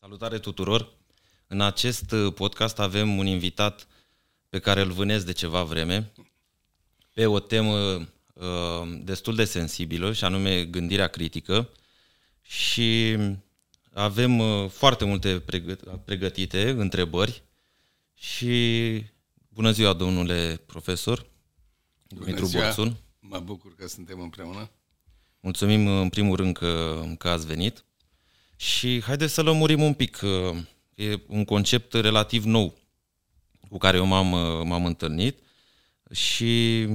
[0.00, 0.96] Salutare tuturor!
[1.46, 3.86] În acest uh, podcast avem un invitat
[4.48, 6.12] pe care îl vânez de ceva vreme
[7.14, 7.76] pe o temă
[8.32, 11.70] uh, destul de sensibilă și anume gândirea critică
[12.42, 13.16] și
[13.92, 15.42] avem uh, foarte multe
[16.04, 17.42] pregătite întrebări
[18.14, 19.04] și
[19.48, 21.26] bună ziua domnule profesor
[22.08, 22.96] Dumitru Borțun.
[23.20, 24.70] Mă bucur că suntem împreună.
[25.40, 27.84] Mulțumim în primul rând că, că ați venit.
[28.56, 30.20] Și haideți să lămurim un pic.
[30.94, 32.78] E un concept relativ nou
[33.68, 34.26] cu care eu m-am,
[34.66, 35.38] m-am întâlnit
[36.10, 36.86] și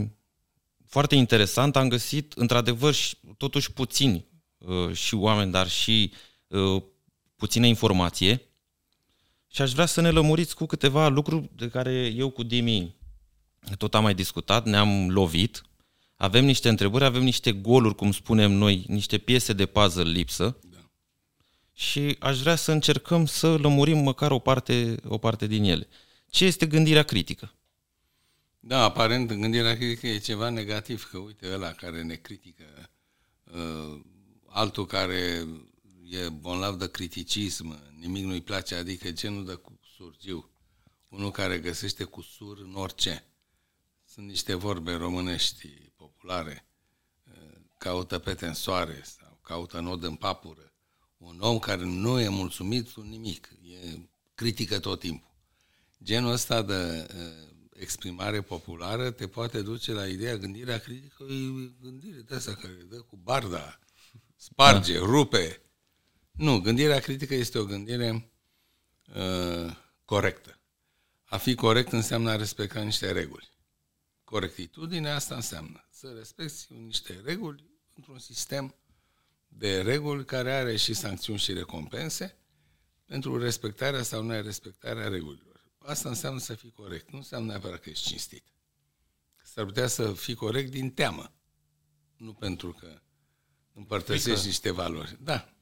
[0.86, 2.96] foarte interesant, am găsit într-adevăr
[3.38, 4.26] totuși puțini
[4.58, 6.12] uh, și oameni, dar și
[6.48, 6.84] uh,
[7.36, 8.42] puțină informație
[9.48, 12.96] și aș vrea să ne lămuriți cu câteva lucruri de care eu cu Dimi
[13.78, 15.62] tot am mai discutat, ne-am lovit,
[16.16, 20.58] avem niște întrebări, avem niște goluri, cum spunem noi, niște piese de puzzle lipsă
[21.74, 25.88] și aș vrea să încercăm să lămurim măcar o parte, o parte din ele.
[26.30, 27.54] Ce este gândirea critică?
[28.60, 32.64] Da, aparent gândirea critică e ceva negativ, că uite ăla care ne critică,
[33.44, 34.02] uh,
[34.46, 35.48] altul care
[36.10, 39.62] e bonlav de criticism, nimic nu-i place, adică genul de
[39.96, 40.50] surgiu,
[41.10, 43.26] unul care găsește cusur în orice.
[44.14, 46.68] Sunt niște vorbe românești populare,
[47.24, 50.74] uh, caută pete în soare sau caută nod în papură,
[51.18, 54.00] un om care nu e mulțumit cu nimic, e
[54.36, 55.36] critică tot timpul.
[56.04, 62.22] Genul ăsta de uh, exprimare populară te poate duce la ideea gândirea critică, e gândire
[62.22, 63.80] de asta care dă cu barda,
[64.36, 65.06] sparge, da.
[65.06, 65.62] rupe.
[66.32, 68.32] Nu, gândirea critică este o gândire
[69.16, 70.60] uh, corectă.
[71.24, 73.52] A fi corect înseamnă a respecta niște reguli.
[74.24, 78.76] Corectitudine asta înseamnă să respecti niște reguli într-un sistem
[79.48, 82.38] de reguli care are și sancțiuni și recompense
[83.06, 85.72] pentru respectarea sau nerespectarea regulilor.
[85.78, 87.12] Asta înseamnă să fii corect.
[87.12, 88.44] Nu înseamnă neapărat că ești cinstit.
[89.44, 91.34] S-ar putea să fii corect din teamă.
[92.18, 93.02] Nu pentru că
[93.74, 95.18] împărtășești niște valori.
[95.22, 95.54] Da.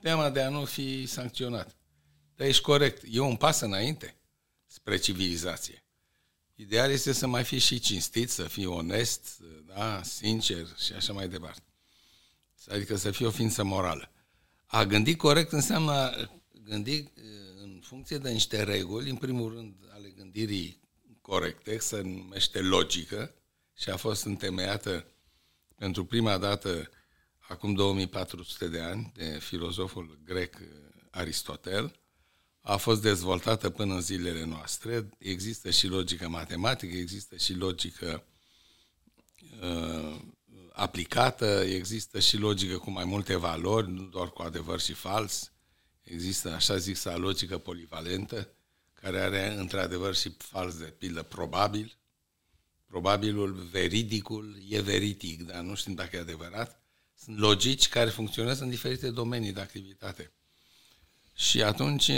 [0.00, 1.76] Teama de a nu fi sancționat.
[2.34, 3.02] Dar ești corect.
[3.08, 4.20] E un pas înainte
[4.66, 5.83] spre civilizație.
[6.54, 11.28] Ideal este să mai fii și cinstit, să fii onest, da, sincer și așa mai
[11.28, 11.62] departe.
[12.66, 14.10] Adică să fii o ființă morală.
[14.66, 16.30] A gândi corect înseamnă a
[16.64, 17.08] gândi uh,
[17.62, 20.80] în funcție de niște reguli, în primul rând ale gândirii
[21.20, 23.34] corecte, se numește logică
[23.76, 25.06] și a fost întemeiată
[25.76, 26.90] pentru prima dată
[27.38, 30.66] acum 2400 de ani de filozoful grec uh,
[31.10, 31.98] Aristotel,
[32.66, 35.08] a fost dezvoltată până în zilele noastre.
[35.18, 38.26] Există și logică matematică, există și logică
[39.60, 40.20] uh,
[40.72, 45.52] aplicată, există și logică cu mai multe valori, nu doar cu adevăr și fals.
[46.02, 48.48] Există așa zisă logică polivalentă,
[48.92, 51.98] care are într-adevăr și fals de pildă probabil.
[52.86, 56.82] Probabilul, veridicul, e veridic, dar nu știm dacă e adevărat.
[57.14, 60.32] Sunt logici care funcționează în diferite domenii de activitate.
[61.34, 62.10] Și atunci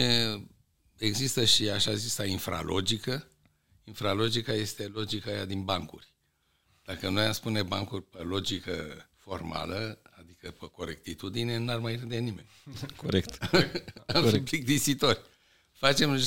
[0.97, 3.28] există și așa zisa infralogică.
[3.84, 6.15] Infralogica este logica aia din bancuri.
[6.84, 12.49] Dacă noi am spune bancuri pe logică formală, adică pe corectitudine, n-ar mai râde nimeni.
[12.97, 13.43] Corect.
[14.06, 14.31] am Corect.
[14.31, 15.21] fi plictisitori.
[15.72, 16.21] Facem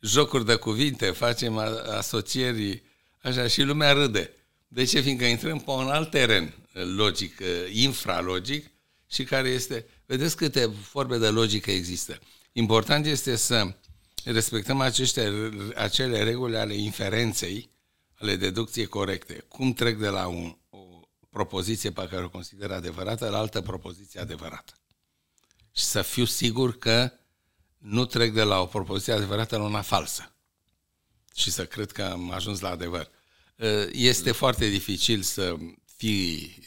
[0.00, 1.56] jocuri de cuvinte, facem
[1.96, 2.82] asocieri,
[3.22, 4.30] așa, și lumea râde.
[4.68, 5.00] De ce?
[5.00, 7.40] Fiindcă intrăm pe un alt teren logic,
[7.72, 8.70] infralogic,
[9.10, 9.86] și care este...
[10.06, 12.20] Vedeți câte forme de logică există.
[12.52, 13.74] Important este să
[14.24, 17.70] respectăm aceste, acele reguli ale inferenței,
[18.14, 19.44] ale deducției corecte.
[19.48, 20.78] Cum trec de la un, o
[21.30, 24.72] propoziție pe care o consider adevărată la altă propoziție adevărată.
[25.72, 27.12] Și să fiu sigur că
[27.78, 30.32] nu trec de la o propoziție adevărată la una falsă.
[31.34, 33.10] Și să cred că am ajuns la adevăr.
[33.92, 35.56] Este foarte dificil să
[35.96, 36.58] fii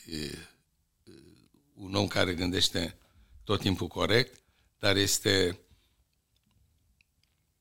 [1.73, 2.97] un om care gândește
[3.47, 4.43] tot timpul corect,
[4.79, 5.59] dar este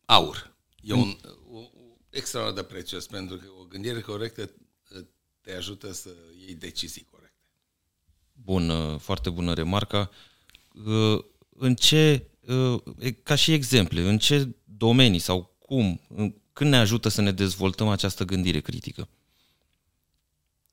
[0.05, 0.56] aur.
[0.81, 1.17] E un,
[2.11, 5.05] extraordinar de prețios, pentru că o gândire corectă uh,
[5.41, 6.11] te ajută să
[6.47, 7.49] iei decizii corecte.
[8.33, 10.11] Bun, uh, foarte bună remarca.
[10.85, 11.25] Uh,
[11.56, 12.31] în ce,
[13.23, 16.00] ca și exemple, în ce domenii sau cum,
[16.53, 19.09] când ne ajută să ne dezvoltăm această gândire critică?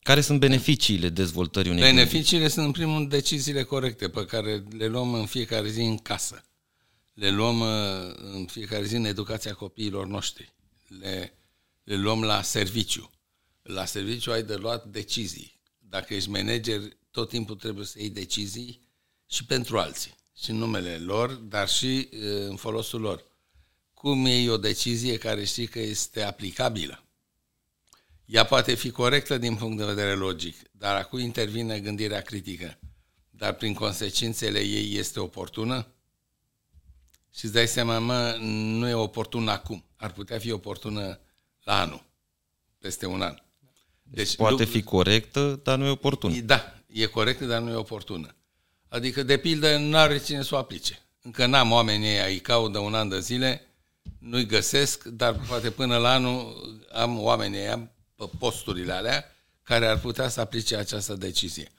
[0.03, 2.51] Care sunt beneficiile dezvoltării unei Beneficiile gândiri?
[2.51, 6.44] sunt, în primul rând, deciziile corecte pe care le luăm în fiecare zi în casă.
[7.13, 7.61] Le luăm
[8.33, 10.53] în fiecare zi în educația copiilor noștri
[11.00, 11.33] le,
[11.83, 13.11] le luăm la serviciu.
[13.61, 15.59] La serviciu ai de luat decizii.
[15.79, 18.81] Dacă ești manager, tot timpul trebuie să iei decizii
[19.29, 20.15] și pentru alții.
[20.38, 22.09] Și în numele lor, dar și
[22.50, 23.23] în folosul lor.
[23.94, 27.02] Cum iei o decizie care știi că este aplicabilă?
[28.25, 32.80] Ea poate fi corectă din punct de vedere logic, dar acum intervine gândirea critică.
[33.30, 35.88] Dar prin consecințele ei este oportună?
[37.36, 39.84] Și îți dai seama, mă, nu e oportun acum.
[39.96, 41.20] Ar putea fi oportună
[41.64, 42.04] la anul,
[42.80, 43.42] peste un an.
[44.04, 46.40] Deci, poate fi corectă, dar nu e oportună.
[46.40, 48.36] Da, e corectă, dar nu e oportună.
[48.88, 51.02] Adică, de pildă, nu are cine să o aplice.
[51.22, 53.68] Încă n-am oamenii ăia, îi caut de un an de zile,
[54.20, 56.62] nu-i găsesc, dar poate până la anul
[56.92, 57.90] am oamenii ăia pe
[58.28, 59.25] posturile alea
[59.64, 61.72] care ar putea să aplice această decizie.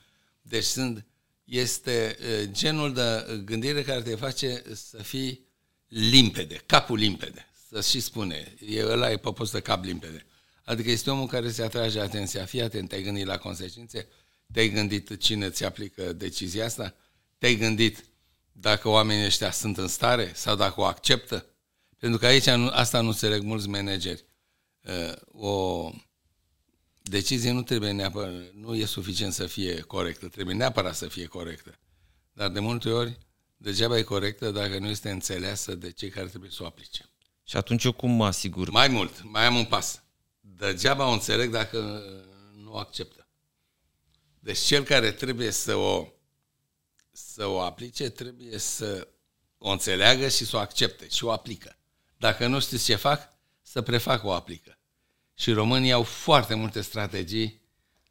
[0.43, 1.07] Deci sunt,
[1.45, 5.47] este genul de gândire care te face să fii
[5.89, 10.27] limpede, capul limpede, să și spune, e, ăla e pe post de cap limpede.
[10.65, 14.09] Adică este omul care se atrage atenția, fii atent, te-ai gândit la consecințe,
[14.53, 16.95] te-ai gândit cine ți aplică decizia asta,
[17.39, 18.05] te-ai gândit
[18.53, 21.47] dacă oamenii ăștia sunt în stare sau dacă o acceptă,
[21.99, 24.25] pentru că aici nu, asta nu înțeleg mulți manageri.
[25.33, 25.91] O
[27.09, 31.79] decizie nu trebuie neapărat, nu e suficient să fie corectă, trebuie neapărat să fie corectă.
[32.33, 33.19] Dar de multe ori,
[33.57, 37.09] degeaba e corectă dacă nu este înțeleasă de cei care trebuie să o aplice.
[37.45, 38.71] Și atunci eu cum mă asigur?
[38.71, 40.03] Mai mult, mai am un pas.
[40.41, 42.03] Degeaba o înțeleg dacă
[42.57, 43.29] nu o acceptă.
[44.41, 46.09] Deci cel care trebuie să o,
[47.11, 49.09] să o aplice, trebuie să
[49.59, 51.77] o înțeleagă și să o accepte și o aplică.
[52.17, 54.74] Dacă nu știți ce fac, să prefac o aplică.
[55.35, 57.61] Și românii au foarte multe strategii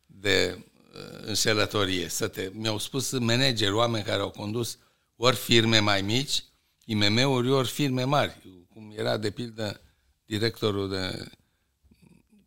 [0.05, 2.07] de uh, înșelătorie.
[2.07, 4.77] Să te, mi-au spus manageri, oameni care au condus
[5.15, 6.43] ori firme mai mici,
[6.85, 8.41] IMM-uri, ori firme mari.
[8.69, 9.81] Cum era, de pildă,
[10.25, 11.31] directorul de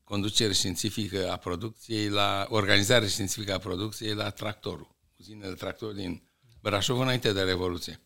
[0.05, 6.23] conducere științifică a producției la organizare științifică a producției la tractorul, uzinele de tractor din
[6.61, 8.01] Brașov înainte de Revoluție.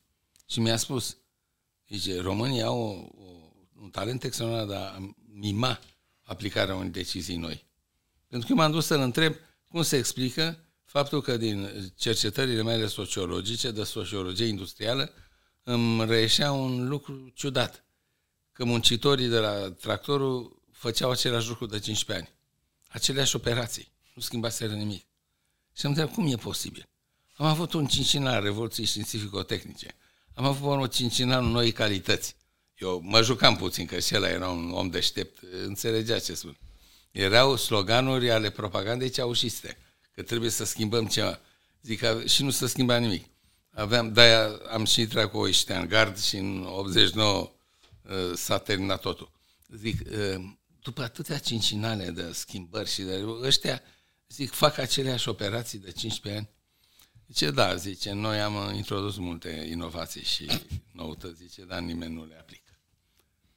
[0.46, 1.16] Și mi-a spus,
[1.88, 3.26] zice, România au o, o,
[3.82, 5.80] un talent extraordinar de a mima
[6.30, 7.66] aplicarea unei decizii noi.
[8.28, 9.34] Pentru că m-am dus să-l întreb
[9.68, 15.12] cum se explică faptul că din cercetările mele sociologice, de sociologie industrială,
[15.62, 17.84] îmi reieșea un lucru ciudat.
[18.52, 22.36] Că muncitorii de la tractorul făceau același lucru de 15 ani.
[22.88, 23.88] Aceleași operații.
[24.14, 25.04] Nu schimbaseră nimic.
[25.76, 26.88] Și îmi întreb, cum e posibil?
[27.36, 29.94] Am avut un cincinal al Revoluției Științifico-Tehnice.
[30.34, 32.36] Am avut un cincinal noi calități.
[32.80, 36.58] Eu mă jucam puțin, că și ăla era un om deștept, înțelegea ce spun.
[37.10, 39.76] Erau sloganuri ale propagandei ceaușiste,
[40.14, 41.40] că trebuie să schimbăm ceva.
[41.82, 43.26] Zic, și nu se schimba nimic.
[43.70, 47.50] Aveam, de-aia am și intrat cu oiște în gard și în 89
[48.02, 49.30] uh, s-a terminat totul.
[49.68, 50.44] Zic, uh,
[50.82, 53.82] după atâtea cincinale de schimbări și de ăștia,
[54.28, 56.50] zic, fac aceleași operații de 15 ani?
[57.26, 60.46] Zice, da, zice, noi am introdus multe inovații și
[60.92, 62.59] noutăți, zice, dar nimeni nu le aplică.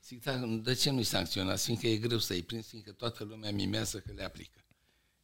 [0.07, 1.63] Zic, dar de ce nu-i sancționați?
[1.63, 4.65] Fiindcă e greu să-i prinzi, fiindcă toată lumea mimează că le aplică.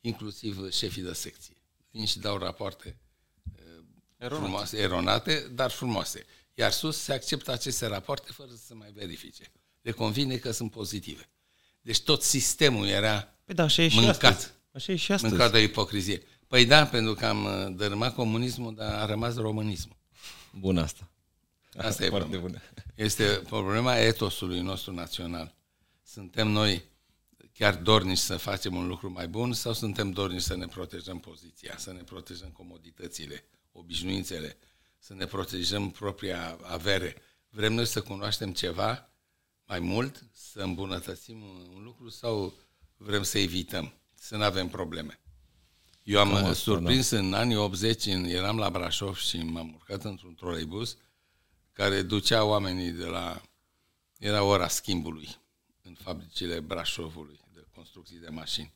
[0.01, 1.55] Inclusiv șefii de secție.
[1.91, 2.97] Vin și dau rapoarte
[3.55, 3.83] uh,
[4.17, 4.45] eronate.
[4.45, 6.25] frumoase, eronate, dar frumoase.
[6.53, 9.51] Iar sus se acceptă aceste rapoarte fără să se mai verifice.
[9.81, 11.29] Le convine că sunt pozitive.
[11.81, 14.23] Deci tot sistemul era păi da, așa e și mâncat.
[14.23, 14.53] Astăzi.
[14.71, 15.33] Așa e și astăzi.
[15.33, 16.21] Mâncat de ipocrizie.
[16.47, 19.97] Păi da, pentru că am uh, dărâmat comunismul, dar a rămas românismul.
[20.51, 21.09] Bun asta.
[21.77, 22.61] Asta e foarte bună.
[22.99, 25.55] Este problema etosului nostru național.
[26.03, 26.83] Suntem noi
[27.53, 31.77] chiar dornici să facem un lucru mai bun sau suntem dornici să ne protejăm poziția,
[31.77, 34.57] să ne protejăm comoditățile, obișnuințele,
[34.97, 37.15] să ne protejăm propria avere.
[37.49, 39.09] Vrem noi să cunoaștem ceva
[39.65, 41.41] mai mult, să îmbunătățim
[41.75, 42.53] un lucru sau
[42.97, 45.19] vrem să evităm, să nu avem probleme.
[46.03, 47.17] Eu am Frumos, surprins da.
[47.17, 50.97] în anii 80, eram la Brașov și m-am urcat într-un troleibus
[51.79, 53.41] care ducea oamenii de la...
[54.17, 55.37] Era ora schimbului
[55.81, 58.73] în fabricile Brașovului de construcții de mașini.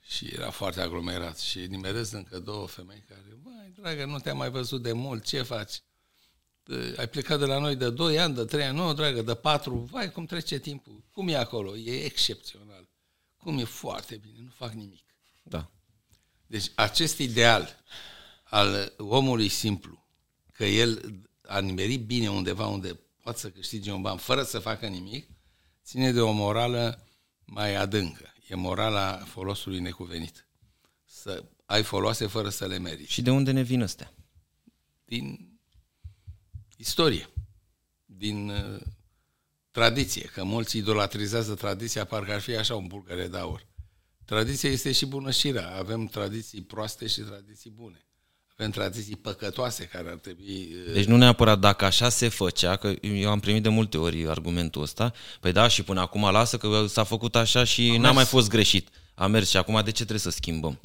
[0.00, 4.50] Și era foarte aglomerat și nimeresc încă două femei care, mai dragă, nu te-am mai
[4.50, 5.82] văzut de mult, ce faci?
[6.96, 9.74] Ai plecat de la noi de 2 ani, de 3 ani, nu, dragă, de 4,
[9.74, 11.76] vai, cum trece timpul, cum e acolo?
[11.76, 12.88] E excepțional.
[13.36, 15.04] Cum e foarte bine, nu fac nimic.
[15.42, 15.70] Da.
[16.46, 17.82] Deci acest ideal
[18.42, 20.06] al omului simplu,
[20.52, 24.86] că el a nimerit bine undeva unde poate să câștige un ban fără să facă
[24.86, 25.30] nimic,
[25.84, 27.06] ține de o morală
[27.44, 28.32] mai adâncă.
[28.48, 30.46] E morala folosului necuvenit.
[31.04, 33.12] Să ai foloase fără să le meriți.
[33.12, 34.12] Și de unde ne vin astea?
[35.04, 35.58] Din
[36.76, 37.28] istorie,
[38.04, 38.80] din uh,
[39.70, 43.66] tradiție, că mulți idolatrizează tradiția, parcă ar fi așa un bulgăre de aur.
[44.24, 45.76] Tradiția este și bunășirea.
[45.76, 48.05] Avem tradiții proaste și tradiții bune.
[48.58, 50.74] Avem tradiții păcătoase care ar trebui...
[50.86, 54.28] uh, Deci nu neapărat dacă așa se făcea, că eu am primit de multe ori
[54.28, 58.24] argumentul ăsta, păi da, și până acum lasă că s-a făcut așa și n-a mai
[58.24, 58.88] fost greșit.
[59.14, 60.80] A mers și acum de ce trebuie să schimbăm?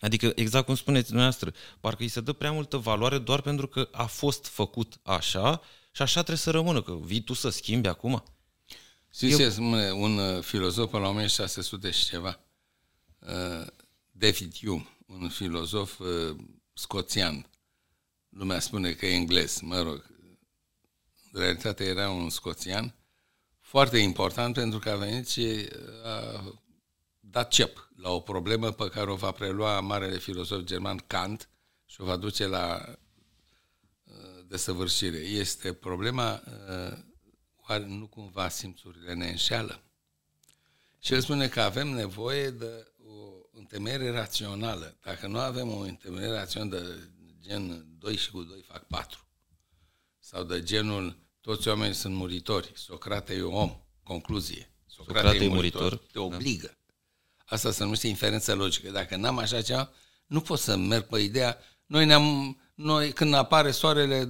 [0.00, 3.88] Adică, exact cum spuneți dumneavoastră, parcă îi se dă prea multă valoare doar pentru că
[3.92, 5.60] a fost făcut așa
[5.92, 8.24] și așa trebuie să rămână, că vii tu să schimbi acum.
[9.12, 9.38] Știți Eu...
[9.38, 12.40] ce spune un uh, filozof pe la 1600 și ceva?
[13.18, 13.66] Uh,
[14.10, 16.36] David Hume, un filozof uh,
[16.78, 17.50] scoțian.
[18.28, 20.06] Lumea spune că e englez, mă rog.
[21.32, 22.94] În realitate era un scoțian
[23.60, 25.68] foarte important pentru că a venit și
[26.04, 26.42] a
[27.20, 31.48] dat cep la o problemă pe care o va prelua marele filozof german Kant
[31.86, 32.96] și o va duce la
[34.04, 35.16] uh, desăvârșire.
[35.16, 36.98] Este problema uh,
[37.68, 39.80] oare nu cumva simțurile ne înșeală?
[40.98, 42.95] Și el spune că avem nevoie de o
[43.70, 44.96] întemeiere rațională.
[45.04, 49.28] Dacă nu avem o întemeiere rațională de gen 2 și cu 2 fac 4,
[50.18, 54.72] sau de genul toți oamenii sunt muritori, Socrate e om, concluzie.
[54.86, 56.78] Socrate, Socrate e e muritor, muritor, te obligă.
[57.44, 58.90] Asta se numește inferență logică.
[58.90, 59.90] Dacă n-am așa ceva,
[60.26, 64.28] nu pot să merg pe ideea, noi ne-am, noi când apare soarele,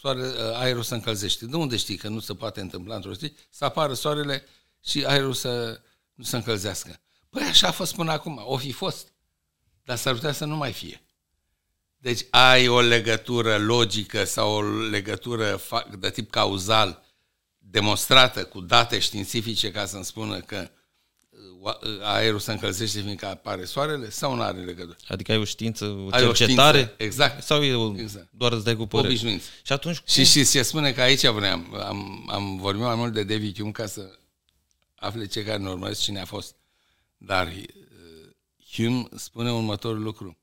[0.00, 0.22] soare,
[0.54, 1.46] aerul se încălzește.
[1.46, 3.32] De unde știi că nu se poate întâmpla într-o zi?
[3.50, 4.44] Să apară soarele
[4.84, 5.80] și aerul să
[6.14, 7.00] nu se încălzească.
[7.30, 9.12] Păi așa a fost până acum, o fi fost.
[9.84, 11.02] Dar s-ar putea să nu mai fie.
[11.98, 17.02] Deci ai o legătură logică sau o legătură fa- de tip cauzal
[17.58, 20.70] demonstrată cu date științifice ca să-mi spună că
[21.30, 21.38] uh,
[21.72, 24.96] oa- aerul se încălzește fiindcă apare soarele sau nu are legătură?
[25.08, 26.78] Adică ai o știință, o Ai o cercetare?
[26.78, 27.42] știință, exact.
[27.42, 28.28] Sau e o, Exact.
[28.30, 29.08] doar îți dai cu părere?
[29.08, 29.48] Obișnuință.
[29.62, 30.06] Și atunci cum?
[30.08, 33.70] Și, și se spune că aici vreau, am, am vorbit mai mult de David Hume
[33.70, 34.18] ca să
[34.94, 36.54] afle ce care ne urmăresc cine a fost.
[37.18, 38.30] Dar uh,
[38.72, 40.36] Hume spune următorul lucru.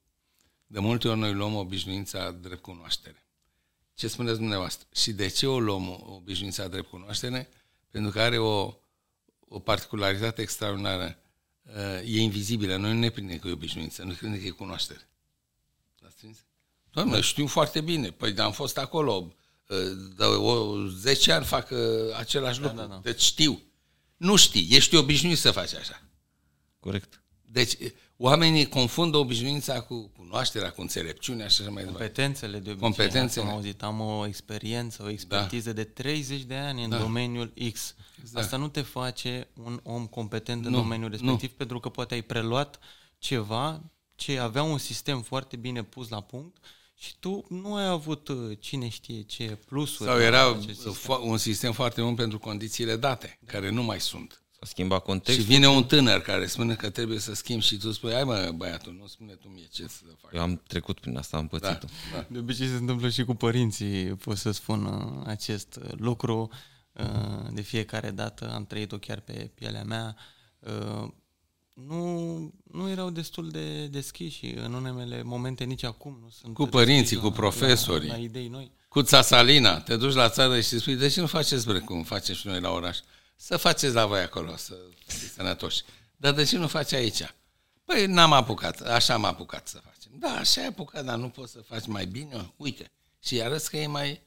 [0.67, 3.25] De multe ori noi luăm obișnuința drept cunoaștere.
[3.93, 4.87] Ce spuneți dumneavoastră?
[4.95, 7.49] Și de ce o luăm obișnuința drept cunoaștere?
[7.91, 8.73] Pentru că are o,
[9.39, 11.17] o particularitate extraordinară.
[11.63, 12.75] Uh, E invizibilă.
[12.75, 15.09] Noi nu ne prindem că e obișnuință, nu credem că e cunoaștere.
[15.99, 16.37] L-ați prins?
[16.91, 18.11] Doamne, știu foarte bine.
[18.11, 19.33] Păi dar am fost acolo.
[19.67, 19.77] uh,
[20.17, 21.79] De o 10 ani fac uh,
[22.17, 22.77] același lucru.
[22.77, 22.99] da, da.
[23.03, 23.61] Deci știu.
[24.17, 24.67] Nu știi.
[24.71, 26.01] Ești obișnuit să faci așa.
[26.85, 27.19] Corect.
[27.51, 27.73] Deci
[28.17, 32.03] oamenii confundă obișnuința cu cunoașterea, cu înțelepciunea și așa mai departe.
[32.05, 32.77] Competențele de obicei.
[32.79, 33.45] Competențele.
[33.45, 36.97] Am auzit, am o experiență, o expertiză de 30 de ani în Da.
[36.97, 37.95] domeniul X.
[38.21, 38.43] Exact.
[38.43, 41.15] Asta nu te face un om competent în Nu, domeniul nu.
[41.17, 42.79] respectiv, pentru că poate ai preluat
[43.17, 43.81] ceva
[44.15, 46.57] ce avea un sistem foarte bine pus la punct
[46.97, 50.09] și tu nu ai avut uh, cine știe ce plusuri.
[50.09, 50.93] Sau la era acest sistem.
[50.93, 54.39] fo- un sistem foarte bun pentru condițiile date, care nu mai sunt.
[54.59, 55.45] S-a schimbat Și contextul.
[55.45, 58.93] vine un tânăr care spune că trebuie să schimbi și tu spui, hai mă băiatul,
[58.99, 60.33] nu spune tu mie ce să fac.
[60.33, 61.87] Eu am trecut prin asta, am Da, pățit-o.
[62.13, 62.25] da.
[62.29, 66.49] De obicei se întâmplă și cu părinții, pot să spun uh, acest uh, lucru.
[66.91, 70.15] uh, De fiecare dată am trăit-o chiar pe pielea mea.
[70.59, 71.07] Uh,
[71.73, 76.63] Nu, nu erau destul de deschiși și în unele momente nici acum nu sunt Cu
[76.63, 78.07] deschiși părinții, la- cu profesorii.
[78.07, 78.71] La, la idei noi.
[78.87, 82.35] Cu țasalina, te duci la țară și spui, de ce nu faceți bre cum facem
[82.35, 82.97] și noi la oraș?
[83.35, 84.75] Să faceți la voi acolo, să
[85.05, 85.81] fiți sănătoși.
[86.17, 87.33] Dar de ce nu faci aici?
[87.85, 90.11] Păi n-am apucat, așa am apucat să facem.
[90.19, 92.53] Da, așa ai apucat, dar nu poți să faci mai bine?
[92.57, 94.21] Uite, și arăți că e mai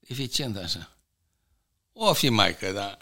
[0.00, 0.96] eficient așa.
[1.92, 2.98] O fi maică, dar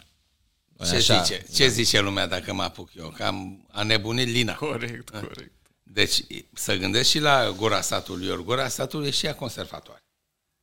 [0.77, 3.09] ce, Așa, zice, ce zice lumea dacă mă apuc eu?
[3.09, 4.55] Că am a nebunit Lina.
[4.55, 5.51] Corect, corect.
[5.83, 6.23] Deci
[6.53, 10.03] să gândesc și la gura satului, ori gura satului e și ea conservatoare.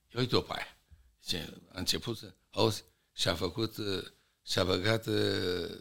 [0.09, 0.77] Eu uite-o pe aia.
[1.25, 4.03] Ce, a început să, auzi, și-a făcut, uh,
[4.47, 5.79] și-a băgat uh,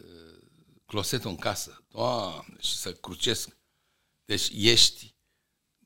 [0.86, 1.84] closetul în casă.
[1.88, 3.56] Doamne, și să crucesc.
[4.24, 5.14] Deci ești,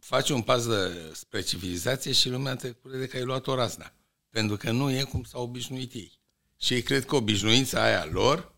[0.00, 3.92] faci un pas de, spre civilizație și lumea te crede că ai luat o razna.
[4.30, 6.18] Pentru că nu e cum s-au obișnuit ei.
[6.60, 8.54] Și ei cred că obișnuința aia lor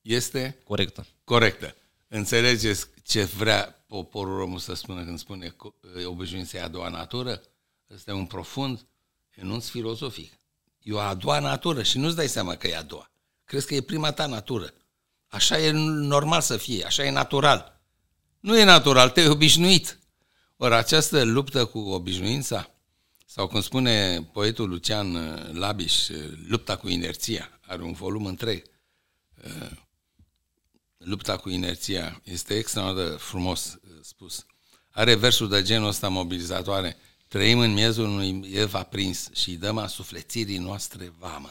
[0.00, 1.06] este Corectă.
[1.24, 1.76] corectă.
[2.08, 5.72] Înțelegeți ce vrea poporul român să spună când spune că
[6.04, 7.42] obișnuința e a doua natură?
[7.90, 8.86] Ăsta e un profund
[9.30, 10.39] enunț filozofic.
[10.82, 13.10] E o a doua natură și nu-ți dai seama că e a doua.
[13.44, 14.74] Crezi că e prima ta natură.
[15.26, 17.80] Așa e normal să fie, așa e natural.
[18.40, 19.98] Nu e natural, te-ai obișnuit.
[20.56, 22.70] Ori această luptă cu obișnuința,
[23.26, 28.62] sau cum spune poetul Lucian uh, Labiș, uh, lupta cu inerția, are un volum întreg,
[30.98, 34.46] lupta cu inerția este extraordinar de frumos uh, spus.
[34.90, 36.96] Are versul de genul ăsta mobilizatoare.
[37.30, 41.50] Trăim în miezul unui ev aprins și îi dăm a suflețirii noastre vamă.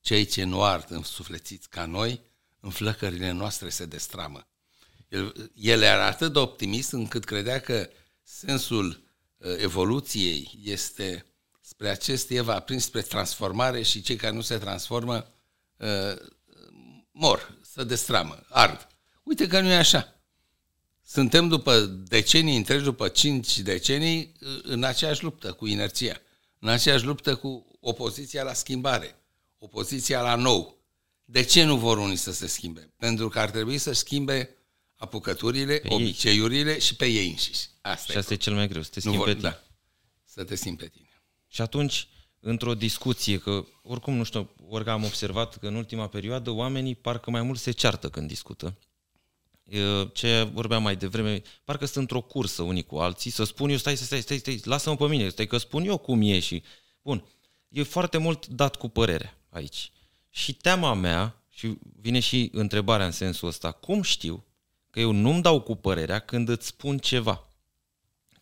[0.00, 2.20] Cei ce nu ard însuflețiți ca noi,
[2.60, 4.46] în flăcările noastre se destramă.
[5.08, 7.90] El, el era atât de optimist încât credea că
[8.22, 9.04] sensul
[9.36, 11.26] uh, evoluției este
[11.60, 15.26] spre acest Eva aprins spre transformare și cei care nu se transformă
[15.76, 16.16] uh,
[17.10, 18.86] mor, să destramă, ard.
[19.22, 20.21] Uite că nu e așa.
[21.12, 21.78] Suntem după
[22.08, 26.20] decenii întregi, după cinci decenii, în aceeași luptă cu inerția,
[26.58, 29.14] în aceeași luptă cu opoziția la schimbare,
[29.58, 30.78] opoziția la nou.
[31.24, 32.92] De ce nu vor unii să se schimbe?
[32.96, 34.56] Pentru că ar trebui să schimbe
[34.96, 36.80] apucăturile, pe obiceiurile ei.
[36.80, 37.68] și pe ei înșiși.
[37.80, 39.48] Asta și asta e, e cel mai greu, să te schimbi pe tine.
[39.48, 39.62] Da,
[40.24, 41.22] să te schimbi pe tine.
[41.48, 42.08] Și atunci,
[42.40, 47.30] într-o discuție, că oricum nu știu, ori am observat că în ultima perioadă oamenii parcă
[47.30, 48.78] mai mult se ceartă când discută.
[50.12, 53.96] Ce vorbeam mai devreme, parcă sunt într-o cursă unii cu alții, să spun eu, stai,
[53.96, 56.62] stai, stai, stai, lasă-mă pe mine, stai că spun eu cum e și...
[57.02, 57.24] Bun,
[57.68, 59.90] e foarte mult dat cu părerea aici.
[60.30, 64.44] Și teama mea, și vine și întrebarea în sensul ăsta, cum știu
[64.90, 67.46] că eu nu-mi dau cu părerea când îți spun ceva?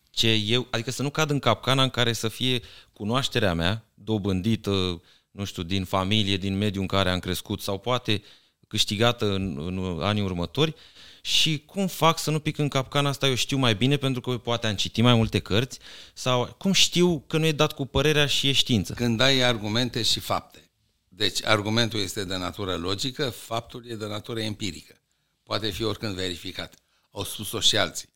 [0.09, 2.61] Ce eu, adică să nu cad în capcana în care să fie
[2.93, 8.23] cunoașterea mea dobândită, nu știu, din familie, din mediul în care am crescut sau poate
[8.67, 10.75] câștigată în, în anii următori
[11.21, 14.37] și cum fac să nu pic în capcana asta, eu știu mai bine pentru că
[14.37, 15.79] poate am citit mai multe cărți
[16.13, 18.93] sau cum știu că nu e dat cu părerea și e știință?
[18.93, 20.69] Când ai argumente și fapte.
[21.07, 24.95] Deci argumentul este de natură logică, faptul e de natură empirică.
[25.43, 26.75] Poate fi oricând verificat.
[27.11, 28.09] Au spus-o și alții.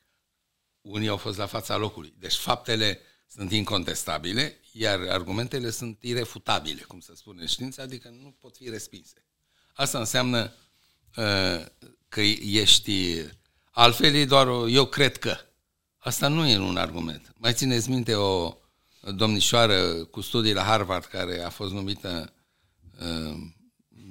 [0.81, 2.13] Unii au fost la fața locului.
[2.19, 8.35] Deci faptele sunt incontestabile, iar argumentele sunt irefutabile, cum se spune în știință, adică nu
[8.39, 9.25] pot fi respinse.
[9.73, 10.53] Asta înseamnă
[11.15, 11.65] uh,
[12.15, 13.21] că ești...
[13.71, 15.37] Altfel e doar o, eu cred că.
[15.97, 17.33] Asta nu e un argument.
[17.37, 18.57] Mai țineți minte o
[19.15, 22.33] domnișoară cu studii la Harvard care a fost numită
[22.99, 23.35] uh,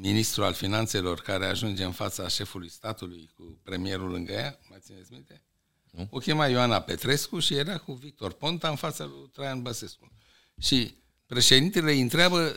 [0.01, 4.59] ministru al finanțelor care ajunge în fața șefului statului cu premierul lângă ea?
[4.69, 5.43] Mai țineți minte?
[5.91, 6.09] Nu?
[6.11, 10.13] O chema Ioana Petrescu și era cu Victor Ponta în fața lui Traian Băsescu.
[10.61, 10.95] Și
[11.27, 12.55] președintele îi întreabă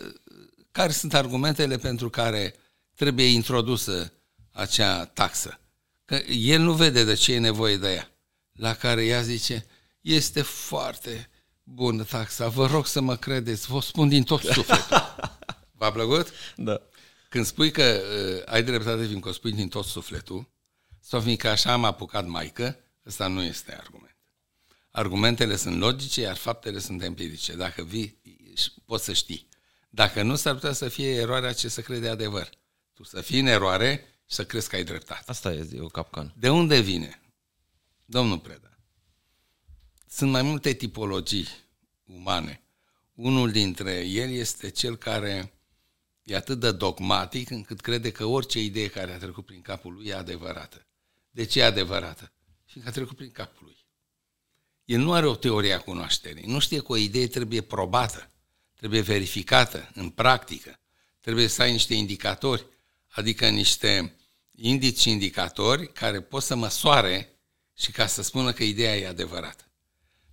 [0.72, 2.56] care sunt argumentele pentru care
[2.95, 4.12] trebuie introdusă
[4.58, 5.60] acea taxă.
[6.06, 8.12] Că el nu vede de ce e nevoie de ea.
[8.54, 9.65] La care ea zice,
[10.02, 11.30] este foarte
[11.63, 15.15] bună taxa, vă rog să mă credeți, vă spun din tot sufletul.
[15.80, 16.32] V-a plăcut?
[16.56, 16.82] Da.
[17.30, 20.50] Când spui că uh, ai dreptate, fiindcă o spui din tot sufletul,
[21.00, 24.15] sau fiindcă așa am apucat maică, ăsta nu este argument.
[24.91, 27.56] Argumentele sunt logice, iar faptele sunt empirice.
[27.56, 28.22] Dacă vii,
[28.86, 29.48] poți să știi.
[29.89, 32.50] Dacă nu, s-ar putea să fie eroarea ce să crede adevăr.
[32.93, 35.24] Tu să fii în eroare și să crezi că ai dreptate.
[35.26, 36.34] Asta e o capcană.
[36.38, 37.22] De unde vine?
[38.06, 38.78] Domnul Preda,
[40.10, 41.48] sunt mai multe tipologii
[42.06, 42.62] umane.
[43.13, 45.54] Unul dintre ele este cel care
[46.24, 50.08] e atât de dogmatic încât crede că orice idee care a trecut prin capul lui
[50.08, 50.86] e adevărată.
[51.32, 52.32] De ce e adevărată?
[52.66, 53.78] Fiindcă a trecut prin capul lui.
[54.86, 56.46] El nu are o teorie a cunoașterii.
[56.46, 58.32] Nu știe că o idee trebuie probată,
[58.74, 60.80] trebuie verificată în practică.
[61.22, 62.66] Trebuie să ai niște indicatori,
[63.17, 64.15] adică niște
[64.51, 67.39] indici indicatori care pot să măsoare
[67.77, 69.63] și ca să spună că ideea e adevărată.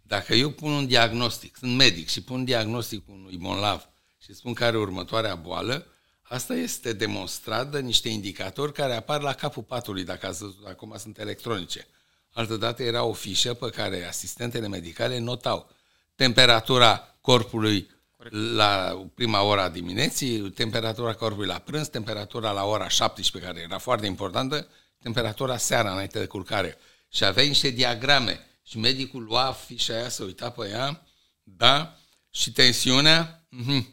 [0.02, 4.54] Dacă eu pun un diagnostic, sunt medic și pun un diagnostic unui bonlav și spun
[4.54, 5.86] care are următoarea boală,
[6.22, 10.94] asta este demonstrat de niște indicatori care apar la capul patului, dacă ați văzut, acum
[10.98, 11.86] sunt electronice.
[12.32, 15.70] Altădată era o fișă pe care asistentele medicale notau
[16.14, 18.02] temperatura corpului Corect.
[18.30, 24.06] La prima ora dimineții, temperatura corpului la prânz, temperatura la ora 17, care era foarte
[24.06, 24.68] importantă,
[25.02, 26.78] temperatura seara înainte de culcare.
[27.08, 28.46] Și aveai niște diagrame.
[28.66, 31.06] Și medicul lua fișa aia, să uita pe ea,
[31.42, 31.98] da,
[32.30, 33.84] și tensiunea, uh-huh.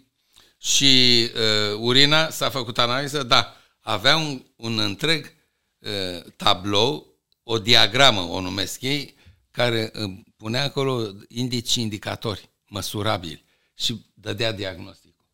[0.58, 5.34] și uh, urina, s-a făcut analiză, da, avea un, un întreg
[5.80, 9.16] uh, tablou, o diagramă, o numesc ei,
[9.52, 13.44] care uh, punea acolo indici indicatori măsurabili
[13.82, 15.26] și dădea diagnosticul.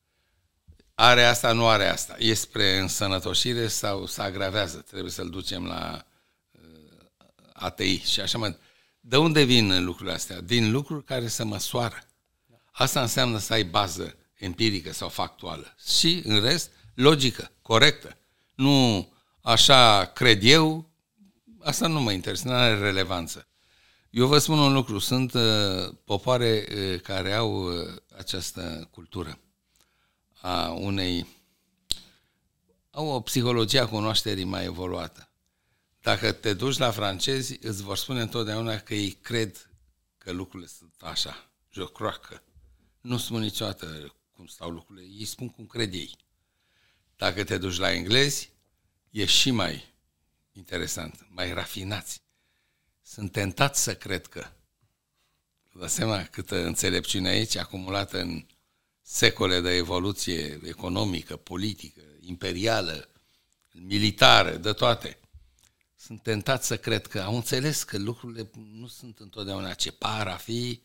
[0.96, 2.16] Are asta, nu are asta.
[2.20, 4.78] E spre însănătoșire sau se agravează?
[4.78, 6.06] Trebuie să-l ducem la
[6.52, 7.06] uh,
[7.54, 8.58] ATI și așa mai
[9.00, 10.42] De unde vin lucrurile astea?
[10.42, 12.04] Din lucruri care se măsoară.
[12.72, 15.76] Asta înseamnă să ai bază empirică sau factuală.
[15.98, 18.18] Și, în rest, logică, corectă.
[18.56, 19.08] Nu
[19.42, 20.90] așa cred eu,
[21.60, 23.48] asta nu mă interesează, nu are relevanță.
[24.10, 29.40] Eu vă spun un lucru, sunt uh, popoare uh, care au uh, această cultură
[30.42, 31.28] a unei
[32.92, 35.30] au o psihologie a cunoașterii mai evoluată.
[36.02, 39.70] Dacă te duci la francezi, îți vor spune întotdeauna că ei cred
[40.18, 41.50] că lucrurile sunt așa.
[41.72, 42.42] Je crois că.
[43.02, 46.18] Nu spun niciodată cum stau lucrurile, ei spun cum cred ei.
[47.16, 48.52] Dacă te duci la englezi,
[49.10, 49.94] e și mai
[50.52, 52.22] interesant, mai rafinați.
[53.02, 54.52] Sunt tentat să cred că,
[55.78, 58.46] vă seama câtă înțelepciune aici acumulată în
[59.02, 63.10] secole de evoluție economică, politică, imperială,
[63.72, 65.20] militară, de toate.
[65.96, 70.36] Sunt tentat să cred că au înțeles că lucrurile nu sunt întotdeauna ce par a
[70.36, 70.82] fi,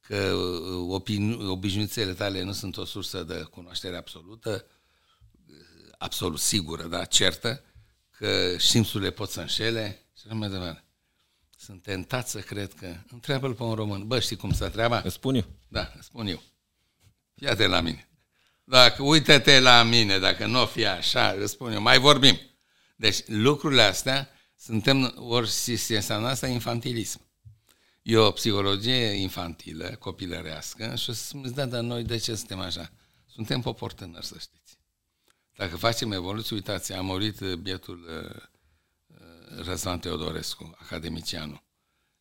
[0.00, 4.66] că uh, opini- obișnuințele tale nu sunt o sursă de cunoaștere absolută,
[5.98, 7.64] absolut sigură, da, certă,
[8.10, 10.85] că simțurile pot să înșele și așa mai departe.
[11.66, 15.00] Sunt tentat să cred că, întreabă-l pe un român, bă, știi cum să treaba?
[15.04, 15.44] Îți spun eu.
[15.68, 16.42] Da, îți spun eu.
[17.34, 18.08] Fii la mine.
[18.64, 22.38] Dacă uite-te la mine, dacă nu o fi așa, îți spun eu, mai vorbim.
[22.96, 27.20] Deci lucrurile astea, suntem, ori se înseamnă asta infantilism.
[28.02, 32.58] E o psihologie infantilă, copilărească și o să spuneți, da, dar noi de ce suntem
[32.58, 32.90] așa?
[33.26, 34.78] Suntem popor tânăr, să știți.
[35.56, 38.42] Dacă facem evoluție, uitați, a murit uh, bietul uh, uh,
[39.64, 41.64] Răzvan Teodorescu, academicianul,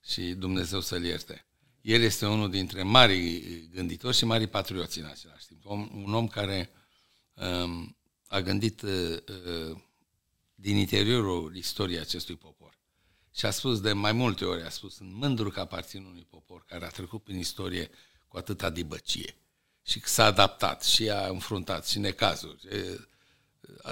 [0.04, 1.46] și Dumnezeu să-l ierte.
[1.82, 3.40] El este unul dintre mari
[3.74, 5.66] gânditori și mari patrioți în același timp.
[5.66, 6.70] Un om care
[7.34, 9.78] um, a gândit uh, uh,
[10.56, 12.80] din interiorul istoriei acestui popor.
[13.36, 16.66] Și a spus de mai multe ori, a spus, sunt mândru că aparțin unui popor
[16.68, 17.90] care a trecut prin istorie
[18.28, 19.36] cu atâta dibăcie
[19.86, 22.68] și s-a adaptat și a înfruntat și necazuri.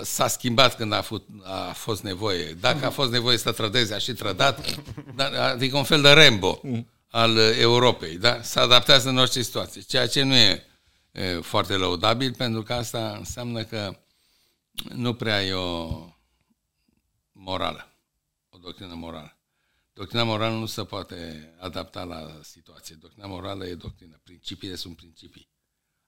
[0.03, 2.53] S-a schimbat când a, fost, a fost nevoie.
[2.53, 4.79] Dacă a fost nevoie să trădeze, a și trădat.
[5.37, 6.61] Adică un fel de Rambo
[7.07, 8.17] al Europei.
[8.17, 8.41] Da?
[8.41, 9.81] Se adaptează în orice situație.
[9.81, 10.65] Ceea ce nu e,
[11.11, 13.99] e foarte lăudabil, pentru că asta înseamnă că
[14.93, 16.07] nu prea e o
[17.31, 17.93] morală,
[18.49, 19.37] o doctrină morală.
[19.93, 22.95] Doctrina morală nu se poate adapta la situație.
[22.99, 24.19] Doctrina morală e doctrină.
[24.23, 25.49] Principiile sunt principii.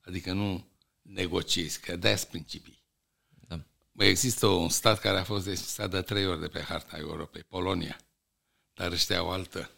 [0.01, 0.67] Adică nu
[1.01, 2.84] negociezi, că de principii.
[3.97, 4.05] Da.
[4.05, 7.97] Există un stat care a fost desfințat de trei ori de pe harta Europei, Polonia.
[8.73, 9.71] Dar ăștia au altă.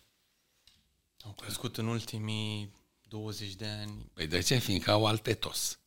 [1.23, 4.11] Au crescut în ultimii 20 de ani.
[4.13, 4.57] Păi de ce?
[4.57, 5.79] Fiindcă au alt etos.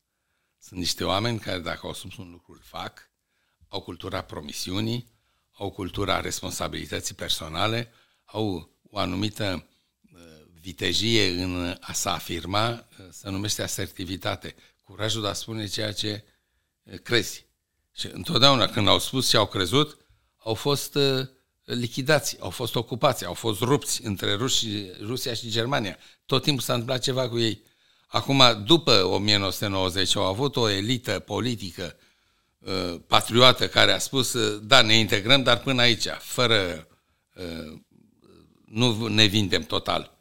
[0.59, 3.11] Sunt niște oameni care dacă au spus un lucru îl fac,
[3.69, 5.07] au cultura promisiunii,
[5.53, 7.93] au cultura responsabilității personale,
[8.25, 9.69] au o anumită
[10.13, 10.21] uh,
[10.61, 16.25] vitejie în a se afirma, uh, se numește asertivitate, curajul de a spune ceea ce
[16.83, 17.49] uh, crezi.
[18.01, 19.99] Și întotdeauna când au spus și au crezut,
[20.37, 20.99] au fost
[21.65, 24.67] lichidați, au fost ocupați, au fost rupți între Rusi,
[25.01, 25.99] Rusia și Germania.
[26.27, 27.63] Tot timpul s-a întâmplat ceva cu ei.
[28.07, 31.97] Acum, după 1990, au avut o elită politică
[33.07, 36.89] patriotă care a spus, da, ne integrăm, dar până aici, fără
[38.65, 40.19] nu ne vindem total.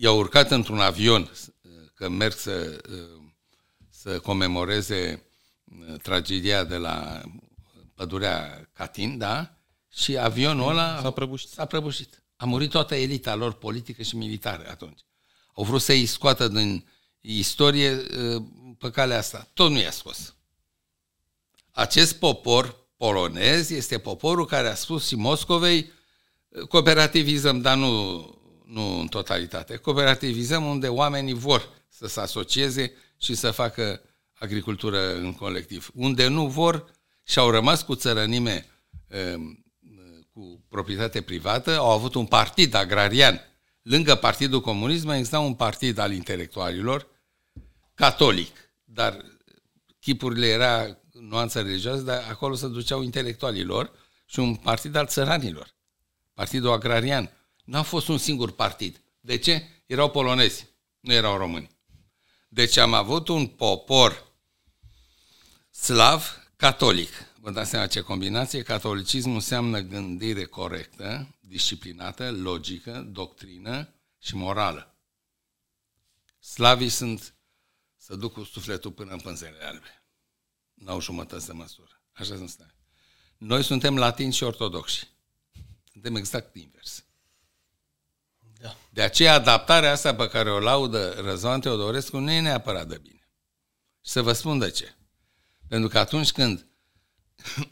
[0.00, 1.32] I-au urcat într-un avion
[1.94, 2.80] că merg să,
[3.90, 5.25] să comemoreze uh,
[6.02, 7.20] tragedia de la
[7.94, 9.56] pădurea Catin, da?
[9.92, 11.48] Și avionul ăla s-a prăbușit.
[11.48, 12.22] S-a prăbușit.
[12.36, 15.00] A murit toată elita lor politică și militară atunci.
[15.54, 16.88] Au vrut să-i scoată din
[17.20, 18.42] istorie uh,
[18.78, 19.48] pe calea asta.
[19.54, 20.34] Tot nu i-a scos.
[21.70, 25.94] Acest popor polonez este poporul care a spus și Moscovei
[26.68, 28.16] Cooperativizăm, dar nu,
[28.64, 29.76] nu în totalitate.
[29.76, 34.00] Cooperativizăm unde oamenii vor să se asocieze și să facă
[34.38, 35.90] agricultură în colectiv.
[35.94, 36.90] Unde nu vor
[37.22, 38.66] și au rămas cu țărănime
[39.08, 39.64] ehm,
[40.32, 43.40] cu proprietate privată, au avut un partid agrarian.
[43.82, 47.06] Lângă Partidul Comunism exista un partid al intelectualilor
[47.94, 49.24] catolic, dar
[50.00, 53.90] chipurile era nuanță religioasă, dar acolo se duceau intelectualilor
[54.26, 55.74] și un partid al țăranilor.
[56.34, 57.30] Partidul Agrarian.
[57.64, 59.02] N-a fost un singur partid.
[59.20, 59.62] De ce?
[59.86, 60.66] Erau polonezi,
[61.00, 61.70] nu erau români.
[62.48, 64.25] Deci am avut un popor
[65.80, 67.10] slav catolic.
[67.40, 68.62] Vă dați seama ce combinație?
[68.62, 74.94] Catolicismul înseamnă gândire corectă, disciplinată, logică, doctrină și morală.
[76.38, 77.34] Slavii sunt
[77.96, 80.02] să duc cu sufletul până în pânzele albe.
[80.74, 82.00] N-au jumătăți de măsură.
[82.12, 82.74] Așa sunt slavii.
[83.36, 85.08] Noi suntem latini și ortodoxi.
[85.92, 87.04] Suntem exact invers.
[88.60, 88.76] Da.
[88.90, 93.28] De aceea adaptarea asta pe care o laudă Răzvan Teodorescu nu e neapărat de bine.
[94.04, 94.95] Și să vă spun de ce.
[95.68, 96.66] Pentru că atunci când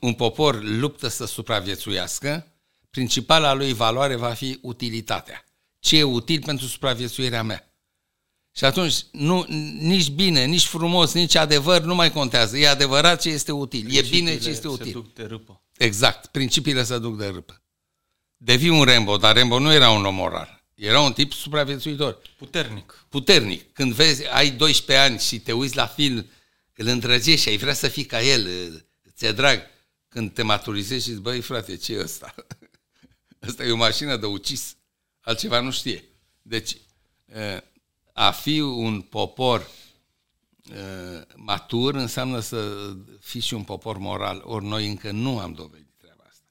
[0.01, 2.47] un popor luptă să supraviețuiască,
[2.91, 5.45] principala lui valoare va fi utilitatea.
[5.79, 7.69] Ce e util pentru supraviețuirea mea?
[8.57, 9.45] Și atunci nu,
[9.79, 12.59] nici bine, nici frumos, nici adevăr nu mai contează.
[12.59, 13.97] E adevărat ce este util.
[13.97, 14.87] E bine ce este util.
[14.87, 15.63] Se duc de râpă.
[15.77, 16.27] Exact.
[16.27, 17.65] Principiile se duc de râpă
[18.45, 20.63] devii un Rambo, dar Rambo nu era un om moral.
[20.75, 22.19] Era un tip supraviețuitor.
[22.37, 23.07] Puternic.
[23.09, 23.73] Puternic.
[23.73, 26.27] Când vezi, ai 12 ani și te uiți la film,
[26.75, 28.49] îl îndrăgești și ai vrea să fii ca el,
[29.17, 29.61] ți-e drag.
[30.09, 32.35] când te maturizezi și zici, băi frate, ce e ăsta?
[33.49, 34.77] Ăsta e o mașină de ucis,
[35.21, 36.05] altceva nu știe.
[36.43, 36.77] Deci,
[38.13, 39.71] a fi un popor
[41.35, 46.25] matur înseamnă să fii și un popor moral, ori noi încă nu am dovedit treaba
[46.29, 46.45] asta.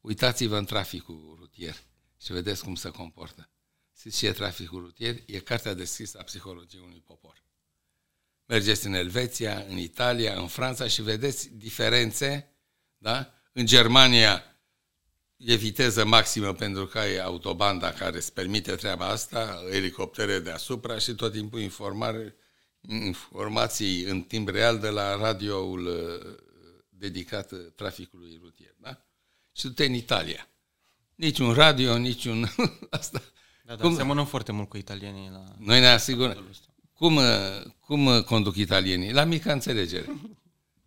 [0.00, 1.76] Uitați-vă în traficul rutier
[2.22, 3.50] și vedeți cum se comportă.
[3.98, 5.16] Știți ce e traficul rutier?
[5.26, 7.42] E cartea deschisă a psihologiei unui popor.
[8.48, 12.52] Mergeți în Elveția, în Italia, în Franța și vedeți diferențe.
[12.98, 13.32] Da?
[13.52, 14.42] În Germania
[15.36, 21.14] e viteză maximă pentru că ai autobanda care îți permite treaba asta, elicoptere deasupra și
[21.14, 22.34] tot timpul informare,
[22.80, 26.36] informații în timp real de la radioul uh,
[26.88, 28.74] dedicat traficului rutier.
[28.78, 29.06] Da?
[29.52, 30.48] Și tu te în Italia.
[31.14, 32.46] Nici un radio, nici un...
[32.90, 33.22] asta.
[33.64, 33.96] Da, da, cum...
[33.96, 35.28] semănăm foarte mult cu italienii.
[35.30, 35.44] La...
[35.58, 36.46] Noi ne asigurăm.
[36.98, 37.20] Cum,
[37.80, 39.12] cum conduc italienii?
[39.12, 40.06] La mică înțelegere.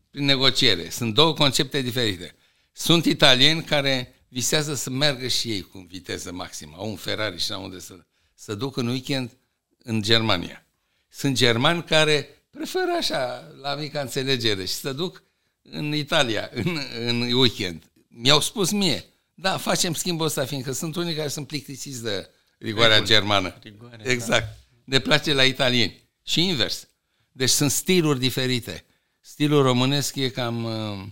[0.10, 0.90] Prin negociere.
[0.90, 2.36] Sunt două concepte diferite.
[2.72, 6.76] Sunt italieni care visează să meargă și ei cu viteză maximă.
[6.78, 7.94] Au un Ferrari și la unde să,
[8.34, 9.38] să duc în weekend
[9.84, 10.66] în Germania.
[11.10, 15.24] Sunt germani care preferă așa, la mică înțelegere, și să duc
[15.62, 17.84] în Italia, în, în weekend.
[18.08, 22.94] Mi-au spus mie, da, facem schimbul ăsta, fiindcă sunt unii care sunt plictisiți de rigoarea
[22.94, 23.08] Regul.
[23.08, 23.60] germană.
[23.64, 24.44] Rigoare, exact.
[24.44, 24.56] Da.
[24.84, 26.01] Ne place la italieni.
[26.24, 26.88] Și invers.
[27.32, 28.86] Deci sunt stiluri diferite.
[29.20, 31.08] Stilul românesc e cam uh,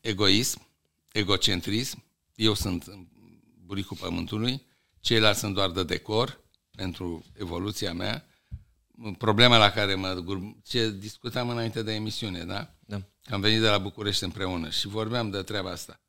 [0.00, 0.66] egoism,
[1.12, 2.04] egocentrism.
[2.34, 2.84] Eu sunt
[3.64, 4.62] buricul pământului,
[5.00, 8.26] ceilalți sunt doar de decor pentru evoluția mea.
[9.18, 10.24] Problema la care mă...
[10.64, 12.74] Ce discutam înainte de emisiune, da?
[12.80, 13.02] Da.
[13.30, 16.00] Am venit de la București împreună și vorbeam de treaba asta.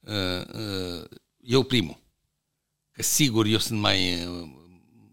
[0.00, 1.04] Uh, uh,
[1.40, 2.00] eu primul.
[2.90, 4.28] Că sigur eu sunt mai,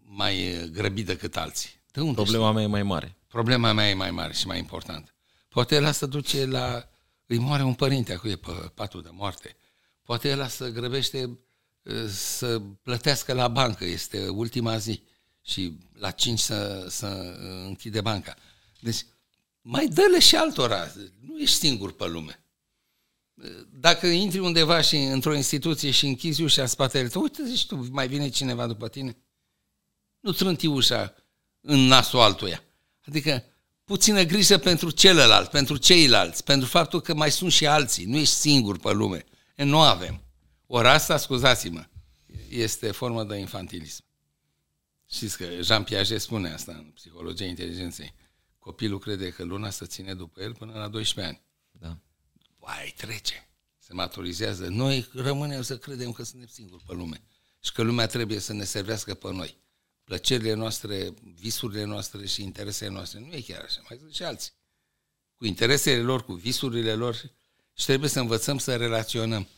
[0.04, 1.70] mai grăbit decât alții.
[1.92, 2.54] De unde Problema știu?
[2.54, 3.16] mea e mai mare.
[3.28, 5.10] Problema mea e mai mare și mai importantă.
[5.48, 6.88] Poate el să duce la...
[7.26, 9.56] Îi moare un părinte acolo pe patul de moarte.
[10.02, 11.38] Poate el să grăbește
[12.08, 13.84] să plătească la bancă.
[13.84, 15.02] Este ultima zi.
[15.42, 17.06] Și la 5 să, să
[17.66, 18.36] închide banca.
[18.80, 19.06] Deci,
[19.60, 20.92] mai dă-le și altora.
[21.20, 22.42] Nu ești singur pe lume.
[23.70, 27.86] Dacă intri undeva și într-o instituție și închizi ușa în spatele tău, uite, zici tu,
[27.90, 29.16] mai vine cineva după tine?
[30.20, 31.14] Nu trânti ușa
[31.60, 32.62] în nasul altuia.
[33.06, 33.44] Adică
[33.84, 38.34] puțină grijă pentru celălalt, pentru ceilalți, pentru faptul că mai sunt și alții, nu ești
[38.34, 39.24] singur pe lume.
[39.56, 40.22] E, nu avem.
[40.66, 41.86] Ori asta, scuzați-mă,
[42.48, 44.04] este formă de infantilism.
[45.10, 48.14] Știți că Jean Piaget spune asta în psihologia inteligenței.
[48.58, 51.42] Copilul crede că luna să ține după el până la 12 ani.
[51.70, 51.98] Da.
[52.58, 53.48] Vai, trece.
[53.78, 54.66] Se maturizează.
[54.66, 57.22] Noi rămânem să credem că suntem singuri pe lume
[57.60, 59.58] și că lumea trebuie să ne servească pe noi
[60.08, 63.18] plăcerile noastre, visurile noastre și interesele noastre.
[63.20, 64.52] Nu e chiar așa, mai sunt și alții.
[65.36, 67.14] Cu interesele lor, cu visurile lor
[67.74, 69.48] și trebuie să învățăm să relaționăm.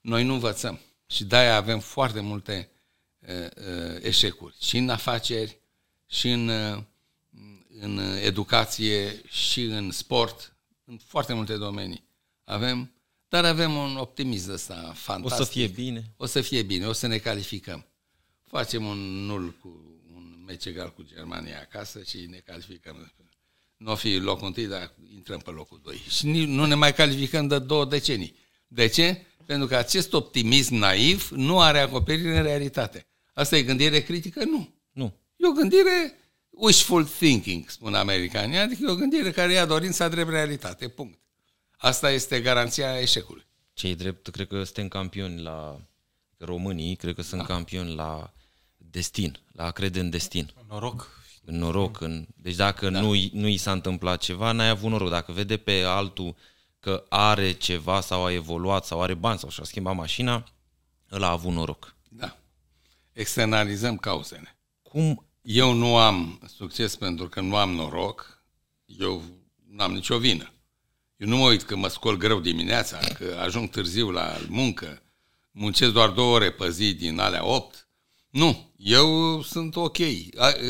[0.00, 2.70] Noi nu învățăm și de-aia avem foarte multe
[3.18, 5.58] uh, uh, eșecuri și în afaceri,
[6.06, 6.82] și în, uh,
[7.80, 12.04] în educație, și în sport, în foarte multe domenii.
[12.44, 12.92] Avem,
[13.28, 15.40] dar avem un optimism ăsta fantastic.
[15.40, 16.12] O să fie bine.
[16.16, 17.86] O să fie bine, o să ne calificăm.
[18.44, 19.93] Facem un nul cu
[20.46, 23.12] meci egal cu Germania acasă și ne calificăm.
[23.76, 25.96] Nu o fi locul întâi, dar intrăm pe locul doi.
[26.08, 28.36] Și nu ne mai calificăm de două decenii.
[28.68, 29.26] De ce?
[29.46, 33.06] Pentru că acest optimism naiv nu are acoperire în realitate.
[33.32, 34.44] Asta e gândire critică?
[34.44, 34.74] Nu.
[34.92, 35.14] Nu.
[35.36, 36.18] E o gândire
[36.50, 40.88] wishful thinking, spun americanii, adică e o gândire care ia dorința drept realitate.
[40.88, 41.18] Punct.
[41.76, 43.44] Asta este garanția eșecului.
[43.72, 45.80] Cei drept, cred că suntem campioni la
[46.38, 47.46] românii, cred că sunt da.
[47.46, 48.32] campioni la
[48.94, 50.52] destin, la a crede în destin.
[50.68, 51.22] Noroc.
[51.44, 52.00] În noroc.
[52.00, 52.26] În...
[52.36, 53.00] Deci dacă da.
[53.00, 55.10] nu, nu i s-a întâmplat ceva, n-ai avut noroc.
[55.10, 56.36] Dacă vede pe altul
[56.80, 60.44] că are ceva sau a evoluat sau are bani sau și-a schimbat mașina,
[61.08, 61.94] îl a avut noroc.
[62.08, 62.36] Da.
[63.12, 64.58] Externalizăm cauzele.
[64.82, 65.26] Cum?
[65.42, 68.44] Eu nu am succes pentru că nu am noroc,
[68.84, 69.22] eu
[69.70, 70.52] n-am nicio vină.
[71.16, 75.02] Eu nu mă uit că mă scol greu dimineața, că ajung târziu la muncă,
[75.50, 77.83] muncesc doar două ore pe zi din alea opt,
[78.34, 79.96] nu, eu sunt ok.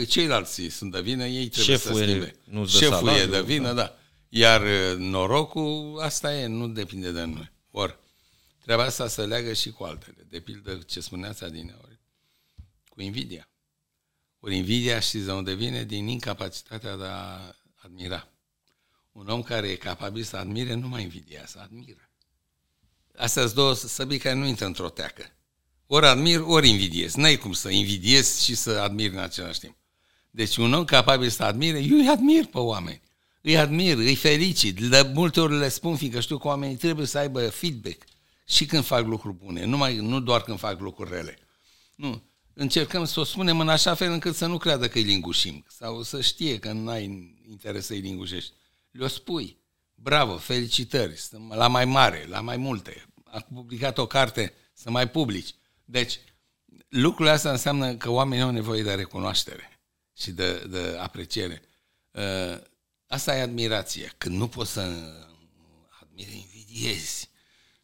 [0.08, 2.36] Ceilalți sunt de vină, ei trebuie Șeful să schimbe.
[2.44, 3.74] Nu Șeful e de vină, da.
[3.74, 3.96] da.
[4.28, 4.62] Iar
[4.96, 7.50] norocul, asta e, nu depinde de noi.
[7.70, 7.98] Or,
[8.62, 10.26] treaba asta se leagă și cu altele.
[10.28, 12.00] De pildă, ce spuneați adineori,
[12.88, 13.48] cu invidia.
[14.40, 15.84] Ori invidia, știți de unde vine?
[15.84, 18.28] Din incapacitatea de a admira.
[19.12, 22.10] Un om care e capabil să admire nu mai invidiază, admiră.
[23.16, 25.33] Astea sunt două săbii care nu intră într-o teacă.
[25.86, 27.14] Ori admir, ori invidiez.
[27.14, 29.76] N-ai cum să invidiez și să admir în același timp.
[30.30, 33.02] Deci un om capabil să admire, eu îi admir pe oameni.
[33.40, 37.18] îi admir, îi felicit, de multe ori le spun, fiindcă știu că oamenii trebuie să
[37.18, 38.04] aibă feedback
[38.46, 41.38] și când fac lucruri bune, nu, mai, nu doar când fac lucruri rele.
[41.94, 42.22] Nu.
[42.52, 46.02] Încercăm să o spunem în așa fel încât să nu creadă că îi lingușim sau
[46.02, 48.52] să știe că nu ai interes să îi lingușești.
[48.90, 49.58] Le-o spui.
[49.94, 53.04] Bravo, felicitări, la mai mare, la mai multe.
[53.24, 55.54] A publicat o carte, să mai publici.
[55.84, 56.20] Deci,
[56.88, 59.80] lucrul asta înseamnă că oamenii au nevoie de recunoaștere
[60.16, 61.62] și de, de apreciere.
[62.10, 62.60] Uh,
[63.06, 64.12] asta e admirație.
[64.18, 64.80] Când nu poți să
[66.00, 67.30] admiri, invidiezi.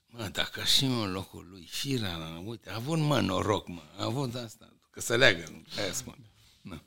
[0.07, 4.35] Mă, dacă și în locul lui Firea, uite, a avut mă noroc, mă, a avut
[4.35, 6.19] asta, că să leagă, aia spun.
[6.63, 6.83] Da.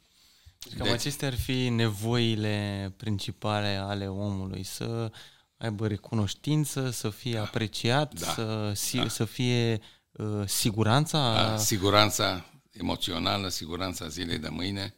[0.59, 5.11] Deci cam deci, acestea ar fi nevoile principale ale omului, să
[5.57, 7.41] aibă recunoștință, să fie da.
[7.41, 8.31] apreciat, da.
[8.31, 9.07] Să, da.
[9.07, 9.79] să fie uh,
[10.45, 11.33] siguranța...
[11.33, 14.95] Da, siguranța emoțională, siguranța zilei de mâine,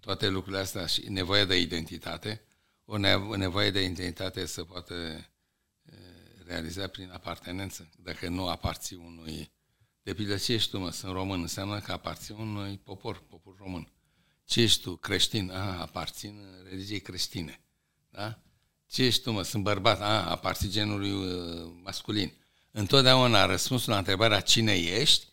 [0.00, 2.42] toate lucrurile astea și nevoia de identitate,
[2.84, 2.96] o
[3.36, 4.94] nevoie de identitate să poată
[6.46, 7.88] realiza prin apartenență.
[7.96, 9.52] Dacă nu aparții unui...
[10.02, 10.90] De pildă, ce ești tu, mă?
[10.90, 11.40] Sunt român.
[11.40, 13.92] Înseamnă că aparții unui popor, popor român.
[14.44, 14.96] Ce ești tu?
[14.96, 15.50] Creștin.
[15.50, 17.60] A, aparțin religiei creștine.
[18.10, 18.42] Da?
[18.90, 19.42] Ce ești tu, mă?
[19.42, 20.00] Sunt bărbat.
[20.00, 22.32] A, aparții genului uh, masculin.
[22.74, 25.26] Întotdeauna răspunsul la întrebarea cine ești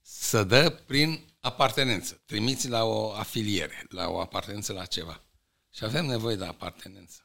[0.00, 2.20] să dă prin apartenență.
[2.24, 5.22] Trimiți la o afiliere, la o apartenență la ceva.
[5.70, 7.22] Și avem nevoie de apartenență.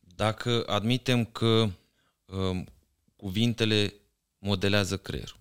[0.00, 1.70] Dacă admitem că
[2.24, 2.66] um,
[3.16, 3.94] cuvintele
[4.38, 5.40] modelează creierul,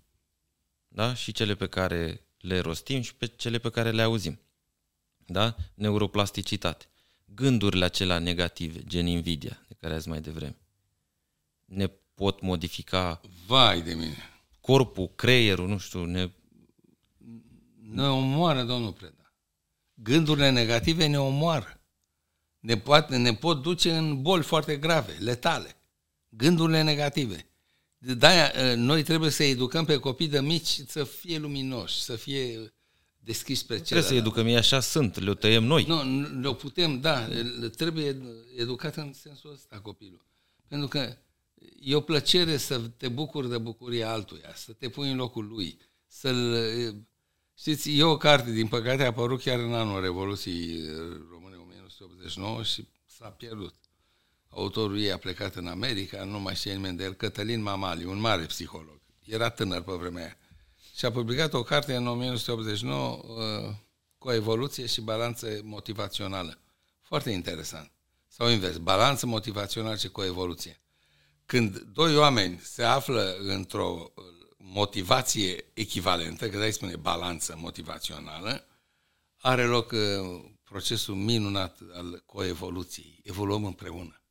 [0.88, 1.14] da?
[1.14, 4.40] și cele pe care le rostim și pe cele pe care le auzim.
[5.18, 5.56] Da?
[5.74, 6.86] Neuroplasticitate.
[7.26, 10.58] Gândurile acelea negative, gen invidia, de care azi mai devreme,
[11.66, 14.30] ne pot modifica Vai de mine!
[14.62, 16.32] corpul, creierul, nu știu, ne...
[17.94, 19.34] Ne omoară, domnul Preda.
[19.94, 21.82] Gândurile negative ne omoară.
[22.60, 25.76] Ne, poate, ne pot duce în boli foarte grave, letale.
[26.30, 27.50] Gândurile negative.
[27.98, 32.74] De-aia noi trebuie să educăm pe copii de mici să fie luminoși, să fie
[33.18, 33.88] deschiși spre celălalt.
[33.88, 35.84] Trebuie să educăm, ei așa sunt, le tăiem noi.
[35.84, 36.02] Nu,
[36.42, 37.28] le putem, da,
[37.76, 38.22] trebuie
[38.58, 40.26] educat în sensul ăsta copilul.
[40.68, 41.18] Pentru că
[41.80, 45.80] e o plăcere să te bucuri de bucuria altuia, să te pui în locul lui,
[46.08, 46.56] să-l...
[47.58, 50.82] Știți, e o carte, din păcate, a apărut chiar în anul Revoluției
[51.32, 53.76] Române 1989 și s-a pierdut.
[54.50, 58.20] Autorul ei a plecat în America, nu mai știe nimeni de el, Cătălin Mamali, un
[58.20, 59.02] mare psiholog.
[59.26, 60.38] Era tânăr pe vremea aia.
[60.96, 63.76] Și a publicat o carte în 1989 uh,
[64.18, 66.60] cu o evoluție și balanță motivațională.
[67.02, 67.92] Foarte interesant.
[68.28, 70.82] Sau invers, balanță motivațională și cu evoluție.
[71.50, 74.24] Când doi oameni se află într-o uh,
[74.58, 78.66] motivație echivalentă, că de spune balanță motivațională,
[79.38, 80.00] are loc uh,
[80.64, 83.20] procesul minunat al coevoluției.
[83.24, 84.22] Evoluăm împreună.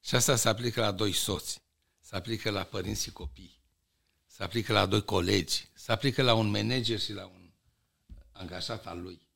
[0.00, 1.62] Și asta se aplică la doi soți,
[2.00, 3.62] se aplică la părinți și copii,
[4.26, 7.50] se aplică la doi colegi, se aplică la un manager și la un
[8.32, 9.28] angajat al lui.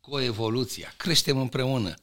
[0.00, 1.94] Coevoluția, creștem împreună.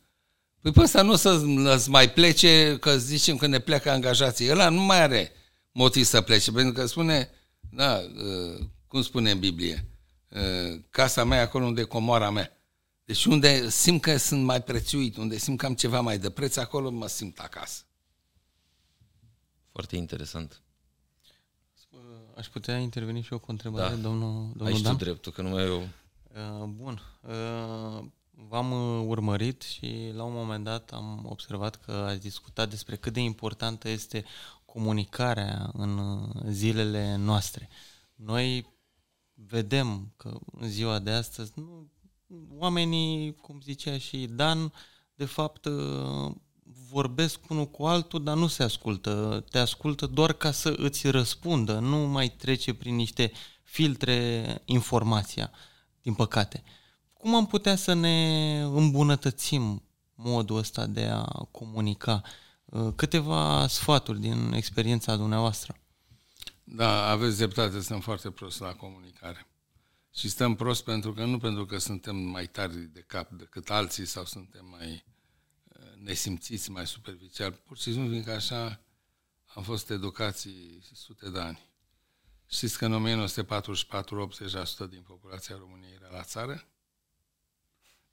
[0.62, 1.44] Păi pe ăsta nu să
[1.90, 4.52] mai plece, că zicem că ne pleacă angajații.
[4.52, 5.32] Ăla nu mai are
[5.72, 7.30] motiv să plece, pentru că spune,
[7.70, 9.88] da, uh, cum spune în Biblie,
[10.30, 12.52] uh, casa mea e acolo unde e comoara mea.
[13.06, 16.56] Deci unde simt că sunt mai prețuit, unde simt că am ceva mai de preț,
[16.56, 17.82] acolo mă simt acasă.
[19.72, 20.62] Foarte interesant.
[22.36, 24.02] Aș putea interveni și eu cu o întrebare, da.
[24.02, 24.98] domnul, domnul Ai Dan?
[24.98, 25.78] tu dreptul, că nu mai eu.
[25.82, 27.02] Uh, bun.
[27.22, 28.06] Uh,
[28.38, 33.14] v-am uh, urmărit și la un moment dat am observat că ați discutat despre cât
[33.14, 34.26] de importantă este
[34.66, 37.70] comunicarea în zilele noastre.
[38.16, 38.76] Noi
[39.34, 41.92] vedem că în ziua de astăzi nu,
[42.50, 44.74] oamenii, cum zicea și Dan,
[45.16, 45.68] de fapt
[46.90, 49.44] vorbesc unul cu altul, dar nu se ascultă.
[49.50, 53.32] Te ascultă doar ca să îți răspundă, nu mai trece prin niște
[53.64, 55.52] filtre informația,
[56.02, 56.64] din păcate.
[57.28, 59.84] Cum am putea să ne îmbunătățim
[60.16, 62.22] modul ăsta de a comunica?
[62.66, 65.78] Uh, câteva sfaturi din experiența dumneavoastră.
[66.64, 69.48] Da, aveți dreptate, suntem foarte prost la comunicare.
[70.14, 74.06] Și stăm prost pentru că nu pentru că suntem mai tari de cap decât alții
[74.06, 75.06] sau suntem mai
[76.04, 78.82] nesimțiți, mai superficial, pur și simplu fiindcă așa
[79.46, 81.60] am fost educații sute de ani.
[82.50, 84.30] Știți că în 1944
[84.88, 86.68] 80% din populația României era la țară?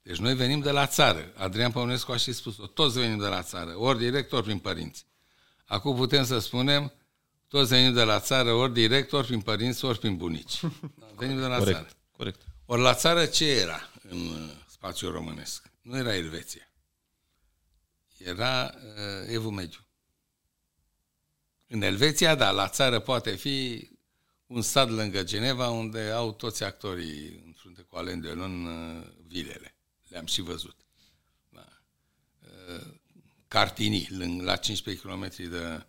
[0.05, 1.31] Deci noi venim de la țară.
[1.35, 2.67] Adrian Păunescu a și spus-o.
[2.67, 5.05] Toți venim de la țară, ori direct, ori prin părinți.
[5.65, 6.93] Acum putem să spunem,
[7.47, 10.59] toți venim de la țară, ori direct, ori prin părinți, ori prin bunici.
[11.19, 11.89] Venim de la corect, țară.
[12.11, 12.41] Corect.
[12.65, 15.71] Ori la țară ce era în uh, spațiul românesc?
[15.81, 16.69] Nu era Elveția
[18.25, 19.79] era uh, Evul Mediu.
[21.67, 23.89] În Elveția, da, la țară poate fi
[24.45, 29.74] un stat lângă Geneva unde au toți actorii în frunte cu Alain Delon uh, vilele.
[30.07, 30.75] Le-am și văzut.
[31.49, 31.67] Da.
[32.41, 32.93] Uh,
[33.47, 34.07] Cartini,
[34.41, 35.85] la 15 km de,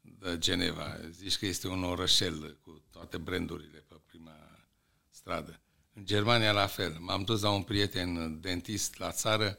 [0.00, 1.00] de Geneva.
[1.10, 4.66] Zici că este un orășel cu toate brandurile pe prima
[5.10, 5.60] stradă.
[5.92, 6.96] În Germania la fel.
[6.98, 9.58] M-am dus la un prieten dentist la țară,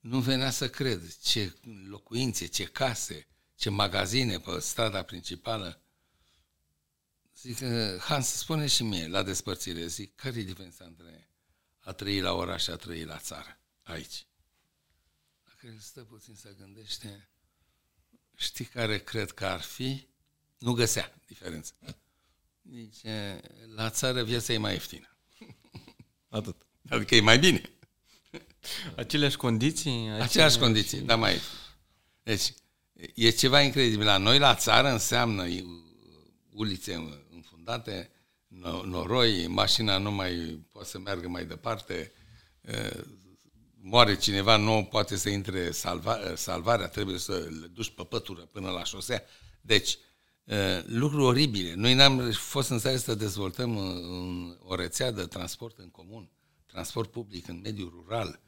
[0.00, 1.54] nu venea să cred ce
[1.88, 5.82] locuințe, ce case, ce magazine pe strada principală.
[7.36, 7.58] Zic,
[7.98, 11.28] Hans, spune și mie, la despărțire, zic, care e diferența între
[11.84, 14.26] a trăi la oraș și a trăi la țară, aici?
[15.44, 17.28] Dacă el stă puțin să gândește,
[18.36, 20.06] știi care cred că ar fi?
[20.58, 21.74] Nu găsea diferență.
[22.70, 23.40] Zice,
[23.74, 25.16] la țară viața e mai ieftină.
[26.28, 26.56] Atât.
[26.88, 27.70] Adică e mai bine.
[28.96, 29.90] Aceleași condiții?
[29.90, 31.40] Aceleași, aceleași condiții, dar mai
[32.22, 32.54] Deci,
[33.14, 34.04] e ceva incredibil.
[34.04, 35.46] La noi, la țară, înseamnă
[36.50, 36.94] ulițe
[37.30, 38.10] înfundate,
[38.84, 42.12] noroi, mașina nu mai poate să meargă mai departe,
[43.80, 48.70] moare cineva, nu poate să intre salva, salvarea, trebuie să le duci pe pătură până
[48.70, 49.22] la șosea.
[49.60, 49.98] Deci,
[50.84, 51.74] lucruri oribile.
[51.74, 53.76] Noi n-am fost în stare să dezvoltăm
[54.58, 56.30] o rețea de transport în comun,
[56.66, 58.40] transport public în mediul rural.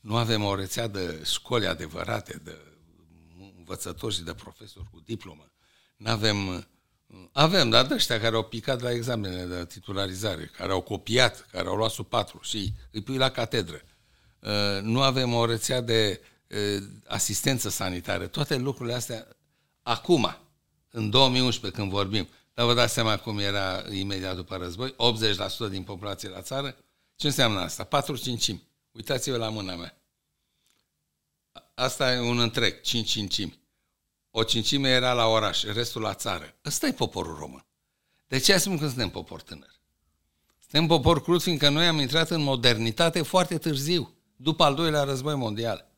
[0.00, 2.58] Nu avem o rețea de școli adevărate, de
[3.56, 5.52] învățători și de profesori cu diplomă.
[5.96, 6.68] Nu avem
[7.32, 11.68] avem, dar de ăștia care au picat la examenele de titularizare, care au copiat, care
[11.68, 13.82] au luat sub patru și îi pui la catedră.
[14.82, 16.20] Nu avem o rețea de
[17.06, 18.26] asistență sanitară.
[18.26, 19.26] Toate lucrurile astea,
[19.82, 20.36] acum,
[20.90, 24.94] în 2011 când vorbim, dar vă dați seama cum era imediat după război,
[25.66, 26.76] 80% din populație la țară,
[27.16, 27.84] ce înseamnă asta?
[27.84, 28.68] 4 cincimi.
[28.92, 30.02] Uitați-vă la mâna mea.
[31.74, 33.58] Asta e un întreg, 5 cincimi.
[34.38, 36.54] O cincime era la oraș, restul la țară.
[36.64, 37.64] Ăsta e poporul român.
[38.28, 39.70] De ce spun că suntem popor tânăr?
[40.60, 45.34] Suntem popor crud, fiindcă noi am intrat în modernitate foarte târziu, după al doilea război
[45.34, 45.88] mondial.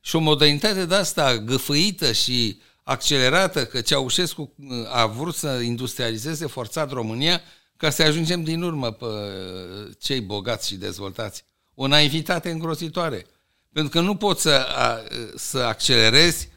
[0.00, 6.46] Și o modernitate de asta găfăită și accelerată, că Ceaușescu uh, a vrut să industrializeze
[6.46, 7.40] forțat România
[7.76, 11.44] ca să ajungem din urmă pe uh, cei bogați și dezvoltați.
[11.74, 13.26] O naivitate îngrozitoare.
[13.72, 14.66] Pentru că nu poți să,
[15.10, 16.48] uh, să accelerezi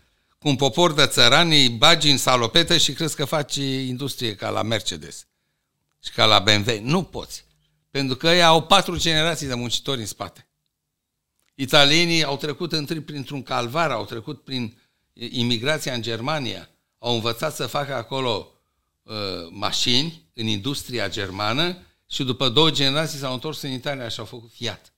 [0.43, 4.49] cu un popor de țărani, îi bagi în salopetă și crezi că faci industrie ca
[4.49, 5.27] la Mercedes
[6.03, 6.79] și ca la BMW.
[6.81, 7.45] Nu poți.
[7.91, 10.47] Pentru că ei au patru generații de muncitori în spate.
[11.55, 14.77] Italienii au trecut întâi printr-un calvar, au trecut prin
[15.13, 18.51] imigrația în Germania, au învățat să facă acolo
[19.03, 19.15] uh,
[19.49, 21.77] mașini în industria germană
[22.09, 24.93] și după două generații s-au întors în Italia și au făcut Fiat,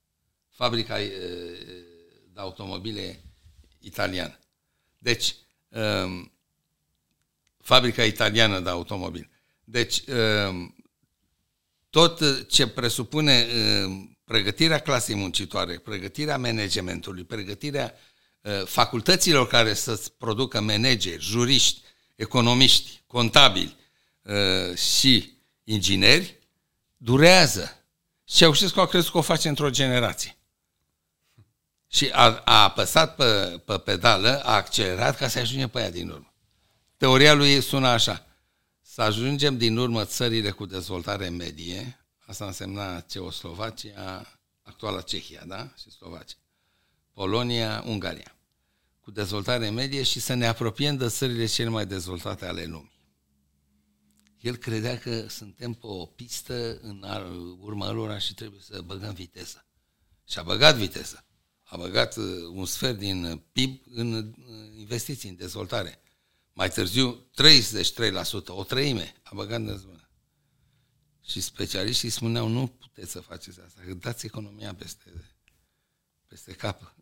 [0.49, 1.01] fabrica uh,
[2.33, 3.23] de automobile
[3.79, 4.39] italiană.
[5.05, 5.35] Deci,
[5.69, 6.31] um,
[7.61, 9.29] fabrica italiană de automobil.
[9.63, 10.03] Deci,
[10.47, 10.75] um,
[11.89, 13.47] tot ce presupune
[13.83, 17.93] um, pregătirea clasei muncitoare, pregătirea managementului, pregătirea
[18.41, 21.81] uh, facultăților care să-ți producă manageri, juriști,
[22.15, 23.75] economiști, contabili
[24.21, 26.39] uh, și ingineri,
[26.97, 27.85] durează.
[28.27, 30.37] Și Ceaușescu a crezut că o face într-o generație
[31.95, 36.09] și a, a apăsat pe, pe pedală, a accelerat ca să ajungem pe ea din
[36.09, 36.33] urmă.
[36.97, 38.25] Teoria lui sună așa.
[38.81, 45.73] Să ajungem din urmă țările cu dezvoltare medie, asta însemna Ceoslovacia, actuala Cehia, da?
[45.81, 46.37] Și Slovacia.
[47.13, 48.35] Polonia, Ungaria.
[48.99, 52.93] Cu dezvoltare medie și să ne apropiem de țările cele mai dezvoltate ale lumii.
[54.39, 57.05] El credea că suntem pe o pistă în
[57.59, 59.65] urma lor și trebuie să băgăm viteză.
[60.27, 61.24] Și a băgat viteză
[61.75, 64.33] a băgat uh, un sfert din uh, PIB în uh,
[64.77, 66.01] investiții, în dezvoltare.
[66.53, 70.09] Mai târziu, 33%, o treime a băgat în dezvoltare.
[71.23, 75.35] Și specialiștii spuneau, nu puteți să faceți asta, că dați economia peste,
[76.27, 76.95] peste cap.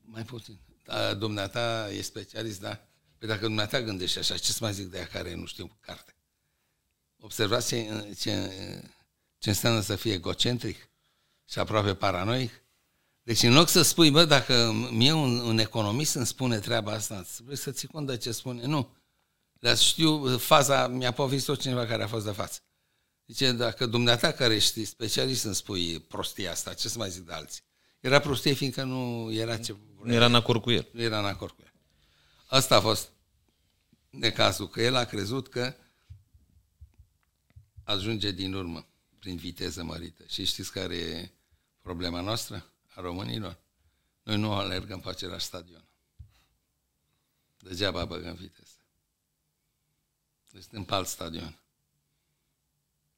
[0.00, 0.58] Mai puțin.
[0.84, 2.88] Da, dumneata e specialist, da?
[3.18, 6.14] Păi dacă dumneata gândește așa, ce să mai zic de ea care nu știu carte?
[7.18, 8.52] Observați ce, ce,
[9.38, 10.90] ce înseamnă să fie egocentric
[11.48, 12.62] și aproape paranoic?
[13.30, 17.24] Deci în loc să spui, bă, dacă mie un, un economist îmi spune treaba asta,
[17.34, 18.66] trebuie să ții cont de ce spune.
[18.66, 18.96] Nu.
[19.52, 22.60] Dar știu, faza, mi-a povestit cineva care a fost de față.
[23.26, 27.32] Zice, dacă dumneata care ești specialist îmi spui prostia asta, ce să mai zic de
[27.32, 27.62] alții?
[28.00, 29.76] Era prostie fiindcă nu era ce...
[30.02, 30.88] Nu era în acord cu el.
[30.92, 31.72] Nu era în acord cu el.
[32.46, 33.12] Asta a fost
[34.10, 35.74] necazul, că el a crezut că
[37.84, 38.86] ajunge din urmă
[39.18, 40.24] prin viteză mărită.
[40.28, 41.30] Și știți care e
[41.82, 42.69] problema noastră?
[43.00, 43.58] A românilor.
[44.22, 45.84] Noi nu alergăm pe același stadion.
[47.58, 48.84] Degeaba băgăm viteză.
[50.50, 51.60] Deci suntem pe alt stadion.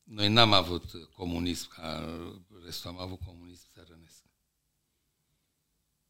[0.03, 2.19] Noi n-am avut comunism ca
[2.65, 4.23] restul, am avut comunism țărănesc.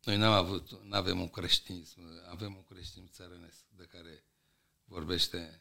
[0.05, 4.25] Noi n-am avut, nu avem un creștinism, avem un creștinism țărănesc de care
[4.85, 5.61] vorbește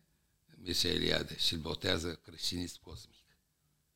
[0.55, 3.25] Mircea Eliade și îl botează creștinism cosmic.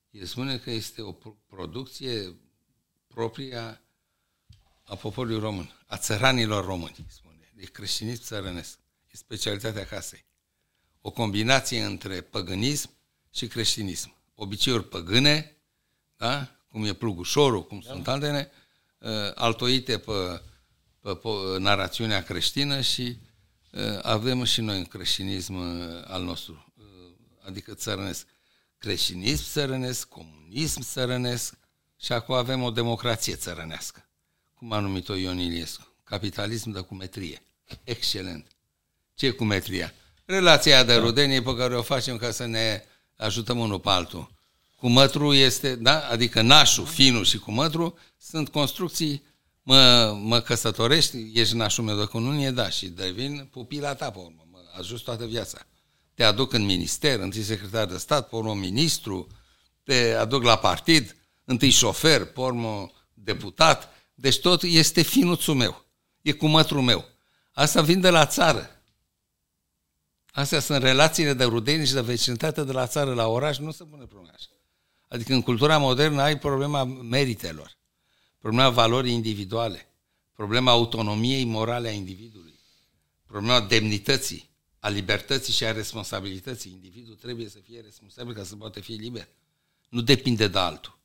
[0.09, 1.11] El spune că este o
[1.47, 2.39] producție
[3.07, 3.84] proprie
[4.85, 7.53] a poporului român, a țăranilor români, spune.
[7.55, 8.77] E creștinism țărănesc.
[9.11, 10.25] E specialitatea casei.
[11.01, 12.89] O combinație între păgânism
[13.33, 14.15] și creștinism.
[14.35, 15.57] Obiceiuri păgâne,
[16.17, 16.49] da?
[16.67, 17.91] cum e plugușorul, cum da.
[17.91, 18.51] sunt altele,
[18.97, 20.41] uh, altoite pe,
[20.99, 23.17] pe, pe narațiunea creștină și
[23.71, 26.73] uh, avem și noi în creștinism uh, al nostru,
[27.45, 28.27] adică țărănesc.
[28.77, 31.57] Creștinism țărănesc, comunism țărănesc
[31.99, 34.05] și acum avem o democrație țărănească
[34.55, 37.41] cum a numit-o Ion Iliescu, capitalism de cumetrie.
[37.83, 38.47] Excelent.
[39.15, 39.93] Ce cumetria?
[40.25, 40.99] Relația de da.
[40.99, 42.83] rudenie pe care o facem ca să ne
[43.15, 44.31] ajutăm unul pe altul.
[44.75, 46.07] Cumătru este, da?
[46.07, 49.23] adică nașul, finul și cumătru sunt construcții,
[49.61, 54.47] mă, mă căsătorești, ești nașul meu de cununie, da, și devin pupila ta pe urmă,
[54.51, 55.57] mă ajut toată viața.
[56.13, 59.27] Te aduc în minister, întâi secretar de stat, pe urmă ministru,
[59.83, 65.85] te aduc la partid, întâi șofer, pe urmă deputat, deci tot este finuțul meu.
[66.21, 67.05] E cu mătrul meu.
[67.51, 68.69] Asta vin de la țară.
[70.31, 73.83] Astea sunt relațiile de rudenie și de vecinătate de la țară la oraș, nu se
[73.83, 74.49] pune problema așa.
[75.07, 77.77] Adică în cultura modernă ai problema meritelor,
[78.39, 79.87] problema valorii individuale,
[80.33, 82.59] problema autonomiei morale a individului,
[83.25, 84.49] problema demnității,
[84.79, 86.71] a libertății și a responsabilității.
[86.71, 89.27] Individul trebuie să fie responsabil ca să poată fi liber.
[89.89, 90.99] Nu depinde de altul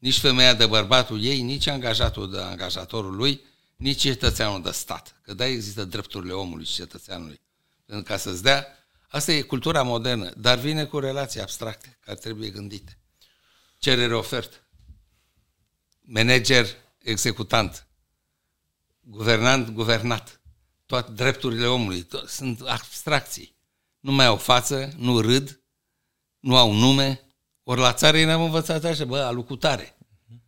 [0.00, 3.40] nici femeia de bărbatul ei, nici angajatul de angajatorul lui,
[3.76, 5.20] nici cetățeanul de stat.
[5.22, 7.40] Că da, există drepturile omului și cetățeanului.
[7.86, 8.66] Pentru ca să-ți dea,
[9.08, 12.98] asta e cultura modernă, dar vine cu relații abstracte care trebuie gândite.
[13.78, 14.56] Cerere-ofertă.
[16.00, 16.66] Manager,
[16.98, 17.86] executant.
[19.00, 20.40] Guvernant, guvernat.
[20.86, 23.54] Toate drepturile omului to- sunt abstracții.
[24.00, 25.60] Nu mai au față, nu râd,
[26.38, 27.29] nu au nume,
[27.62, 29.96] ori la țară ne-am învățat așa, bă, alucutare.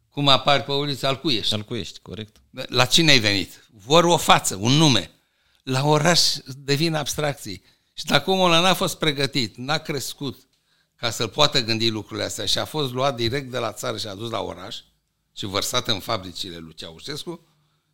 [0.09, 1.55] Cum apari pe uliță, alcuiești.
[1.55, 2.37] Alcuiești, corect.
[2.51, 3.69] La cine ai venit?
[3.71, 5.11] Vor o față, un nume.
[5.63, 6.21] La oraș
[6.57, 7.63] devin abstracții.
[7.93, 10.49] Și dacă omul ăla n-a fost pregătit, n-a crescut
[10.97, 14.07] ca să-l poată gândi lucrurile astea și a fost luat direct de la țară și
[14.07, 14.77] a dus la oraș
[15.37, 17.47] și vărsat în fabricile lui Ceaușescu,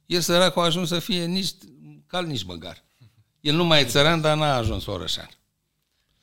[0.06, 1.50] el săracul a ajuns să fie nici
[2.06, 2.84] cal, nici măgar.
[3.40, 5.30] El nu mai e țăran, dar n-a ajuns orășan.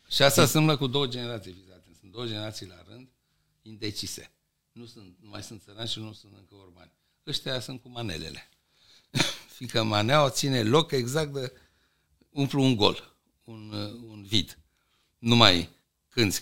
[0.10, 1.64] Și asta se întâmplă cu două generații
[2.16, 3.07] două generații la rând,
[3.61, 4.32] indecise.
[4.72, 6.91] Nu, sunt, nu mai sunt țărani și nu sunt încă urbani.
[7.28, 8.49] Ăștia sunt cu manelele.
[9.55, 11.53] Fiindcă maneaua ține loc exact de
[12.30, 13.72] umplu un gol, un,
[14.09, 14.59] un vid.
[15.18, 15.70] Nu mai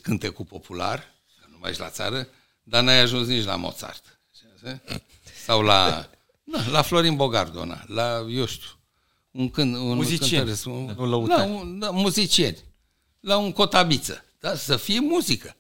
[0.01, 0.99] cânti cu popular,
[1.39, 2.27] că nu mai ești la țară,
[2.63, 4.19] dar n-ai ajuns nici la Mozart.
[5.45, 6.09] Sau la,
[6.43, 8.69] na, la Florin Bogardona, la, eu știu,
[9.31, 12.57] un cânt, un muzicieni, cântăresc, un, da, un, da, muzicieni,
[13.19, 15.55] la un cotabiță, da, să fie muzică.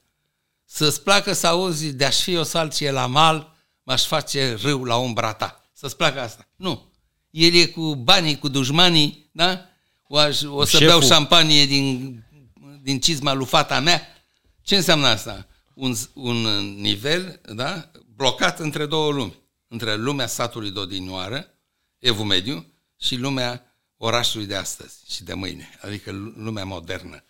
[0.75, 5.33] Să-ți placă să auzi de-aș fi o salcie la mal, m-aș face râu la umbra
[5.33, 5.69] ta.
[5.73, 6.47] Să-ți placă asta.
[6.55, 6.91] Nu.
[7.29, 9.65] El e cu banii, cu dușmanii, da?
[10.07, 10.85] O, aș, o să Șeful.
[10.85, 12.17] beau șampanie din,
[12.81, 14.07] din cizma lui fata mea.
[14.61, 15.47] Ce înseamnă asta?
[15.73, 16.35] Un, un
[16.75, 17.91] nivel, da?
[18.15, 19.39] Blocat între două lumi.
[19.67, 21.47] Între lumea satului de odinioară,
[21.99, 27.23] evul mediu, și lumea orașului de astăzi și de mâine, adică lumea modernă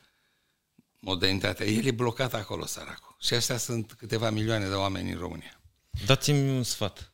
[1.04, 1.66] modernitatea.
[1.66, 3.16] El e blocat acolo, săracul.
[3.20, 5.62] Și astea sunt câteva milioane de oameni în România.
[6.06, 7.12] Dați-mi un sfat.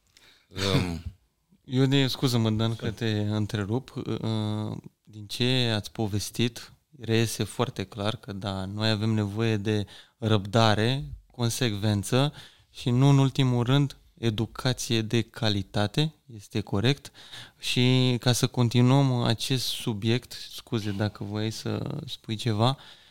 [0.76, 1.04] Um...
[1.64, 3.94] Eu de scuză-mă, Dan, că te întrerup.
[3.96, 9.86] Uh, din ce ați povestit, reiese foarte clar că da, noi avem nevoie de
[10.18, 12.34] răbdare, consecvență
[12.70, 17.12] și nu în ultimul rând educație de calitate, este corect.
[17.58, 23.09] Și ca să continuăm acest subiect, scuze dacă voiai să spui ceva, uh, Uh,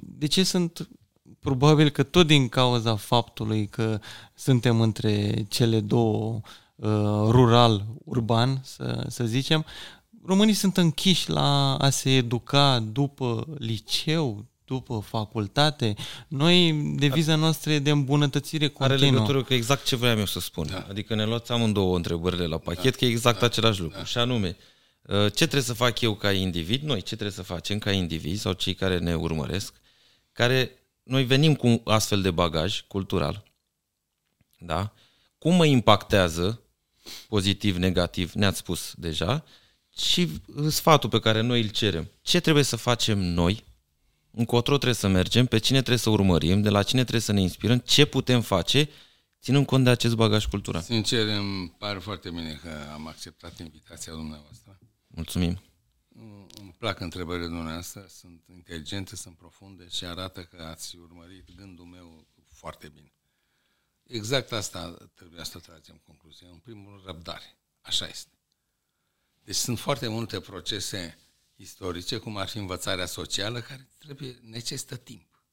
[0.00, 0.88] de ce sunt
[1.40, 4.00] probabil că tot din cauza faptului că
[4.34, 6.40] suntem între cele două
[6.74, 6.88] uh,
[7.28, 9.64] rural-urban, să, să zicem,
[10.24, 15.94] românii sunt închiși la a se educa după liceu, după facultate.
[16.28, 19.08] Noi, deviza noastră e de îmbunătățire continuă.
[19.08, 20.66] Are legătură cu exact ce vreau eu să spun.
[20.70, 20.86] Da.
[20.88, 22.96] Adică ne luați amândouă întrebările la pachet, da.
[22.98, 23.46] că e exact da.
[23.46, 23.98] același lucru.
[23.98, 24.04] Da.
[24.04, 24.75] Și anume, Uh,
[25.08, 28.52] ce trebuie să fac eu ca individ, noi ce trebuie să facem ca indivizi sau
[28.52, 29.74] cei care ne urmăresc,
[30.32, 30.70] care
[31.02, 33.44] noi venim cu astfel de bagaj cultural,
[34.58, 34.92] da?
[35.38, 36.60] Cum mă impactează,
[37.28, 39.44] pozitiv, negativ, ne-ați spus deja,
[39.96, 40.28] și
[40.68, 42.10] sfatul pe care noi îl cerem.
[42.22, 43.64] Ce trebuie să facem noi?
[44.30, 47.40] Încotro trebuie să mergem, pe cine trebuie să urmărim, de la cine trebuie să ne
[47.40, 48.88] inspirăm, ce putem face,
[49.42, 50.82] ținând cont de acest bagaj cultural.
[50.82, 54.78] Sincer, îmi pare foarte bine că am acceptat invitația dumneavoastră.
[55.16, 55.62] Mulțumim.
[56.58, 62.26] Îmi plac întrebările dumneavoastră, sunt inteligente, sunt profunde și arată că ați urmărit gândul meu
[62.46, 63.12] foarte bine.
[64.02, 66.48] Exact asta trebuie să tragem concluzia.
[66.48, 67.58] În primul rând, răbdare.
[67.80, 68.38] Așa este.
[69.42, 71.18] Deci sunt foarte multe procese
[71.54, 75.44] istorice, cum ar fi învățarea socială, care trebuie, necesită timp.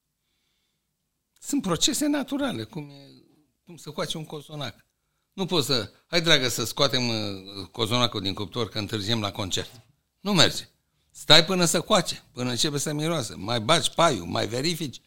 [1.39, 3.07] Sunt procese naturale, cum, e,
[3.65, 4.85] cum să coace un cozonac.
[5.33, 7.15] Nu poți să, hai dragă să scoatem uh,
[7.71, 9.71] cozonacul din cuptor că întârziem la concert.
[10.19, 10.67] Nu merge.
[11.11, 13.35] Stai până să coace, până începe să miroase.
[13.35, 15.01] Mai bagi paiul, mai verifici.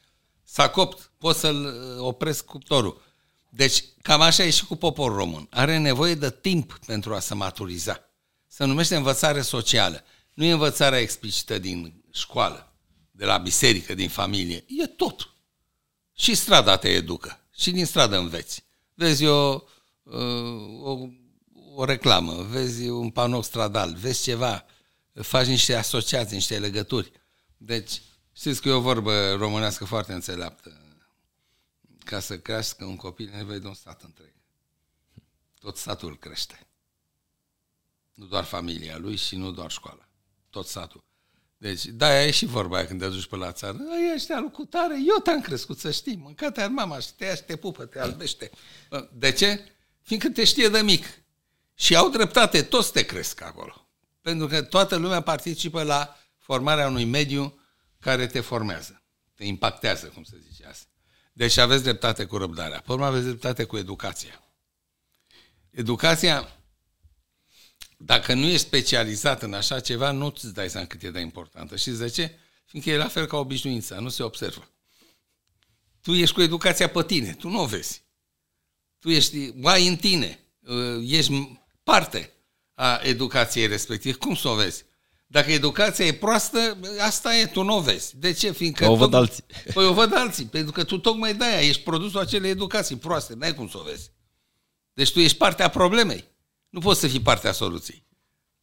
[0.45, 3.03] S-a copt, poți să-l uh, opresc cuptorul.
[3.51, 5.47] Deci, cam așa e și cu poporul român.
[5.51, 8.01] Are nevoie de timp pentru a se maturiza.
[8.47, 10.05] Se numește învățare socială.
[10.35, 12.72] Nu e învățarea explicită din școală,
[13.11, 14.64] de la biserică, din familie.
[14.66, 15.31] E tot.
[16.14, 17.41] Și strada te educă.
[17.55, 18.64] Și din stradă înveți.
[18.95, 19.61] Vezi o, uh,
[20.83, 21.09] o,
[21.75, 24.65] o reclamă, vezi un panou stradal, vezi ceva,
[25.13, 27.13] faci niște asociații, niște legături.
[27.57, 28.03] Deci,
[28.33, 30.81] știți că e o vorbă românească foarte înțeleaptă.
[32.05, 34.35] Ca să crească un copil, e nevoie de un stat întreg.
[35.59, 36.67] Tot statul crește.
[38.15, 40.09] Nu doar familia lui și nu doar școala.
[40.51, 41.05] Tot satul.
[41.59, 43.79] Deci, da, e și vorba aia când te duci pe la țară.
[43.79, 46.17] Ei, ăștia lui cutare, eu te-am crescut, să știi.
[46.17, 48.51] Mâncate ar mama și te ia și te pupă, te albește.
[49.13, 49.76] De ce?
[50.07, 51.07] Fiindcă te știe de mic.
[51.75, 53.89] Și au dreptate, toți te cresc acolo.
[54.21, 57.61] Pentru că toată lumea participă la formarea unui mediu
[58.01, 59.03] care te formează.
[59.35, 60.87] Te impactează, cum se zice asta.
[61.33, 62.81] Deci aveți dreptate cu răbdarea.
[62.81, 64.43] Pe urmă aveți dreptate cu educația.
[65.71, 66.49] Educația
[67.97, 71.77] dacă nu ești specializat în așa ceva, nu îți dai seama cât e de importantă.
[71.77, 72.39] Și de ce?
[72.65, 74.71] Fiindcă e la fel ca obișnuința, nu se observă.
[76.01, 78.06] Tu ești cu educația pe tine, tu nu o vezi.
[79.07, 82.33] Tu ești, ai în tine, uh, ești parte
[82.75, 84.17] a educației respective.
[84.17, 84.85] Cum să o vezi?
[85.27, 88.19] Dacă educația e proastă, asta e, tu nu o vezi.
[88.19, 88.51] De ce?
[88.51, 89.45] Fiindcă o văd alții.
[89.75, 93.55] Păi o văd alții, pentru că tu tocmai de-aia ești produsul acelei educații proaste, n-ai
[93.55, 94.11] cum să o vezi.
[94.93, 96.25] Deci tu ești partea problemei.
[96.69, 98.03] Nu poți să fii partea soluției.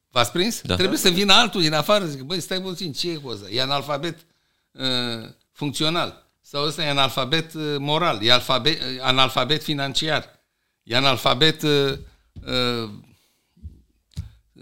[0.09, 0.61] V-ați prins?
[0.61, 0.75] Da.
[0.75, 3.49] Trebuie să vină altul din afară, zic, băi, stai puțin, ce e cu ăsta?
[3.49, 4.25] E analfabet
[4.71, 6.22] uh, funcțional.
[6.53, 10.39] Sau ăsta e analfabet uh, moral, e alfabet, uh, analfabet financiar,
[10.83, 11.97] e analfabet uh,
[12.45, 12.89] uh,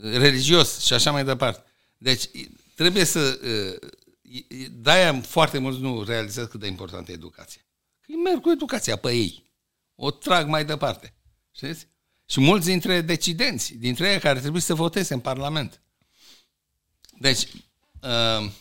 [0.02, 1.64] religios și așa mai departe.
[1.98, 2.30] Deci
[2.76, 3.40] trebuie să...
[3.44, 3.90] Uh,
[4.72, 7.62] de-aia foarte mulți nu realizează cât de importantă e educația.
[8.02, 9.52] Că merg cu educația pe ei.
[9.96, 11.14] O trag mai departe.
[11.56, 11.88] Știți?
[12.26, 15.82] Și mulți dintre decidenți, dintre ei care trebuie să voteze în Parlament.
[17.20, 17.48] Deci,
[18.02, 18.52] uh,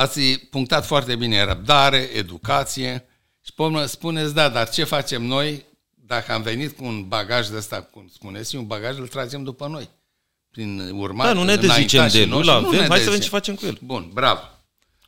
[0.00, 0.20] ați
[0.50, 3.04] punctat foarte bine răbdare, educație
[3.44, 5.64] și pe spuneți, da, dar ce facem noi
[6.06, 9.66] dacă am venit cu un bagaj de ăsta, cum spuneți, un bagaj îl tragem după
[9.66, 9.88] noi.
[10.50, 13.54] Prin urmat, da, nu ne dezicem de el, nu avem, hai să vedem ce facem
[13.54, 13.78] cu el.
[13.84, 14.40] Bun, bravo.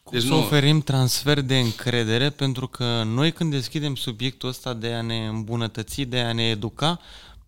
[0.03, 0.39] Cum deci să nu...
[0.39, 6.03] oferim transfer de încredere, pentru că noi când deschidem subiectul ăsta de a ne îmbunătăți,
[6.03, 7.01] de a ne educa,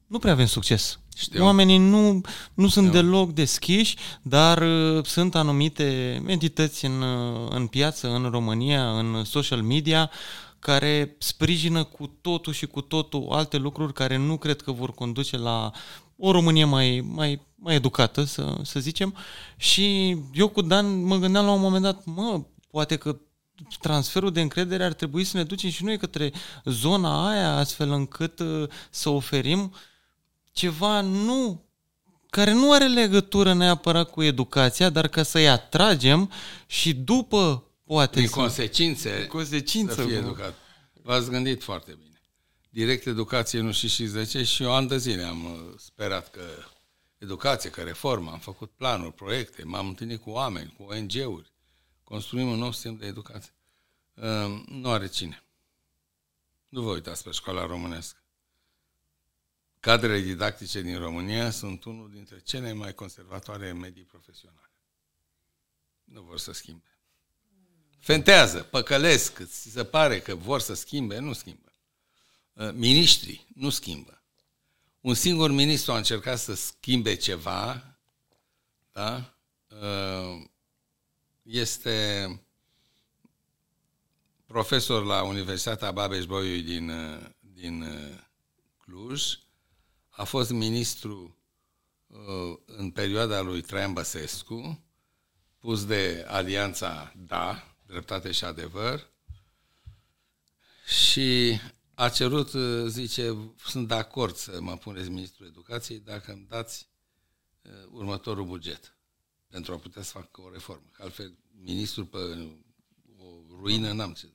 [0.07, 0.99] nu prea avem succes.
[1.17, 1.45] Știu.
[1.45, 2.21] Oamenii nu,
[2.55, 3.01] nu sunt Știu.
[3.01, 9.62] deloc deschiși, dar uh, sunt anumite entități în, uh, în piață, în România, în social
[9.62, 10.11] media,
[10.59, 15.37] care sprijină cu totul și cu totul alte lucruri care nu cred că vor conduce
[15.37, 15.71] la
[16.17, 19.15] o Românie mai, mai, mai educată, să, să zicem.
[19.57, 22.41] Și eu cu Dan mă gândeam la un moment dat, mă,
[22.71, 23.17] poate că
[23.81, 26.33] transferul de încredere ar trebui să ne ducem și noi către
[26.65, 29.73] zona aia, astfel încât uh, să oferim
[30.55, 31.65] ceva nu
[32.31, 36.31] care nu are legătură neapărat cu educația, dar ca să-i atragem
[36.67, 38.35] și după poate Prin să...
[38.35, 40.55] consecințe, consecință, să fie educat.
[41.03, 42.21] V-ați gândit foarte bine.
[42.71, 46.43] Direct educație nu și și 10 și eu an de zile am uh, sperat că
[47.19, 51.53] educație, că reformă, am făcut planuri, proiecte, m-am întâlnit cu oameni, cu ONG-uri,
[52.05, 53.53] construim un nou sistem de educație.
[54.15, 55.45] Uh, nu are cine.
[56.69, 58.24] Nu vă uitați pe școala românească.
[59.85, 64.70] Cadrele didactice din România sunt unul dintre cele mai conservatoare medii profesionale.
[66.05, 66.99] Nu vor să schimbe.
[67.99, 71.72] Fentează, păcălesc, ți se pare că vor să schimbe, nu schimbă.
[72.53, 74.22] Uh, Ministrii nu schimbă.
[75.01, 77.97] Un singur ministru a încercat să schimbe ceva,
[78.93, 79.35] da?
[79.68, 80.45] Uh,
[81.43, 82.28] este
[84.47, 86.93] profesor la Universitatea Babeș-Bolyai din,
[87.41, 87.85] din
[88.78, 89.43] Cluj,
[90.17, 91.39] a fost ministru
[92.07, 94.85] uh, în perioada lui Traian Băsescu,
[95.59, 99.12] pus de alianța Da, Dreptate și Adevăr,
[100.87, 101.59] și
[101.95, 106.89] a cerut, uh, zice, sunt de acord să mă puneți ministrul educației dacă îmi dați
[107.62, 108.97] uh, următorul buget
[109.49, 110.89] pentru a putea să fac o reformă.
[110.93, 112.19] Că altfel, ministrul pe
[113.19, 114.29] o ruină n-am ce.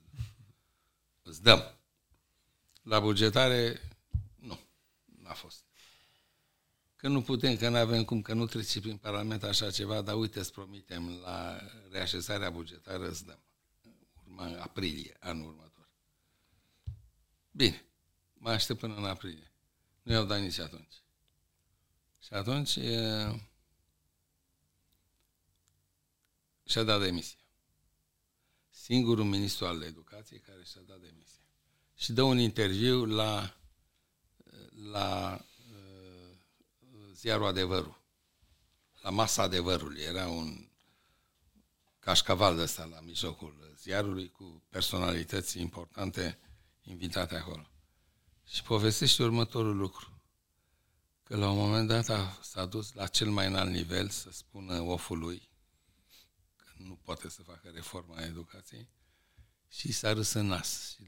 [1.23, 1.79] Îți dăm.
[2.81, 3.81] La bugetare,
[4.35, 4.59] nu,
[5.21, 5.68] n-a fost.
[6.99, 10.15] Că nu putem, că nu avem cum, că nu trece prin Parlament așa ceva, dar
[10.15, 11.59] uite, îți promitem, la
[11.91, 13.39] reașezarea bugetară îți dăm.
[14.25, 15.89] Urma aprilie, anul următor.
[17.51, 17.85] Bine,
[18.33, 19.51] mă aștept până în aprilie.
[20.01, 20.93] Nu i-au dat nici atunci.
[22.19, 23.49] Și atunci e...
[26.65, 27.39] și-a dat demisia.
[28.69, 31.43] Singurul ministru al educației care și-a dat demisia.
[31.95, 33.57] Și dă un interviu la,
[34.91, 35.47] la uh,
[37.19, 38.01] ziarul Adevărul.
[39.01, 40.01] La masa adevărului.
[40.01, 40.69] Era un
[41.99, 46.39] cașcaval de ăsta la mijlocul ziarului cu personalități importante
[46.81, 47.71] invitate acolo.
[48.45, 50.21] Și povestește următorul lucru.
[51.23, 54.81] Că la un moment dat a, s-a dus la cel mai înalt nivel să spună
[54.81, 55.49] ofului
[56.55, 58.89] că nu poate să facă reforma educației
[59.67, 60.95] și s-a râs în nas.
[60.95, 61.03] Și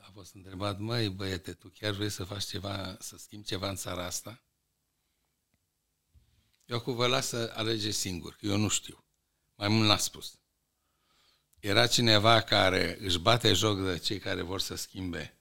[0.00, 3.76] a fost întrebat, măi băiete, tu chiar vrei să faci ceva, să schimbi ceva în
[3.76, 4.40] țara asta?
[6.66, 9.04] Eu cu vă las să alege singur, că eu nu știu.
[9.54, 10.38] Mai mult n-a spus.
[11.58, 15.36] Era cineva care își bate joc de cei care vor să schimbe,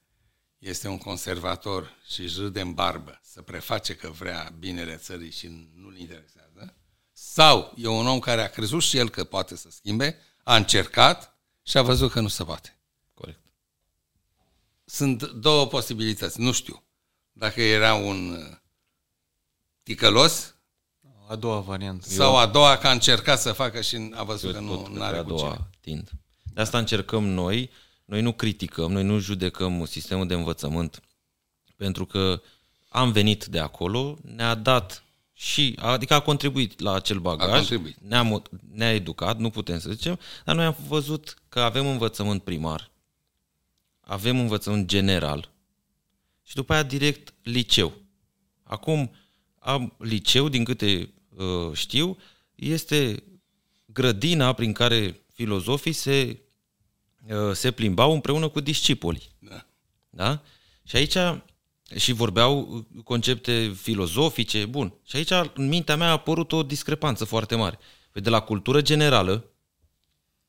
[0.58, 5.72] este un conservator și își râde în barbă să preface că vrea binele țării și
[5.76, 6.78] nu-l interesează,
[7.12, 11.38] sau e un om care a crezut și el că poate să schimbe, a încercat
[11.64, 12.80] și a văzut că nu se poate.
[13.14, 13.40] Corect.
[14.86, 16.84] Sunt două posibilități, nu știu.
[17.32, 18.58] Dacă era un uh,
[19.84, 20.55] ticălos
[21.28, 22.08] A doua variantă.
[22.08, 24.86] sau a doua că a încercat să facă și a văzut că Eu nu tot
[24.86, 25.70] cred are că a cu doua cine.
[25.82, 26.12] tind.
[26.54, 27.70] De asta încercăm noi,
[28.06, 31.02] noi nu criticăm, noi nu judecăm sistemul de învățământ,
[31.76, 32.42] pentru că
[32.90, 35.04] am venit de acolo, ne-a dat
[35.34, 37.98] și, adică a contribuit la acel bagaj, contribuit.
[38.00, 42.92] ne-a, ne-a educat, nu putem să zicem, dar noi am văzut că avem învățământ primar,
[44.00, 45.52] avem învățământ general
[46.44, 47.94] și după aia direct liceu.
[48.64, 49.12] Acum
[49.60, 51.08] am liceu, din câte uh,
[51.74, 52.18] știu,
[52.56, 53.24] este
[53.86, 56.40] grădina prin care filozofii se,
[57.30, 59.32] uh, se plimbau împreună cu discipolii.
[59.40, 59.66] Da.
[60.10, 60.42] Da?
[60.84, 61.18] Și aici
[61.96, 64.94] și vorbeau concepte filozofice, bun.
[65.04, 67.80] Și aici în mintea mea a apărut o discrepanță foarte mare.
[68.12, 69.50] Păi de la cultură generală,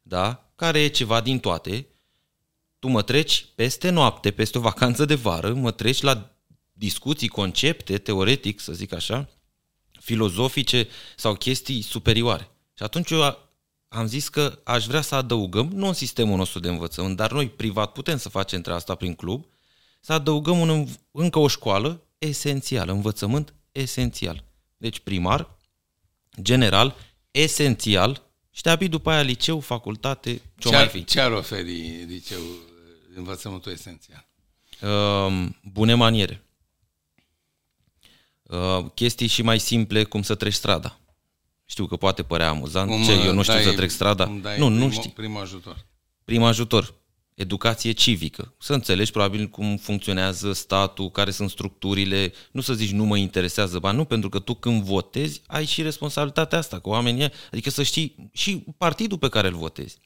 [0.02, 1.86] da, care e ceva din toate,
[2.78, 6.36] tu mă treci peste noapte, peste o vacanță de vară, mă treci la
[6.72, 9.28] discuții, concepte, teoretic, să zic așa,
[10.10, 12.50] filozofice sau chestii superioare.
[12.74, 13.38] Și atunci eu a-
[13.88, 17.48] am zis că aș vrea să adăugăm, nu în sistemul nostru de învățământ, dar noi
[17.48, 19.44] privat putem să facem între asta prin club,
[20.00, 24.44] să adăugăm un, înv- încă o școală esențială, învățământ esențial.
[24.76, 25.56] Deci primar,
[26.42, 26.96] general,
[27.30, 31.04] esențial și de după aia liceu, facultate, ce-o Ce mai ar, fi.
[31.04, 32.40] ce ar oferi liceu
[33.16, 34.26] învățământul esențial?
[34.82, 36.45] Uh, bune maniere.
[38.48, 40.98] Uh, chestii și mai simple cum să treci strada.
[41.64, 42.90] Știu că poate părea amuzant.
[42.90, 44.24] Cum, Ce, eu nu știu dai- să trec strada?
[44.26, 45.10] cum dai Nu, nu primul- știi.
[45.10, 45.86] Primul ajutor.
[46.24, 46.94] Prim ajutor.
[47.34, 48.54] Educație civică.
[48.58, 52.32] Să înțelegi probabil cum funcționează statul, care sunt structurile.
[52.52, 55.82] Nu să zici nu mă interesează, ba nu, pentru că tu când votezi ai și
[55.82, 59.98] responsabilitatea asta, că oamenii, adică să știi și partidul pe care îl votezi.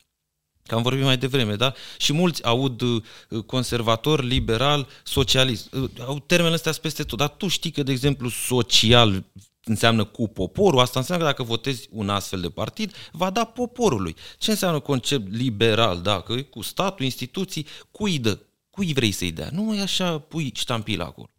[0.70, 1.72] Că am vorbit mai devreme, da?
[1.98, 3.02] Și mulți aud uh,
[3.46, 5.72] conservator, liberal, socialist.
[5.72, 7.18] Uh, Au termenele astea peste tot.
[7.18, 9.24] Dar tu știi că, de exemplu, social
[9.64, 14.16] înseamnă cu poporul, asta înseamnă că dacă votezi un astfel de partid, va da poporului.
[14.38, 16.20] Ce înseamnă concept liberal, da?
[16.20, 18.38] Că e cu statul, instituții, cui dă?
[18.70, 19.48] Cui vrei să-i dea?
[19.52, 21.30] Nu e așa, pui ștampila acolo.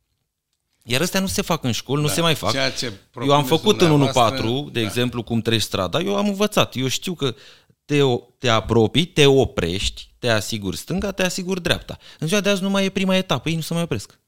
[0.83, 2.51] Iar astea nu se fac în școli, nu se mai fac.
[2.51, 2.57] Da.
[2.57, 4.85] Ceea ce Eu am propuneți făcut în 1-4, dumneavoastră, de da.
[4.85, 6.75] exemplu, cum treci strada, eu am învățat.
[6.75, 7.35] Eu știu că
[7.85, 11.97] te, o- te apropii, te oprești, te asiguri stânga, te asiguri dreapta.
[12.19, 14.19] În ziua de azi nu mai e prima etapă, ei nu se mai opresc.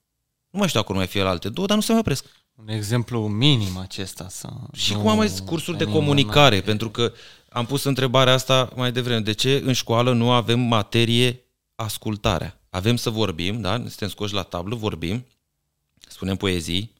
[0.49, 2.25] Nu mai știu acum mai fie la alte două, dar nu se mai opresc.
[2.55, 4.27] Un exemplu minim acesta.
[4.29, 7.13] Să Și nu cum am mai zis, cursuri de venim comunicare, în- pentru că
[7.49, 9.19] am pus întrebarea asta mai devreme.
[9.19, 11.43] De ce în școală nu avem materie
[11.75, 12.59] ascultarea?
[12.69, 13.75] Avem să vorbim, da?
[13.77, 15.25] Suntem scoși la tablă, vorbim,
[16.07, 16.91] spunem poezii,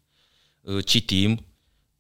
[0.61, 1.45] uh, citim,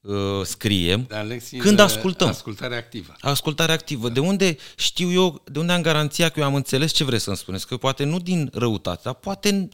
[0.03, 1.05] uh, scriem.
[1.07, 2.27] Dar lecții Când de ascultăm?
[2.27, 3.15] Ascultare activă.
[3.19, 4.09] Ascultare activă.
[4.09, 7.37] De unde știu eu, de unde am garanția că eu am înțeles ce vreți să-mi
[7.37, 7.67] spuneți?
[7.67, 9.69] Că poate nu din răutate, dar poate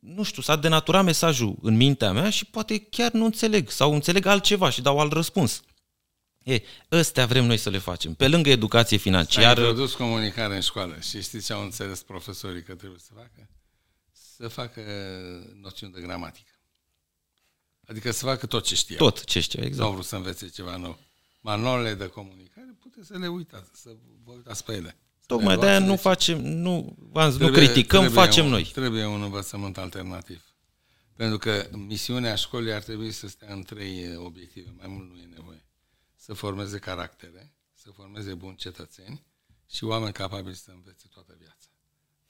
[0.00, 4.26] nu știu, s-a denaturat mesajul în mintea mea și poate chiar nu înțeleg sau înțeleg
[4.26, 5.62] altceva și dau alt răspuns.
[6.42, 6.60] E,
[6.90, 8.14] ăstea vrem noi să le facem.
[8.14, 9.60] Pe lângă educație financiară...
[9.60, 13.48] S-a introdus comunicare în școală și știți ce au înțeles profesorii că trebuie să facă?
[14.36, 14.80] Să facă
[15.60, 16.51] noțiuni de gramatică.
[17.92, 18.96] Adică să facă tot ce știa.
[18.96, 19.80] Tot ce știa, exact.
[19.80, 20.98] Nu au vrut să învețe ceva nou.
[21.40, 24.96] Manualele de comunicare puteți să le uitați, să vă uitați pe ele.
[25.26, 26.96] Tocmai de-aia nu facem, nu,
[27.38, 28.64] nu criticăm, trebuie facem un, noi.
[28.64, 30.44] Trebuie un învățământ alternativ.
[31.16, 35.28] Pentru că misiunea școlii ar trebui să stea în trei obiective, mai mult nu e
[35.34, 35.64] nevoie.
[36.16, 39.24] Să formeze caractere, să formeze buni cetățeni
[39.70, 41.68] și oameni capabili să învețe toată viața.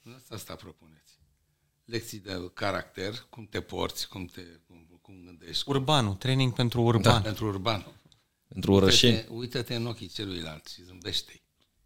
[0.01, 1.19] Nu asta propuneți.
[1.85, 4.41] Lekții de caracter, cum te porți, cum, te,
[5.13, 5.69] cum, cum gândești.
[5.69, 7.13] Urbanul, training pentru urban.
[7.13, 7.85] Da, pentru urban.
[8.47, 9.13] Pentru orășeni.
[9.13, 11.43] Uită-te, uită-te în ochii celuilalt și zâmbește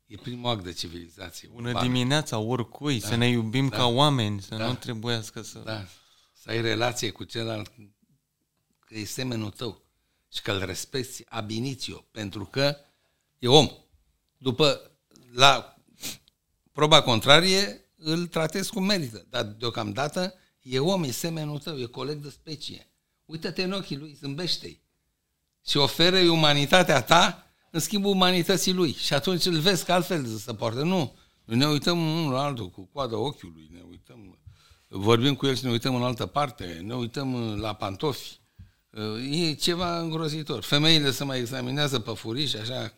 [0.07, 1.49] E primul act de civilizație.
[1.53, 1.88] Bună urbană.
[1.88, 3.07] dimineața oricui, da.
[3.07, 3.78] să ne iubim da.
[3.78, 4.67] ca oameni, să da.
[4.67, 5.59] nu trebuiască să...
[5.59, 5.86] Da.
[6.34, 7.71] Să ai relație cu celălalt
[8.80, 9.82] că e semenul tău
[10.34, 12.78] și că îl respecti abinițio, pentru că
[13.39, 13.69] e om.
[14.38, 14.91] După,
[15.34, 15.75] la
[16.71, 22.17] proba contrarie, îl tratezi cum merită, dar deocamdată e om, e semenul tău, e coleg
[22.17, 22.87] de specie.
[23.28, 24.82] Uită-te în ochii lui, zâmbește-i
[25.67, 28.93] și oferă umanitatea ta în schimbul umanității lui.
[28.93, 30.84] Și atunci îl vezi că altfel se poartă.
[30.84, 31.15] Nu.
[31.45, 34.39] Noi ne uităm unul la altul cu coada ochiului, ne uităm,
[34.88, 38.39] vorbim cu el și ne uităm în altă parte, ne uităm la pantofi.
[39.30, 40.63] E ceva îngrozitor.
[40.63, 42.93] Femeile se mai examinează pe furiș, așa,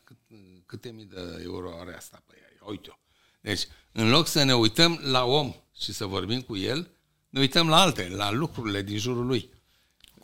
[0.65, 2.67] câte mii de euro are asta pe ea.
[2.69, 2.93] Uite-o.
[3.41, 6.91] Deci, în loc să ne uităm la om și să vorbim cu el,
[7.29, 9.49] ne uităm la alte, la lucrurile din jurul lui.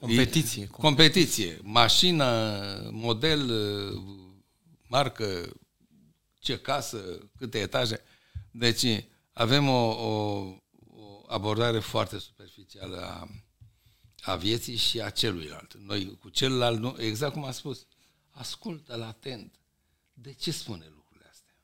[0.06, 0.68] Competiție.
[0.68, 1.60] Competiție.
[1.64, 3.52] Mașină, model,
[4.88, 5.54] marcă,
[6.40, 8.02] ce casă, câte etaje.
[8.52, 10.10] Deci avem o, o,
[10.88, 13.30] o abordare foarte superficială a,
[14.22, 15.74] a vieții și a celuilalt.
[15.74, 17.86] Noi cu celălalt, nu, exact cum a spus,
[18.30, 19.56] ascultă-l atent.
[20.14, 21.56] De ce spune lucrurile astea?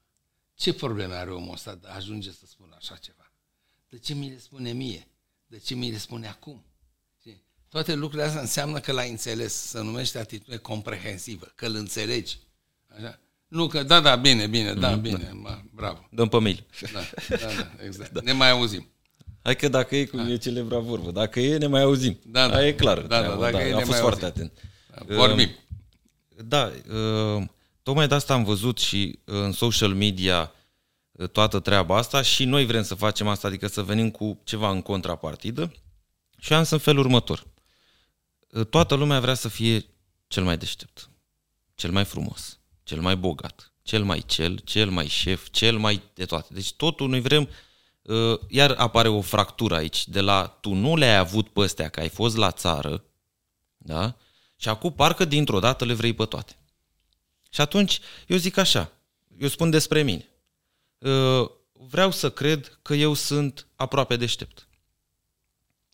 [0.55, 3.33] Ce probleme are omul ăsta de ajunge să spună așa ceva?
[3.89, 5.07] De ce mi le spune mie?
[5.47, 6.65] De ce mi le spune acum?
[7.71, 12.37] Toate lucrurile astea înseamnă că l-ai înțeles, să numește atitudine comprehensivă, că îl înțelegi.
[12.97, 13.19] Așa?
[13.47, 15.33] Nu că, da, da, bine, bine, da, mm, bine, da.
[15.33, 16.07] Ma, bravo.
[16.09, 16.65] Dăm pe mail.
[16.93, 16.99] Da,
[17.29, 18.11] da, da, exact.
[18.15, 18.19] Da.
[18.23, 18.87] Ne mai auzim.
[19.43, 20.31] Hai că dacă e, cum da.
[20.31, 22.19] e celebra vorbă, dacă e, ne mai auzim.
[22.25, 22.55] Da, da.
[22.55, 22.99] Aia e clar.
[22.99, 24.51] Da, da, dacă da, e, a fost foarte auzim.
[24.95, 25.07] atent.
[25.07, 25.49] Da, vorbim.
[26.45, 27.43] Da, uh,
[27.83, 30.51] tocmai de asta am văzut și în social media
[31.11, 34.69] uh, toată treaba asta și noi vrem să facem asta, adică să venim cu ceva
[34.69, 35.71] în contrapartidă
[36.39, 37.49] și am să în felul următor.
[38.51, 39.85] Uh, toată lumea vrea să fie
[40.27, 41.09] cel mai deștept,
[41.75, 46.25] cel mai frumos, cel mai bogat, cel mai cel, cel mai șef, cel mai de
[46.25, 46.53] toate.
[46.53, 47.49] Deci totul noi vrem,
[48.01, 51.99] uh, iar apare o fractură aici, de la tu nu le-ai avut pe astea, că
[51.99, 53.03] ai fost la țară,
[53.77, 54.15] da?
[54.55, 56.55] Și acum parcă dintr-o dată le vrei pe toate.
[57.49, 58.91] Și atunci eu zic așa,
[59.37, 60.29] eu spun despre mine.
[60.97, 64.67] Uh, vreau să cred că eu sunt aproape deștept.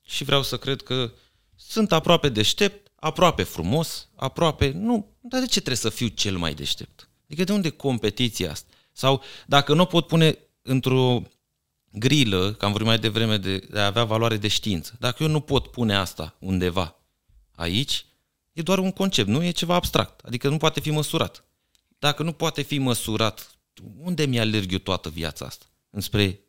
[0.05, 1.12] Și vreau să cred că
[1.58, 4.72] sunt aproape deștept aproape frumos, aproape...
[4.72, 7.10] Nu, dar de ce trebuie să fiu cel mai deștept?
[7.26, 8.74] Adică de unde competiția asta?
[8.91, 11.22] Sau dacă nu pot pune într-o
[11.91, 15.30] grilă, că am vorbit mai devreme de, de a avea valoare de știință, dacă eu
[15.30, 16.99] nu pot pune asta undeva
[17.55, 18.05] aici,
[18.53, 20.20] e doar un concept, nu e ceva abstract.
[20.26, 21.43] Adică nu poate fi măsurat.
[21.99, 23.51] Dacă nu poate fi măsurat,
[23.97, 25.66] unde mi-alerg eu toată viața asta?
[25.89, 26.39] Înspre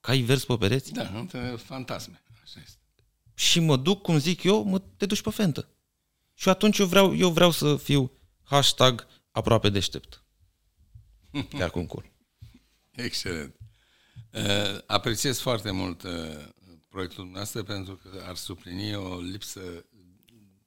[0.00, 0.92] cai vers pe pereți?
[0.92, 2.22] Da, între fantasme.
[3.36, 3.50] Așa este.
[3.50, 5.68] Și mă duc, cum zic eu, mă te duci pe fentă.
[6.34, 8.12] Și atunci eu vreau, eu vreau să fiu
[8.42, 10.24] hashtag aproape deștept.
[11.58, 12.12] Chiar cu un cur.
[12.90, 13.56] Excelent.
[14.32, 16.12] Uh, apreciez foarte mult uh,
[16.88, 19.86] proiectul dumneavoastră pentru că ar suplini o lipsă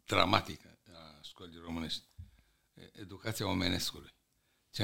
[0.06, 2.04] dramatică a școlii românești.
[2.92, 4.14] Educația omenescului.
[4.72, 4.84] Ce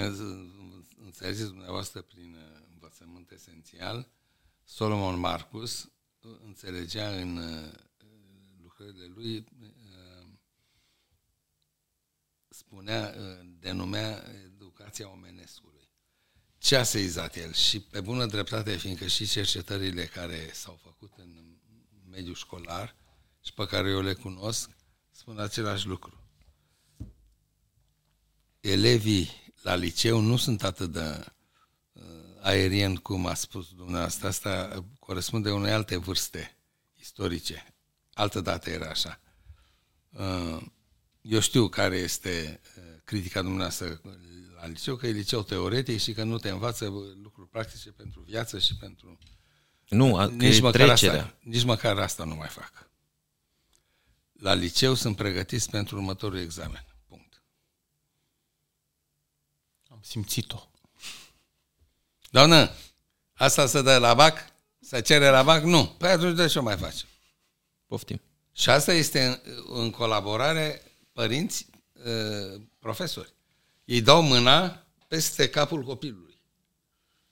[1.03, 4.09] înțelegeți dumneavoastră prin uh, învățământ esențial,
[4.63, 5.89] Solomon Marcus
[6.45, 7.39] înțelegea în
[8.61, 9.45] lucrările lui
[12.55, 15.89] spunea, uh, denumea educația omenescului.
[16.57, 17.53] Ce a seizat el?
[17.53, 21.57] Și pe bună dreptate, fiindcă și cercetările care s-au făcut în
[22.09, 22.95] mediul școlar
[23.41, 24.69] și pe care eu le cunosc,
[25.11, 26.19] spun același lucru.
[28.59, 31.25] Elevii la liceu nu sunt atât de
[31.93, 32.03] uh,
[32.41, 34.27] aerien cum a spus dumneavoastră.
[34.27, 36.57] Asta corespunde unei alte vârste
[36.95, 37.73] istorice.
[38.13, 39.19] Altă dată era așa.
[40.09, 40.61] Uh,
[41.21, 44.01] eu știu care este uh, critica dumneavoastră
[44.55, 46.85] la liceu, că e liceu teoretic și că nu te învață
[47.21, 49.17] lucruri practice pentru viață și pentru
[49.89, 51.23] Nu, a, Nici e măcar, trecerea.
[51.23, 52.89] asta, nici măcar asta nu mai fac.
[54.31, 56.85] La liceu sunt pregătiți pentru următorul examen.
[57.07, 57.43] Punct.
[59.87, 60.69] Am simțit-o.
[62.29, 62.71] Doamnă,
[63.33, 64.53] asta se dă la BAC?
[64.87, 65.63] Se cere la BAC?
[65.63, 65.85] Nu.
[65.97, 67.05] Păi atunci de ce o mai faci?
[67.87, 68.21] Poftim.
[68.51, 69.39] Și asta este în,
[69.81, 70.81] în colaborare
[71.11, 73.33] părinți, uh, profesori.
[73.85, 76.41] Ei dau mâna peste capul copilului.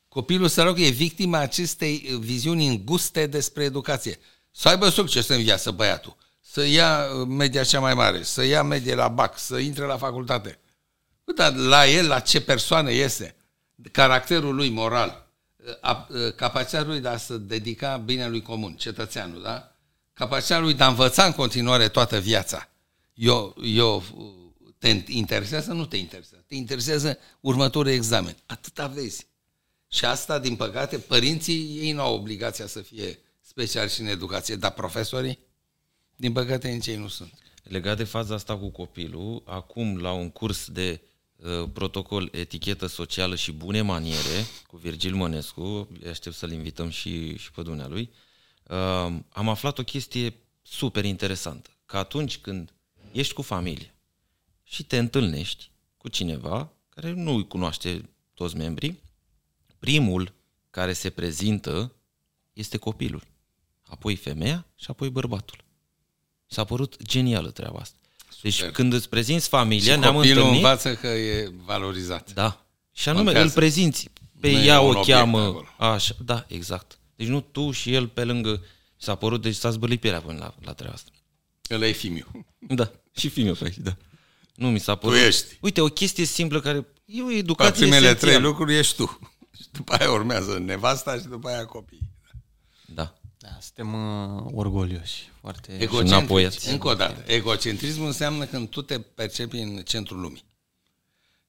[0.08, 4.20] Copilul sărac e victima acestei viziuni înguste despre educație.
[4.51, 8.64] Să aibă succes în viață băiatul, să ia uh, media cea mai mare, să ia
[8.64, 10.60] medie la BAC, să intre la facultate.
[11.24, 13.36] Bă, Dar la el, la ce persoană este,
[13.91, 15.23] caracterul lui moral, uh,
[15.82, 19.76] a- uh, capacitatea lui de a se dedica binelui comun, cetățeanul, da?
[20.14, 22.70] Capacitatea lui de a învăța în continuare toată viața.
[23.14, 25.74] Eu, eu uh, te interesează?
[25.74, 26.43] Nu te interesează.
[26.47, 28.36] Te interesează următorul examen.
[28.45, 29.28] Atât aveți.
[29.88, 34.72] Și asta, din păcate, părinții, ei nu au obligația să fie specialiști în educație, dar
[34.72, 35.39] profesorii,
[36.16, 37.34] din păcate, nici ei nu sunt.
[37.64, 41.12] Legat de faza asta cu copilul, acum la un curs de uh,
[41.74, 47.62] protocol, etichetă socială și bune maniere cu Virgil Mănescu, aștept să-l invităm și, și pe
[47.62, 48.12] dumnealui,
[48.68, 48.76] uh,
[49.30, 51.70] am aflat o chestie super interesantă.
[51.86, 52.74] Că atunci când
[53.12, 53.96] ești cu familie
[54.64, 59.00] și te întâlnești cu cineva care nu îi cunoaște toți membrii,
[59.80, 60.34] primul
[60.70, 61.96] care se prezintă
[62.54, 63.24] este copilul,
[63.82, 65.64] apoi femeia și apoi bărbatul.
[66.46, 67.98] S-a părut genială treaba asta.
[68.44, 68.72] Deci Super.
[68.72, 70.64] când îți prezinți familia, Și ne-am copilul întâlnit...
[70.64, 72.34] învață că e valorizat.
[72.34, 72.66] Da.
[72.91, 73.48] Și anume, Contează.
[73.48, 74.10] îl prezinți.
[74.39, 75.39] Pe Nu e ea un o obiect cheamă...
[75.41, 75.66] acolo.
[75.78, 77.00] Așa, da, exact.
[77.16, 78.64] Deci nu tu și el pe lângă...
[78.98, 81.10] S-a părut, deci s-a zbălit pielea până la, la treaba asta.
[81.70, 82.26] Ăla e fimiu.
[82.60, 83.98] Da, și filmul pe aici, da.
[84.56, 85.18] Nu mi s-a părut...
[85.18, 85.58] ești.
[85.62, 86.88] Uite, o chestie simplă care...
[87.06, 88.32] E o Ca educație primele esențială.
[88.34, 89.20] trei lucruri ești tu.
[89.58, 92.10] Și după aia urmează nevasta și după aia copii.
[92.86, 93.14] Da.
[93.44, 95.32] Da, suntem uh, orgolioși.
[95.39, 95.72] Foarte...
[95.80, 96.12] Egocentrici.
[96.12, 96.70] înapoiați.
[96.70, 97.24] Încă o dată.
[97.32, 100.46] Egocentrismul înseamnă când tu te percepi în centrul lumii.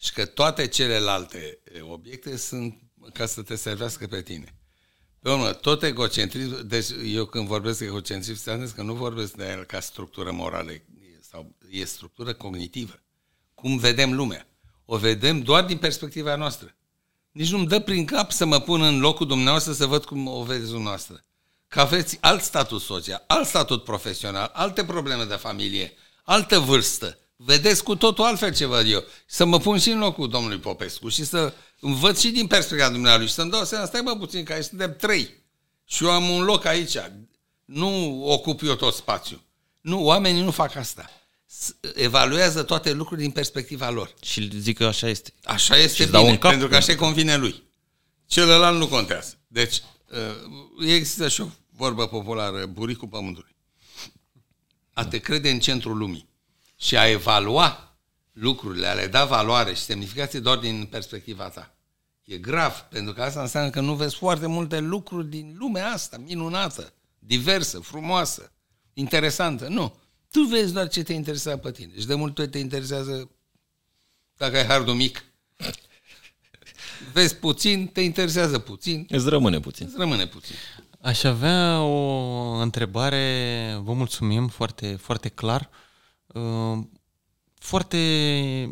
[0.01, 2.81] Și că toate celelalte e, obiecte sunt
[3.13, 4.55] ca să te servească pe tine.
[5.21, 9.51] Pe urmă, tot egocentrism, deci eu când vorbesc de egocentrism, înseamnă că nu vorbesc de
[9.51, 10.83] el ca structură morală e-
[11.21, 13.03] sau e structură cognitivă.
[13.55, 14.47] Cum vedem lumea.
[14.85, 16.77] O vedem doar din perspectiva noastră.
[17.33, 20.43] Nici nu-mi dă prin cap să mă pun în locul dumneavoastră să văd cum o
[20.43, 21.25] vedeți dumneavoastră.
[21.75, 25.93] Că aveți alt statut social, alt statut profesional, alte probleme de familie,
[26.25, 27.19] altă vârstă.
[27.37, 29.05] Vedeți cu totul altfel ce văd eu.
[29.27, 33.27] Să mă pun și în locul domnului Popescu și să învăț și din perspectiva dumnealui
[33.27, 35.35] și să-mi dau seama, stai bă puțin, că aici suntem trei.
[35.85, 36.97] Și eu am un loc aici.
[37.65, 39.41] Nu ocup eu tot spațiul.
[39.81, 41.11] Nu, oamenii nu fac asta.
[41.47, 44.15] S- Evaluează toate lucrurile din perspectiva lor.
[44.23, 45.33] Și zic că așa este.
[45.45, 47.63] Așa este Și-ți dau bine, un cap pentru că așa convine lui.
[48.27, 49.35] Celălalt nu contează.
[49.47, 49.83] Deci,
[50.81, 51.47] uh, există și o
[51.77, 53.55] vorbă populară, buricul pământului.
[54.93, 56.29] A te crede în centrul lumii
[56.77, 57.97] și a evalua
[58.33, 61.75] lucrurile, a le da valoare și semnificație doar din perspectiva ta.
[62.25, 66.17] E grav, pentru că asta înseamnă că nu vezi foarte multe lucruri din lumea asta,
[66.19, 68.53] minunată, diversă, frumoasă,
[68.93, 69.69] interesantă.
[69.69, 69.95] Nu.
[70.31, 71.93] Tu vezi doar ce te interesează pe tine.
[72.01, 73.31] Și de multe ori te interesează
[74.37, 75.25] dacă ai hardul mic.
[77.13, 79.87] Vezi puțin, te interesează puțin, Îți rămâne puțin.
[79.87, 80.55] îți rămâne puțin.
[81.05, 85.71] Aș avea o întrebare, vă mulțumim, foarte, foarte clar,
[86.27, 86.79] uh,
[87.59, 87.97] foarte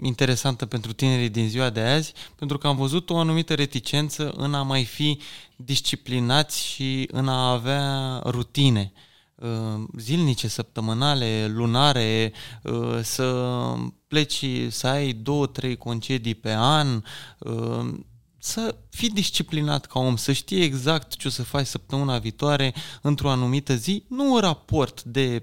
[0.02, 4.54] interesantă pentru tinerii din ziua de azi, pentru că am văzut o anumită reticență în
[4.54, 5.20] a mai fi
[5.56, 8.92] disciplinați și în a avea rutine
[9.34, 13.54] uh, zilnice, săptămânale, lunare, uh, să
[14.08, 17.02] pleci, să ai două, trei concedii pe an,
[17.38, 17.94] uh,
[18.44, 23.30] să fii disciplinat ca om, să știi exact ce o să faci săptămâna viitoare într-o
[23.30, 25.42] anumită zi, nu în raport de,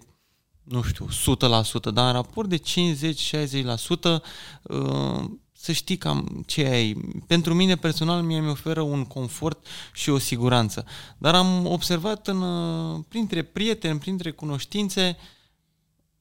[0.63, 4.21] nu știu, 100%, dar în raport de 50-60%,
[4.61, 6.93] uh, să știi cam ce ai.
[7.27, 10.85] Pentru mine personal mie mi oferă un confort și o siguranță.
[11.17, 15.17] Dar am observat în, uh, printre prieteni, printre cunoștințe,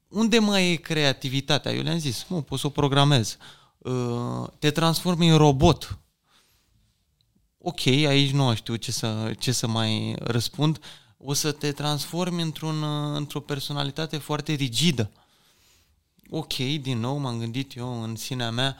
[0.08, 1.72] unde mai e creativitatea?
[1.72, 3.36] Eu le-am zis, mă, poți să o programez.
[3.78, 5.98] Uh, Te transformi în robot
[7.68, 10.80] ok, aici nu știu ce să, ce să mai răspund,
[11.16, 12.82] o să te transformi într-un,
[13.14, 15.10] într-o personalitate foarte rigidă.
[16.30, 18.76] Ok, din nou m-am gândit eu în sinea mea,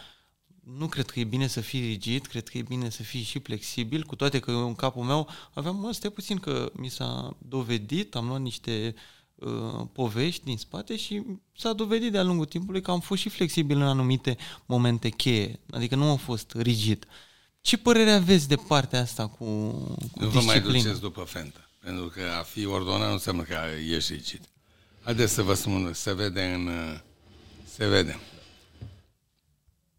[0.76, 3.38] nu cred că e bine să fii rigid, cred că e bine să fii și
[3.38, 7.36] flexibil, cu toate că eu în capul meu aveam, mă, stai puțin că mi s-a
[7.38, 8.94] dovedit, am luat niște
[9.34, 11.22] uh, povești din spate și
[11.56, 14.36] s-a dovedit de-a lungul timpului că am fost și flexibil în anumite
[14.66, 17.06] momente cheie, adică nu am fost rigid.
[17.60, 19.44] Ce părere aveți de partea asta cu,
[20.12, 20.82] cu Nu vă mai disciplină?
[20.82, 21.68] duceți după fentă.
[21.80, 24.48] Pentru că a fi ordonat nu înseamnă că ești rigid.
[25.02, 26.70] Haideți să vă spun, se vede în...
[27.74, 28.18] Se vede.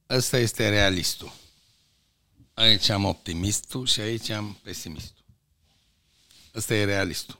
[0.10, 1.34] Ăsta este realistul.
[2.54, 5.26] Aici am optimistul și aici am pesimistul.
[6.56, 7.40] Ăsta e realistul.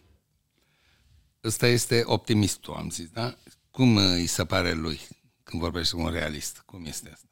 [1.44, 3.38] Ăsta este optimistul, am zis, da?
[3.72, 5.00] Cum îi se pare lui
[5.44, 6.62] când vorbește cu un realist?
[6.66, 7.28] Cum este asta?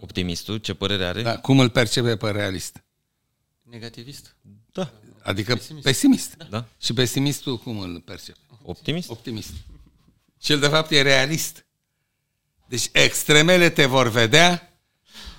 [0.00, 1.22] Optimistul, ce părere are?
[1.22, 2.82] Da, cum îl percepe pe realist?
[3.62, 4.36] Negativist?
[4.72, 4.92] Da.
[5.22, 5.84] Adică pesimist.
[5.84, 6.36] pesimist.
[6.50, 6.64] Da.
[6.80, 8.38] Și pesimistul cum îl percepe?
[8.62, 9.10] Optimist?
[9.10, 9.50] Optimist.
[10.42, 11.66] Și el de fapt e realist.
[12.66, 14.72] Deci extremele te vor vedea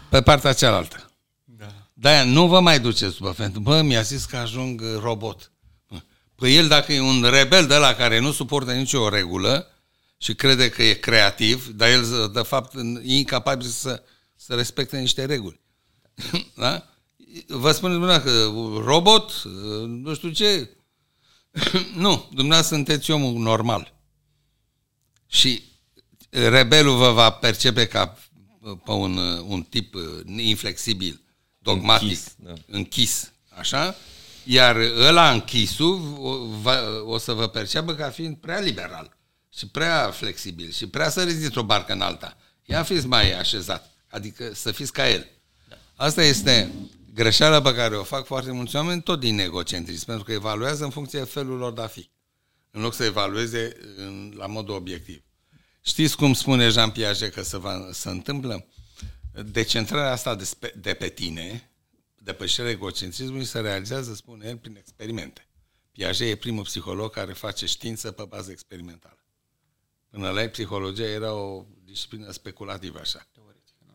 [0.10, 1.12] pe partea cealaltă.
[1.43, 1.74] Da.
[1.93, 5.51] De-aia nu vă mai duceți după pentru Bă, mi-a zis că ajung robot.
[6.39, 9.68] Păi el dacă e un rebel de la care nu suportă nicio regulă
[10.18, 14.03] și crede că e creativ, dar el de fapt e incapabil să,
[14.50, 15.60] să respecte niște reguli.
[16.56, 16.89] da?
[17.47, 19.43] Vă spuneți dumneavoastră că robot,
[19.88, 20.70] nu știu ce,
[22.04, 23.93] nu, dumneavoastră sunteți omul normal.
[25.28, 25.64] Și
[26.30, 28.18] rebelul vă va percepe ca
[28.86, 29.95] pe un, un tip
[30.38, 31.22] inflexibil,
[31.58, 32.54] dogmatic, închis, da.
[32.66, 33.95] închis așa?
[34.43, 35.97] Iar ăla închisul
[36.62, 39.18] va, o să vă perceapă ca fiind prea liberal
[39.56, 42.38] și prea flexibil și prea să dintr-o barcă în alta.
[42.66, 45.28] Ia fiți mai așezat, adică să fiți ca el.
[45.95, 46.72] Asta este
[47.14, 50.89] greșeala pe care o fac foarte mulți oameni, tot din egocentrism, pentru că evaluează în
[50.89, 52.10] funcție de felul lor de a fi,
[52.72, 55.24] în loc să evalueze în, la modul obiectiv.
[55.82, 58.68] Știți cum spune Jean Piaget că se, va, se întâmplă?
[59.45, 61.72] Decentrarea asta de, spe, de pe tine,
[62.16, 65.47] depășirea egocentrismului, se realizează, spune el, prin experimente.
[65.91, 69.18] Piaget e primul psiholog care face știință pe bază experimentală.
[70.10, 73.28] Până la ei, psihologia era o disciplină speculativă, așa.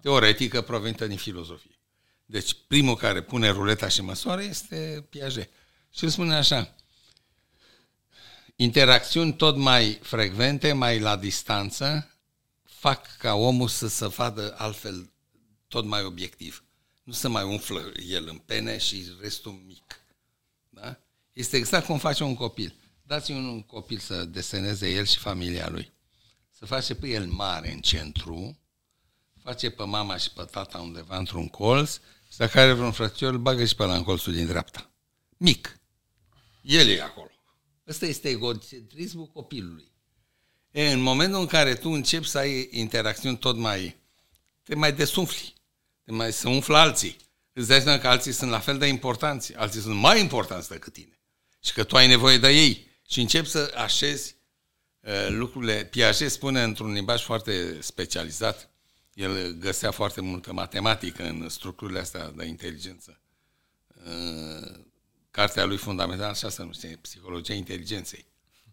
[0.04, 1.78] Teoretică, Teoretică provenită din filozofie.
[2.26, 5.50] Deci, primul care pune ruleta și măsoară este Piaget.
[5.90, 6.74] Și el spune așa,
[8.56, 12.10] interacțiuni tot mai frecvente, mai la distanță,
[12.62, 15.12] fac ca omul să se vadă altfel
[15.68, 16.64] tot mai obiectiv.
[17.02, 20.00] Nu să mai umflă el în pene și restul mic.
[20.68, 20.98] Da?
[21.32, 22.74] Este exact cum face un copil.
[23.02, 25.92] Dați un copil să deseneze el și familia lui.
[26.50, 28.58] Să face pe el mare în centru,
[29.44, 31.92] face pe mama și pe tata undeva într-un colț
[32.30, 34.90] și dacă are vreun frățior, îl bagă și pe la în colțul din dreapta.
[35.36, 35.78] Mic.
[36.62, 37.30] El e acolo.
[37.88, 39.92] Ăsta este egocentrismul copilului.
[40.70, 43.96] E, în momentul în care tu începi să ai interacțiuni tot mai...
[44.62, 45.54] te mai desumfli,
[46.04, 47.16] te mai să umflă alții.
[47.52, 50.92] Îți dai seama că alții sunt la fel de importanți, alții sunt mai importanți decât
[50.92, 51.18] tine.
[51.64, 52.86] Și că tu ai nevoie de ei.
[53.08, 54.36] Și începi să așezi
[55.00, 55.84] uh, lucrurile.
[55.84, 58.73] Piaget spune într-un limbaj foarte specializat,
[59.14, 63.20] el găsea foarte multă matematică în structurile astea de inteligență.
[63.88, 64.80] Uh,
[65.30, 68.26] cartea lui fundamentală, așa se numește, Psihologia Inteligenței,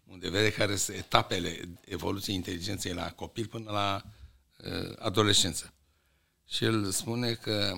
[0.04, 4.02] unde vede care sunt etapele evoluției inteligenței la copil până la
[4.56, 5.72] uh, adolescență.
[6.48, 7.74] Și el spune că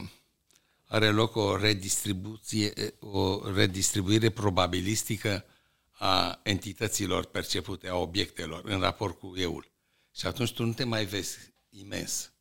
[0.85, 5.45] are loc o redistribuție, o redistribuire probabilistică
[5.91, 9.71] a entităților percepute, a obiectelor, în raport cu euul.
[10.17, 11.39] Și atunci tu nu te mai vezi
[11.71, 12.34] imens.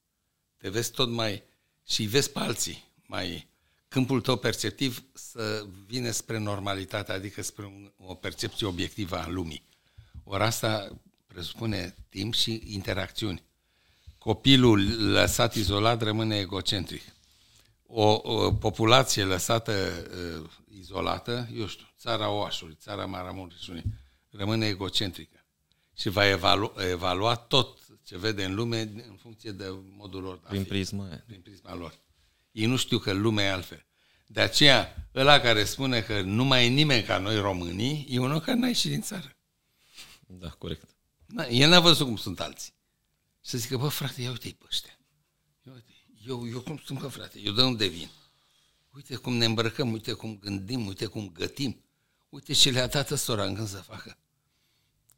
[0.64, 1.44] Te vezi tot mai...
[1.88, 3.48] și vezi pe alții mai
[3.88, 9.64] câmpul tău perceptiv să vină spre normalitate, adică spre un, o percepție obiectivă a lumii.
[10.24, 13.44] Ori asta presupune timp și interacțiuni.
[14.18, 17.02] Copilul lăsat izolat rămâne egocentric.
[17.86, 19.74] O, o populație lăsată
[20.42, 23.84] uh, izolată, eu știu, țara Oașului, țara Maramureșului,
[24.30, 25.46] rămâne egocentrică
[25.98, 29.66] și va evalu, evalua tot ce vede în lume în funcție de
[29.98, 30.38] modul lor.
[30.38, 32.00] Prin prisma, prin prisma lor.
[32.52, 33.86] Ei nu știu că lumea e altfel.
[34.28, 38.40] De aceea, ăla care spune că nu mai e nimeni ca noi românii, e unul
[38.40, 39.36] care n-a ieșit din țară.
[40.28, 40.96] Da, corect.
[41.26, 42.74] Da, el n-a văzut cum sunt alții.
[43.44, 44.98] Și să zică, bă, frate, ia uite-i pe ăștia.
[46.28, 48.10] Eu, eu cum sunt, bă, frate, eu de unde vin?
[48.96, 51.84] Uite cum ne îmbrăcăm, uite cum gândim, uite cum gătim.
[52.30, 54.18] Uite ce le-a dat ăstora în când să facă.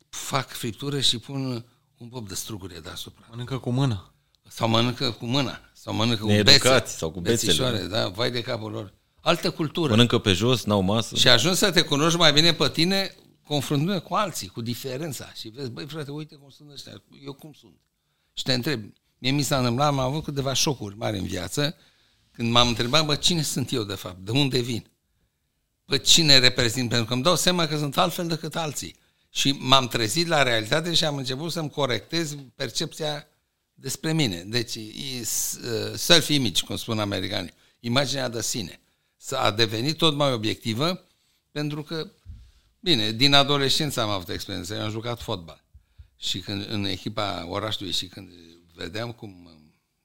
[0.09, 1.65] Fac friptură și pun
[1.97, 3.25] un bob de struguri deasupra.
[3.29, 4.13] Mănâncă cu mâna.
[4.47, 5.59] Sau mănâncă cu mâna.
[5.73, 6.83] Sau mănâncă cu bețe.
[6.85, 7.79] sau cu bețele.
[7.79, 8.93] da, vai de capul lor.
[9.21, 9.89] Altă cultură.
[9.89, 11.15] Mănâncă pe jos, n-au masă.
[11.15, 13.15] Și ajungi să te cunoști mai bine pe tine
[13.47, 15.31] confruntându cu alții, cu diferența.
[15.35, 17.73] Și vezi, băi frate, uite cum sunt ăștia, eu cum sunt.
[18.33, 18.83] Și te întreb,
[19.17, 21.75] mie mi s-a întâmplat, am avut câteva șocuri mari în viață,
[22.31, 24.91] când m-am întrebat, bă, cine sunt eu de fapt, de unde vin?
[25.85, 26.89] Bă, cine reprezint?
[26.89, 28.95] Pentru că îmi dau seama că sunt altfel decât alții.
[29.35, 33.27] Și m-am trezit la realitate și am început să-mi corectez percepția
[33.73, 34.43] despre mine.
[34.43, 34.77] Deci,
[35.93, 38.79] self-image, cum spun americanii, imaginea de sine.
[39.31, 41.05] A devenit tot mai obiectivă
[41.55, 42.11] Pentru că,
[42.79, 45.63] bine, din adolescență am avut experiență, eu am jucat fotbal.
[46.17, 48.29] Și când în echipa orașului și când
[48.73, 49.49] vedeam cum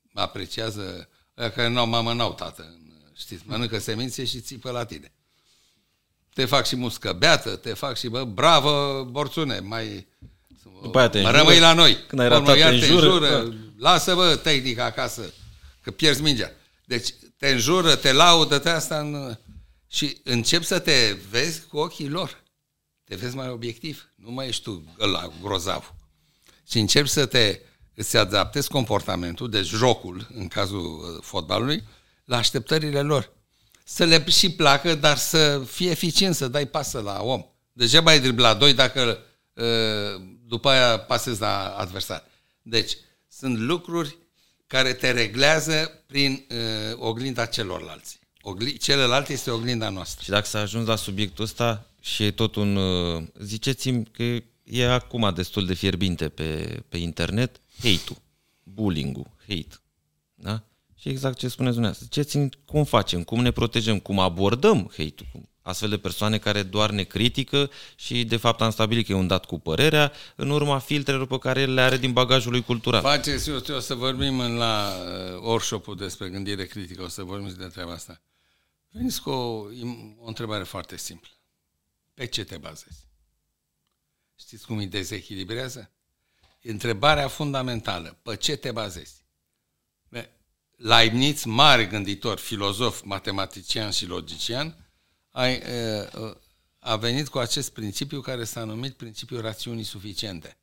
[0.02, 2.78] mă apreciază ăia care n-au mamă, n-au tată,
[3.16, 5.12] știți, mănâncă semințe și țipă la tine.
[6.34, 10.06] Te fac și muscă beată, te fac și, bă, bravo, borțune, mai...
[10.82, 11.42] După aia te mă înjură.
[11.42, 12.04] rămâi la noi.
[12.06, 13.06] Când ai ratat, iar te te înjură.
[13.06, 13.54] înjură, Da.
[13.78, 15.32] lasă, bă, tehnica acasă,
[15.82, 16.50] că pierzi mingea.
[16.84, 19.36] Deci te înjură, te laudă, te asta în...
[19.88, 22.42] și încep să te vezi cu ochii lor.
[23.04, 24.12] Te vezi mai obiectiv.
[24.14, 25.94] Nu mai ești tu ăla grozav.
[26.68, 27.60] Și începi să te
[27.94, 31.82] îți adaptezi comportamentul, deci jocul, în cazul uh, fotbalului,
[32.24, 33.32] la așteptările lor.
[33.92, 37.44] Să le și placă, dar să fie eficient, să dai pasă la om.
[37.72, 39.18] Degeaba ai dribla doi dacă
[39.54, 42.24] uh, după aia pasezi la adversar.
[42.62, 42.96] Deci,
[43.28, 44.16] sunt lucruri
[44.66, 48.18] care te reglează prin uh, oglinda celorlalți.
[48.42, 50.22] Ogli- celălalt este oglinda noastră.
[50.24, 52.76] Și dacă s-a ajuns la subiectul ăsta și e tot un...
[52.76, 54.22] uh, Ziceți-mi că
[54.64, 58.16] e acum destul de fierbinte pe, pe internet hate-ul,
[58.62, 59.80] bullying-ul, hate.
[60.34, 60.62] Da?
[61.00, 62.04] Și exact ce spuneți dumneavoastră.
[62.04, 65.28] Ziceți-mi cum facem, cum ne protejăm, cum abordăm hate-ul.
[65.32, 69.14] Cum- Astfel de persoane care doar ne critică și de fapt am stabilit că e
[69.14, 73.00] un dat cu părerea în urma filtrelor pe care le are din bagajul lui cultural.
[73.00, 77.22] Faceți, eu știu, o să vorbim în la uh, workshop-ul despre gândire critică, o să
[77.22, 78.20] vorbim și de treaba asta.
[78.90, 79.64] Veniți cu o,
[80.18, 81.30] o întrebare foarte simplă.
[82.14, 83.08] Pe ce te bazezi?
[84.38, 85.90] Știți cum îi dezechilibrează?
[86.62, 88.18] Întrebarea fundamentală.
[88.22, 89.19] Pe ce te bazezi?
[90.80, 94.76] Be, Leibniz, mare gânditor, filozof, matematician și logician,
[95.30, 96.34] a, uh,
[96.78, 100.56] a venit cu acest principiu care s-a numit principiul rațiunii suficiente.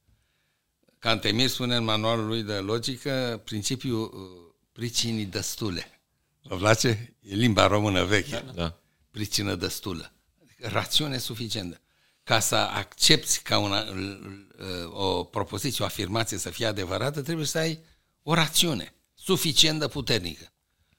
[1.00, 6.02] Cantemir spune în manualul lui de logică principiul uh, pricinii destule.
[6.42, 7.16] Vă place?
[7.22, 8.46] E limba română veche.
[8.56, 8.80] Da.
[9.12, 10.14] Pricină destulă.
[10.44, 11.82] Adică rațiune suficientă.
[12.24, 17.58] Ca să accepti ca una, uh, o propoziție, o afirmație să fie adevărată, trebuie să
[17.58, 17.80] ai
[18.24, 18.97] o rațiune
[19.28, 20.54] suficient de puternică.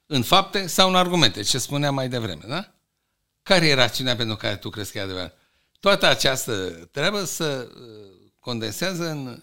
[0.07, 2.75] În fapte sau în argumente, ce spuneam mai devreme, da?
[3.43, 5.37] Care e rațiunea pentru care tu crezi că e adevărat?
[5.81, 6.53] Toată această
[6.93, 9.43] treabă să uh, condensează în,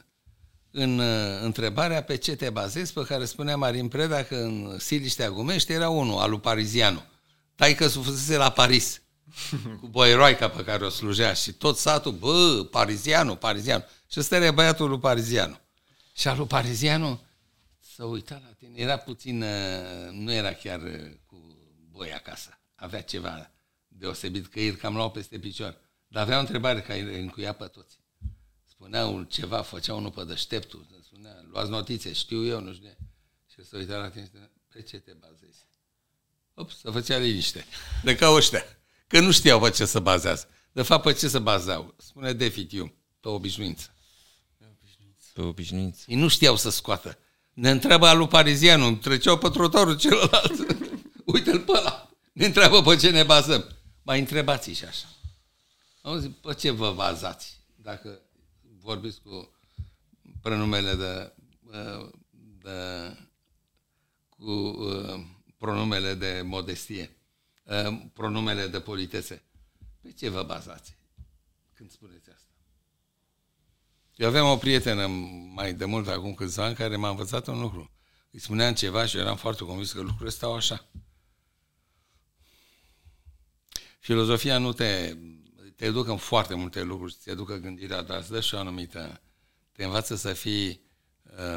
[0.72, 5.30] în uh, întrebarea pe ce te bazezi, pe care spunea Marin Preda că în Siliștea
[5.30, 7.04] Gumești era unul, al lui Parizianu.
[7.56, 9.02] Taică fusese la Paris,
[9.80, 13.84] cu boieroaica pe care o slujea și tot satul, bă, Parizianu, Parizianu.
[14.12, 15.60] Și ăsta era băiatul lui Parizianu.
[16.16, 17.20] Și al lui Parizianu
[17.96, 18.80] să uita la tine.
[18.80, 21.58] Era puțin, uh, nu era chiar uh, cu
[21.92, 22.60] boi acasă.
[22.76, 23.52] Avea ceva
[23.88, 25.78] deosebit, că îi cam luau peste picior.
[26.08, 28.00] Dar avea o întrebare care îi încuia pe toți.
[28.70, 32.86] Spuneau ceva, făcea unul pe deșteptul, spunea, luați notițe, știu eu, nu știu.
[32.88, 32.98] de-
[33.54, 35.66] Și să uita la tine și spunea, pe ce te bazezi?
[36.54, 37.66] Ups, să făcea liniște.
[38.04, 38.64] De ca ăștia.
[39.08, 40.48] Că nu știau pe ce să bazează.
[40.72, 41.96] De fapt, pe ce să bazau?
[41.98, 43.94] Spune Defitiu, pe obișnuință.
[45.34, 46.04] Pe obișnuință.
[46.08, 47.18] Ei nu știau să scoată.
[47.56, 50.66] Ne întreabă alu parizianul, treceau pe trotuarul celălalt.
[51.34, 52.10] Uite-l pe ăla.
[52.34, 53.66] Ne întreabă pe ce ne bazăm.
[54.02, 55.08] Mai întrebați și așa.
[56.02, 57.60] Auzi, pe ce vă bazați?
[57.76, 58.20] Dacă
[58.62, 59.52] vorbiți cu
[60.42, 61.34] prenumele de,
[61.64, 62.10] uh,
[62.62, 62.72] de
[64.30, 65.26] cu uh,
[65.58, 67.18] pronumele de modestie,
[67.64, 69.44] uh, pronumele de politețe.
[70.02, 70.96] Pe ce vă bazați
[71.74, 72.25] când spuneți asta?
[74.16, 75.08] Eu aveam o prietenă
[75.54, 77.92] mai de mult, acum câțiva ani, care m-a învățat un lucru.
[78.32, 80.86] Îi spuneam ceva și eu eram foarte convins că lucrurile stau așa.
[84.00, 85.18] Filozofia nu te,
[85.76, 89.20] te educă în foarte multe lucruri, te educă gândirea, dar îți dă și o anumită...
[89.72, 90.82] Te învață să fii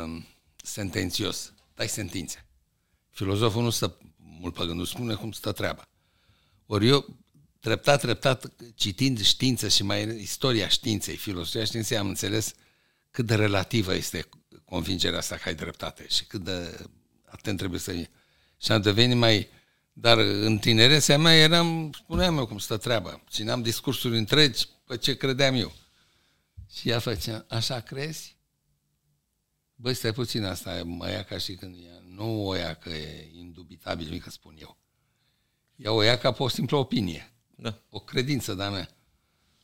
[0.02, 0.26] um,
[0.56, 2.46] sentențios, dai sentințe.
[3.10, 5.88] Filozoful nu stă mult pe gândul, spune cum stă treaba.
[6.66, 7.16] Ori eu,
[7.60, 12.54] treptat, treptat, citind știință și mai istoria științei, filosofia științei, am înțeles
[13.10, 14.28] cât de relativă este
[14.64, 16.86] convingerea asta că ai dreptate și cât de
[17.24, 18.10] atent trebuie să fii.
[18.62, 19.48] Și am devenit mai...
[19.92, 23.22] Dar în tinerețea mea eram, spuneam eu cum stă treaba.
[23.30, 25.72] Țineam discursuri întregi pe ce credeam eu.
[26.72, 28.36] Și ea făcea, așa crezi?
[29.74, 33.30] Băi, stai puțin asta, mă ia ca și când ea, nu o ia că e
[33.32, 34.78] indubitabil, mică spun eu.
[35.76, 37.78] Ea o ia ca pe o simplă opinie, Da.
[37.90, 38.88] o credință de-a mea.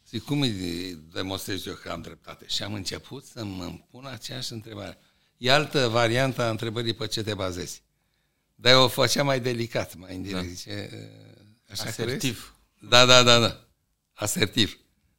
[0.08, 2.46] Zic, cum îi demonstrez eu că am dreptate?
[2.48, 4.98] Și am început să mă pun aceeași întrebare.
[5.36, 7.82] E altă variantă a întrebării pe ce te bazezi.
[8.54, 10.42] Dar eu o făcea mai delicat, mai indirect.
[10.42, 10.48] Da.
[10.48, 10.90] Zice,
[11.70, 12.54] așa Asertiv.
[12.76, 12.90] Crezi?
[12.90, 13.68] Da, da, da, da.
[14.12, 14.78] Asertiv.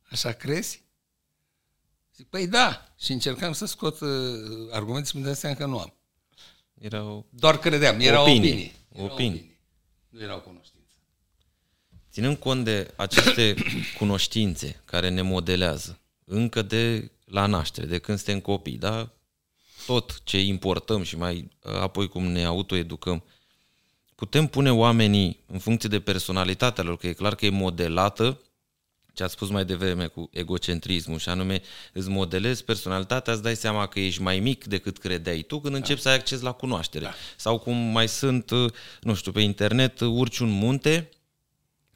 [0.10, 0.84] Așa crezi?
[2.16, 2.94] Zic, păi da.
[3.00, 4.10] Și încercam să scot uh,
[4.72, 5.94] argumente și mi dădeam seama că nu am.
[6.74, 7.26] Era o...
[7.30, 8.00] Doar credeam.
[8.00, 8.50] Erau Opinii.
[8.50, 8.74] opinii.
[8.90, 9.60] Erau Opinii.
[10.10, 10.75] Nu erau cunoștințe.
[12.16, 13.56] Ținând cont de aceste
[14.00, 19.10] cunoștințe care ne modelează încă de la naștere, de când suntem copii, da?
[19.86, 23.24] tot ce importăm și mai apoi cum ne autoeducăm,
[24.16, 28.42] putem pune oamenii în funcție de personalitatea lor, că e clar că e modelată,
[29.14, 31.62] ce ați spus mai devreme cu egocentrismul și anume
[31.94, 35.96] îți modelezi personalitatea, îți dai seama că ești mai mic decât credeai tu când începi
[35.96, 36.02] da.
[36.02, 37.04] să ai acces la cunoaștere.
[37.04, 37.14] Da.
[37.38, 38.52] Sau cum mai sunt,
[39.02, 41.10] nu știu, pe internet, urci un munte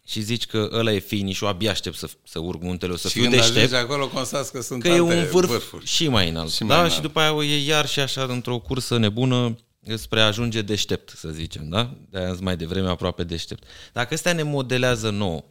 [0.10, 3.19] și zici că ăla e finish abia aștept să, să urc muntele, o să și
[3.19, 3.73] fiu deștept.
[3.73, 5.86] acolo, constați că sunt că e un vârf vârfuri.
[5.86, 6.52] și mai înalt.
[6.52, 6.76] Și mai da?
[6.76, 6.94] înalt.
[6.94, 9.57] Și după aia e iar și așa într-o cursă nebună
[9.95, 11.94] spre a ajunge deștept, să zicem, da?
[12.10, 13.64] De-aia mai devreme aproape deștept.
[13.94, 15.44] Dacă astea ne modelează nouă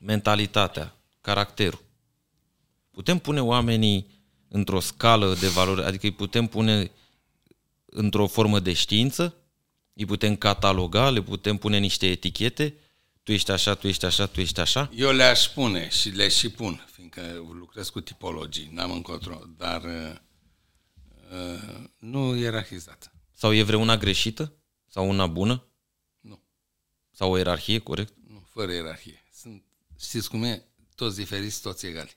[0.00, 1.82] mentalitatea, caracterul,
[2.90, 4.06] putem pune oamenii
[4.48, 6.90] într-o scală de valori, adică îi putem pune
[7.84, 9.34] într-o formă de știință,
[9.94, 12.74] îi putem cataloga, le putem pune niște etichete,
[13.26, 14.90] tu ești așa, tu ești așa, tu ești așa?
[14.94, 20.16] Eu le-aș spune și le și pun, fiindcă lucrez cu tipologii, n-am încotro, dar uh,
[21.32, 23.12] uh, nu ierarhizată.
[23.32, 24.56] Sau e vreuna greșită?
[24.88, 25.68] Sau una bună?
[26.20, 26.42] Nu.
[27.10, 28.14] Sau o ierarhie, corect?
[28.28, 29.24] Nu, fără ierarhie.
[29.32, 29.64] Sunt,
[30.00, 30.66] știți cum e?
[30.94, 32.16] Toți diferiți, toți egali.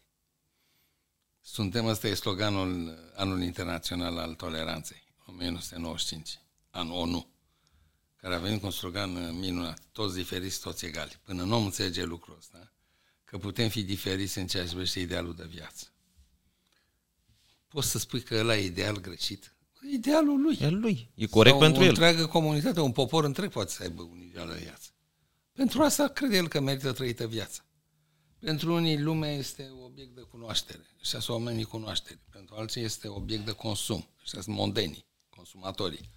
[1.42, 7.28] Suntem, ăsta e sloganul anul internațional al toleranței, 1995, an ONU,
[8.22, 11.20] care a venit cu un slogan minunat, toți diferiți, toți egali.
[11.24, 12.72] Până nu om înțelege lucrul ăsta,
[13.26, 15.88] că putem fi diferiți în ceea ce privește idealul de viață.
[17.68, 19.54] Poți să spui că ăla e ideal greșit?
[19.92, 20.58] Idealul lui.
[20.62, 21.12] E al lui.
[21.16, 21.90] E corect Sau pentru o el.
[21.90, 24.90] întreagă comunitate, un popor întreg poate să aibă un ideal de viață.
[25.54, 27.66] Pentru asta crede el că merită trăită viața.
[28.40, 32.20] Pentru unii lumea este obiect de cunoaștere, ăștia sunt oamenii cunoaștere.
[32.32, 36.10] Pentru alții este obiect de consum, ăștia sunt mondenii, consumatorii.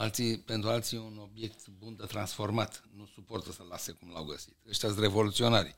[0.00, 4.24] Alții, pentru alții e un obiect bun de transformat, nu suportă să-l lase cum l-au
[4.24, 4.56] găsit.
[4.68, 5.76] Ăștia sunt revoluționari.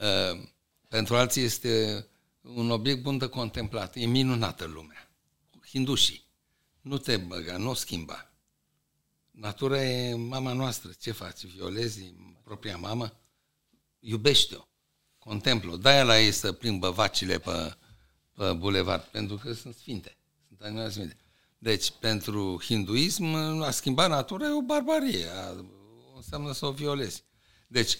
[0.00, 0.42] Uh,
[0.88, 2.06] pentru alții este
[2.40, 5.10] un obiect bun de contemplat, e minunată lumea.
[5.68, 6.26] Hindușii,
[6.80, 8.32] nu te băga, nu o schimba.
[9.30, 11.44] Natura e mama noastră, ce faci?
[11.44, 13.20] Violezi propria mamă?
[13.98, 14.68] Iubește-o,
[15.18, 15.76] contemplă-o.
[15.76, 17.76] De-aia la ei să plimbă vacile pe,
[18.32, 20.16] pe bulevard, pentru că sunt sfinte,
[20.48, 21.16] sunt animale sfinte.
[21.66, 25.64] Deci, pentru hinduism, a schimba natura e o barbarie, a,
[26.16, 27.22] înseamnă să o violezi.
[27.66, 27.98] Deci,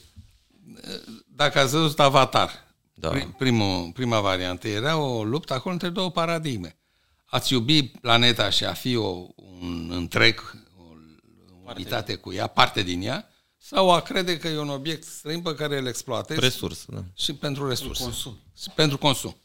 [1.26, 3.10] dacă ați văzut Avatar, Da.
[3.10, 3.34] da.
[3.38, 6.78] primul, prima variantă, era o luptă acolo între două paradigme.
[7.24, 10.40] Ați iubi planeta și a fi o, un întreg,
[10.78, 15.42] o unitate cu ea, parte din ea, sau a crede că e un obiect străin
[15.42, 17.04] pe care îl exploatezi Resursă, da.
[17.14, 18.02] și pentru resurse.
[18.02, 18.38] consum.
[18.58, 19.36] Și pentru consum.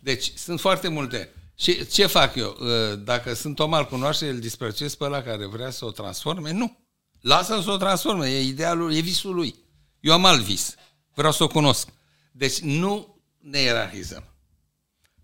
[0.00, 1.32] Deci, sunt foarte multe.
[1.60, 2.56] Și ce fac eu?
[2.60, 6.52] Uh, Dacă sunt om al cunoașterii, îl disprețuiesc pe ăla care vrea să o transforme?
[6.52, 6.78] Nu.
[7.20, 8.30] Lasă-l să o transforme.
[8.30, 9.54] E idealul, e visul lui.
[10.00, 10.74] Eu am alt vis.
[11.14, 11.88] Vreau să o cunosc.
[12.32, 14.24] Deci nu ne ierarhizăm.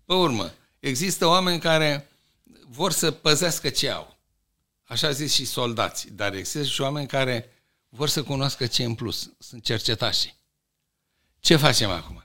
[0.05, 2.09] Pe urmă, există oameni care
[2.67, 4.17] vor să păzească ce au.
[4.83, 6.07] Așa zis și soldați.
[6.11, 7.49] Dar există și oameni care
[7.89, 9.33] vor să cunoască ce e în plus.
[9.39, 10.35] Sunt cercetași.
[11.39, 12.24] Ce facem acum?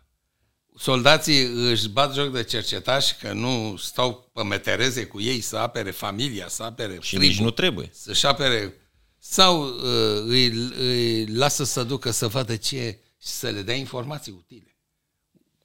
[0.81, 5.91] Soldații își bat joc de cercetași că nu stau pe metereze cu ei să apere
[5.91, 7.91] familia, să apere Și tribul, nici nu trebuie.
[7.93, 8.75] să-și apere
[9.19, 10.47] sau uh, îi,
[10.79, 14.77] îi lasă să ducă să vadă ce și să le dea informații utile.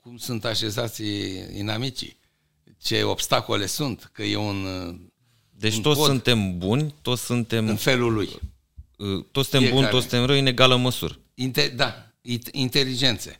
[0.02, 1.04] Cum sunt așezați
[1.58, 2.20] inamicii,
[2.82, 4.96] ce obstacole sunt, că e un uh,
[5.58, 8.30] Deci un toți pod suntem buni, toți suntem, în felul lui.
[8.98, 9.92] uh, toți suntem buni, Fiecare.
[9.92, 11.20] toți suntem răi în egală măsură.
[11.34, 13.40] Inte- da, it- inteligențe.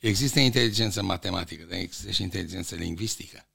[0.00, 3.46] Există inteligență matematică, dar există și inteligență lingvistică.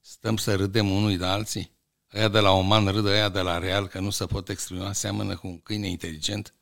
[0.00, 1.78] Stăm să râdem unui de alții?
[2.08, 5.36] Aia de la Oman râdă aia de la Real că nu se pot exprima, seamănă
[5.36, 6.54] cu un câine inteligent.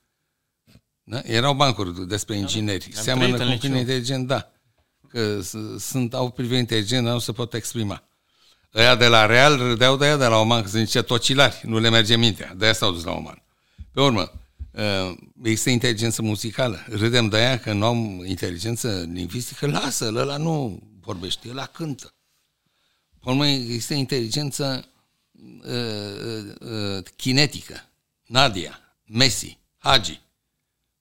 [1.03, 1.21] Da?
[1.25, 2.85] Erau bancuri despre ingineri.
[2.97, 3.89] Am Seamănă trăit cu în un câine liceu.
[3.95, 4.53] inteligent, da.
[5.09, 8.03] Că s- sunt, au privire inteligent, dar nu se pot exprima.
[8.73, 11.79] Aia de la Real râdeau de aia de la Oman, că sunt niște tocilari, nu
[11.79, 12.55] le merge mintea.
[12.55, 13.43] De aia s-au dus la Oman.
[13.93, 14.31] Pe urmă, uh,
[15.43, 16.79] există inteligență muzicală.
[16.89, 19.67] Râdem de aia că nu am inteligență lingvistică.
[19.67, 22.15] Lasă-l, ăla nu vorbește, ăla cântă.
[23.21, 24.89] Pe urmă, există inteligență
[25.65, 27.89] uh, uh, kinetică.
[28.27, 30.21] Nadia, Messi, Hagi.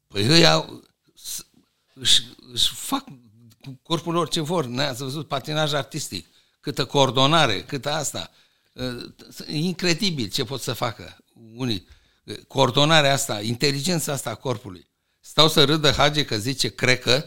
[0.07, 0.69] Păi ăia
[1.15, 1.45] s-
[1.93, 2.21] își,
[2.53, 3.03] își fac
[3.61, 4.65] cu corpul lor ce vor.
[4.65, 6.27] Ne-ați văzut patinaj artistic,
[6.59, 8.31] câtă coordonare, câtă asta.
[8.73, 9.03] Uh,
[9.47, 11.17] E incredibil ce pot să facă
[11.55, 11.87] unii.
[12.27, 14.87] Uh, Coordonarea asta, inteligența asta a corpului.
[15.19, 17.25] Stau să râdă Hage că zice crecă,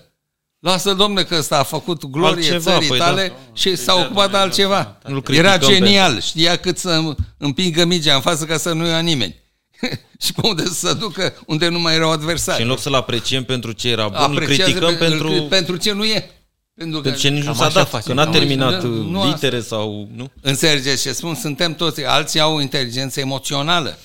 [0.58, 3.04] lasă domne că ăsta a făcut glorie Altceva, țării păi da.
[3.04, 4.98] tale și s-a ocupat de altceva.
[5.06, 9.00] Nu-l Era criticăm genial, știa cât să împingă mingea în față ca să nu ia
[9.00, 9.34] nimeni.
[10.24, 12.56] și pe unde să se ducă unde nu mai erau adversari.
[12.56, 15.46] Și în loc să-l apreciem pentru ce era bun, îl criticăm pe, pentru...
[15.48, 16.30] pentru ce nu e.
[16.74, 18.08] Pentru, pentru ce nici nu s-a dat, face.
[18.08, 19.76] că n-a terminat nu, nu litere asta.
[19.76, 20.08] sau...
[20.14, 20.30] Nu?
[20.40, 21.34] Înțelegeți ce spun?
[21.34, 23.98] Suntem toți, alții au inteligență emoțională.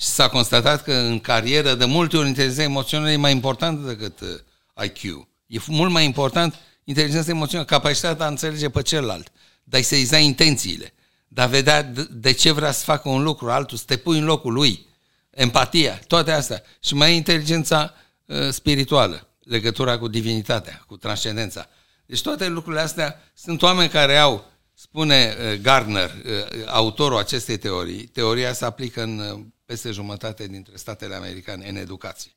[0.00, 4.20] Și s-a constatat că în carieră, de multe ori, inteligența emoțională e mai importantă decât
[4.20, 5.28] uh, IQ.
[5.46, 6.54] E mult mai important
[6.84, 9.32] inteligența emoțională, capacitatea de a înțelege pe celălalt,
[9.64, 10.92] dar să-i dai intențiile,
[11.28, 14.52] dar vedea de ce vrea să facă un lucru, altul, să te pui în locul
[14.52, 14.86] lui,
[15.30, 16.62] empatia, toate astea.
[16.80, 17.94] Și mai inteligența
[18.26, 21.68] uh, spirituală, legătura cu divinitatea, cu transcendența.
[22.06, 28.06] Deci toate lucrurile astea sunt oameni care au, spune uh, Gardner, uh, autorul acestei teorii,
[28.06, 29.40] teoria se aplică în uh,
[29.70, 32.36] peste jumătate dintre statele americane în educație.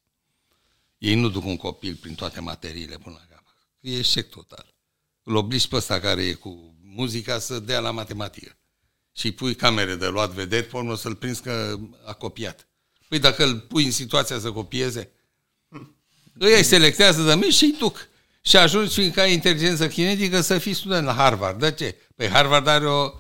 [0.98, 3.56] Ei nu duc un copil prin toate materiile până la capăt.
[3.80, 4.74] E eșec total.
[5.24, 8.58] Îl obligi pe ăsta care e cu muzica să dea la matematică.
[9.12, 12.68] Și îi pui camere de luat vederi, pe urmă să-l prinzi că a copiat.
[13.08, 15.12] Păi dacă îl pui în situația să copieze,
[16.34, 18.08] îi selectează de mici și îi duc.
[18.42, 21.60] Și ajungi, fiindcă ai inteligență kinetică, să fii student la Harvard.
[21.60, 21.96] De ce?
[22.16, 23.12] Păi Harvard are o,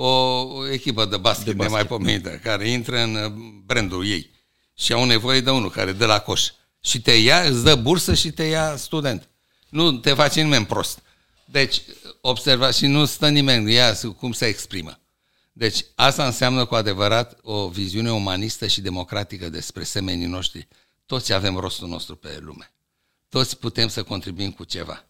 [0.00, 1.86] o echipă de basket, de basket.
[1.86, 3.32] pomenită, care intră în uh,
[3.64, 4.30] brandul ei.
[4.74, 6.48] Și au nevoie de unul care dă la coș.
[6.80, 9.28] Și te ia, îți dă bursă și te ia student.
[9.68, 11.02] Nu te face nimeni prost.
[11.44, 11.82] Deci,
[12.20, 14.98] observați și nu stă nimeni, ia cum se exprimă.
[15.52, 20.68] Deci, asta înseamnă cu adevărat o viziune umanistă și democratică despre semenii noștri.
[21.06, 22.72] Toți avem rostul nostru pe lume.
[23.28, 25.04] Toți putem să contribuim cu ceva.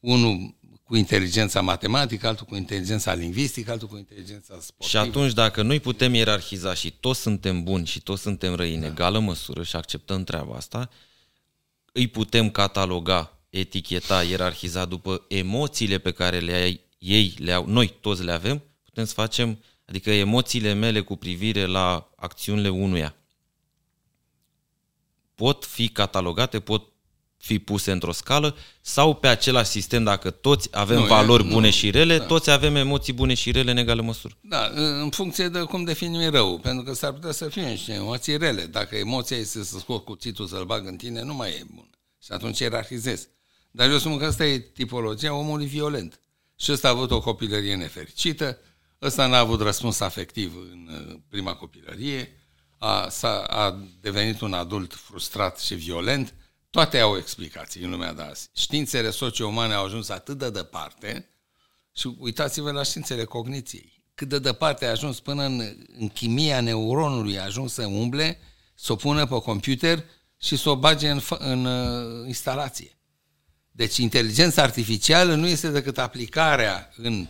[0.00, 0.54] Unul
[0.86, 4.88] cu inteligența matematică, altul cu inteligența lingvistică, altul cu inteligența sportivă.
[4.88, 8.80] Și atunci, dacă noi putem ierarhiza și toți suntem buni și toți suntem răi în
[8.80, 8.86] da.
[8.86, 10.90] egală măsură și acceptăm treaba asta,
[11.92, 17.94] îi putem cataloga, eticheta, ierarhiza după emoțiile pe care le ai, ei le au, noi
[18.00, 23.16] toți le avem, putem să facem, adică emoțiile mele cu privire la acțiunile unuia
[25.36, 26.82] pot fi catalogate, pot
[27.46, 31.66] fi puse într-o scală sau pe același sistem, dacă toți avem nu, valori e, bune
[31.66, 32.24] nu, și rele, da.
[32.24, 34.36] toți avem emoții bune și rele în egală măsură.
[34.40, 38.36] Da, în funcție de cum definim rău, pentru că s-ar putea să fie niște emoții
[38.36, 38.66] rele.
[38.66, 41.90] Dacă emoția este să scot cuțitul să-l bag în tine, nu mai e bun.
[42.22, 43.28] Și atunci ierarhizez.
[43.70, 46.20] Dar eu spun că asta e tipologia omului violent.
[46.56, 48.58] Și ăsta a avut o copilărie nefericită,
[49.02, 52.30] ăsta n-a avut răspuns afectiv în uh, prima copilărie,
[52.78, 56.34] a, a a devenit un adult frustrat și violent,
[56.76, 58.48] toate au explicații în lumea de azi.
[58.54, 61.28] Științele socio-umane au ajuns atât de departe
[61.92, 64.04] și uitați-vă la științele cogniției.
[64.14, 68.38] Cât de departe a ajuns până în, în chimia neuronului, a ajuns să umble,
[68.74, 70.04] să o pună pe computer
[70.40, 72.98] și să o bage în, în uh, instalație.
[73.70, 77.26] Deci inteligența artificială nu este decât aplicarea în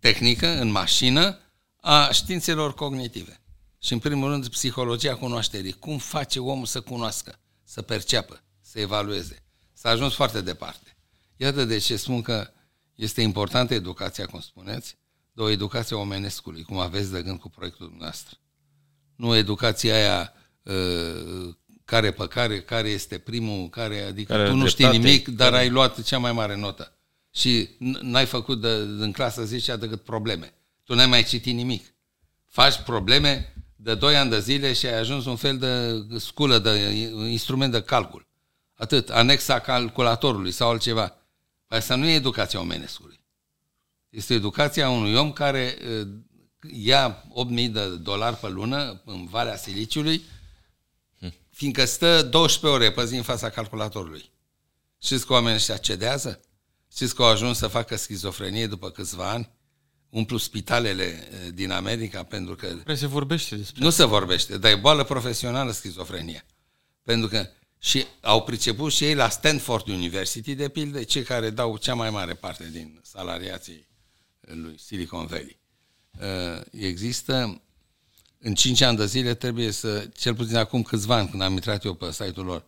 [0.00, 1.38] tehnică, în mașină,
[1.80, 3.40] a științelor cognitive.
[3.82, 5.72] Și în primul rând psihologia cunoașterii.
[5.72, 9.42] Cum face omul să cunoască, să perceapă să evalueze.
[9.72, 10.96] S-a ajuns foarte departe.
[11.36, 12.50] Iată de ce spun că
[12.94, 14.96] este importantă educația, cum spuneți,
[15.32, 18.36] de o educație omenescului, cum aveți de gând cu proiectul dumneavoastră.
[19.16, 20.32] Nu educația aia
[20.62, 25.50] uh, care pe care, care este primul, care, adică care tu nu știi nimic, dar
[25.50, 25.62] care...
[25.62, 26.98] ai luat cea mai mare notă.
[27.30, 27.68] Și
[28.00, 28.68] n-ai făcut de,
[28.98, 30.54] în clasă 10 decât probleme.
[30.84, 31.94] Tu n-ai mai citit nimic.
[32.46, 36.70] Faci probleme de 2 ani de zile și ai ajuns un fel de sculă, de
[37.28, 38.28] instrument de calcul.
[38.80, 41.16] Atât, anexa calculatorului sau altceva.
[41.66, 43.20] Păi asta nu e educația omenescului.
[44.10, 46.08] Este educația unui om care uh,
[46.72, 47.24] ia
[47.56, 50.22] 8.000 de dolari pe lună în Valea Siliciului,
[51.50, 54.30] fiindcă stă 12 ore pe zi în fața calculatorului.
[55.02, 56.40] Știți că oamenii ăștia cedează?
[56.92, 59.50] Știți că au ajuns să facă schizofrenie după câțiva ani?
[60.08, 62.74] Umplu spitalele uh, din America pentru că...
[62.86, 66.44] Nu se vorbește despre Nu se vorbește, dar e boală profesională schizofrenia.
[67.02, 67.48] Pentru că
[67.82, 72.10] și au priceput și ei la Stanford University, de pildă, cei care dau cea mai
[72.10, 73.86] mare parte din salariații
[74.40, 75.58] lui Silicon Valley.
[76.20, 77.62] Uh, există,
[78.38, 81.84] în 5 ani de zile trebuie să, cel puțin acum câțiva ani, când am intrat
[81.84, 82.64] eu pe site-ul lor,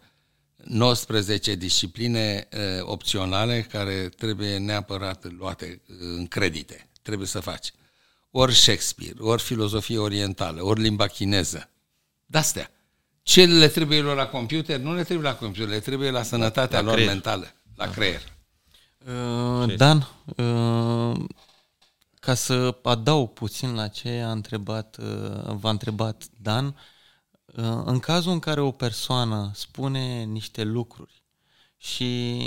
[0.57, 6.89] 19 discipline uh, opționale care trebuie neapărat luate uh, în credite.
[7.03, 7.73] Trebuie să faci.
[8.31, 11.71] Ori Shakespeare, ori filozofie orientală, ori limba chineză.
[12.27, 12.71] De-astea
[13.23, 14.81] ce le trebuie lor la computer?
[14.81, 17.13] Nu le trebuie la computer, le trebuie la sănătatea la lor creier.
[17.13, 17.47] mentală,
[17.77, 18.23] la creier.
[19.07, 21.25] Uh, Dan, uh,
[22.21, 26.67] ca să adaug puțin la ce a întrebat, uh, v-a întrebat Dan,
[27.45, 31.23] uh, în cazul în care o persoană spune niște lucruri
[31.77, 32.41] și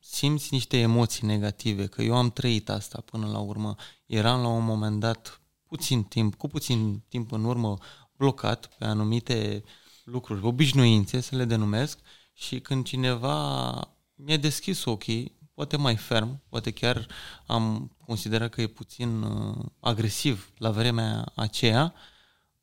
[0.00, 3.74] simți niște emoții negative, că eu am trăit asta până la urmă,
[4.06, 7.78] eram la un moment dat puțin timp, cu puțin timp în urmă,
[8.16, 9.70] blocat pe anumite uh,
[10.06, 11.98] lucruri, obișnuințe, să le denumesc,
[12.32, 13.70] și când cineva
[14.14, 17.06] mi-a deschis ochii, poate mai ferm, poate chiar
[17.46, 21.94] am considerat că e puțin uh, agresiv la vremea aceea,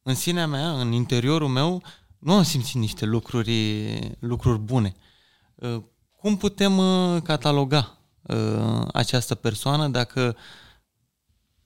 [0.03, 1.83] în sinea mea, în interiorul meu,
[2.19, 4.95] nu am simțit niște lucruri, lucruri bune.
[5.55, 5.81] Uh,
[6.19, 10.35] cum putem uh, cataloga uh, această persoană dacă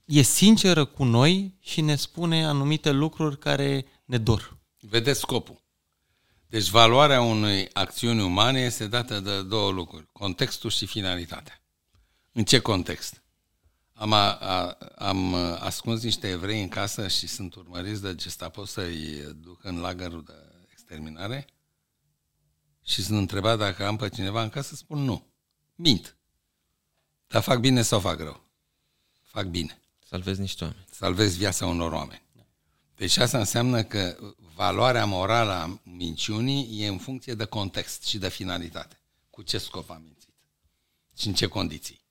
[0.06, 4.58] e sinceră cu noi și ne spune anumite lucruri care ne dor?
[4.80, 5.66] Vedeți scopul.
[6.50, 11.62] Deci valoarea unei acțiuni umane este dată de două lucruri, contextul și finalitatea.
[12.32, 13.22] În ce context?
[13.94, 19.36] Am, a, a, am ascuns niște evrei în casă și sunt urmăriți de gestapo să-i
[19.36, 20.34] duc în lagărul de
[20.72, 21.48] exterminare
[22.84, 25.28] și sunt întrebat dacă am pe cineva în casă, spun nu.
[25.76, 26.18] Mint.
[27.28, 28.44] Dar fac bine sau fac rău?
[29.24, 29.82] Fac bine.
[30.06, 30.86] Salvezi niște oameni.
[30.92, 32.26] Salvezi viața unor oameni.
[32.96, 34.18] Deci asta înseamnă că
[34.58, 39.00] valoarea morală a minciunii e în funcție de context și de finalitate.
[39.30, 40.34] Cu ce scop am mințit?
[41.18, 42.02] Și în ce condiții?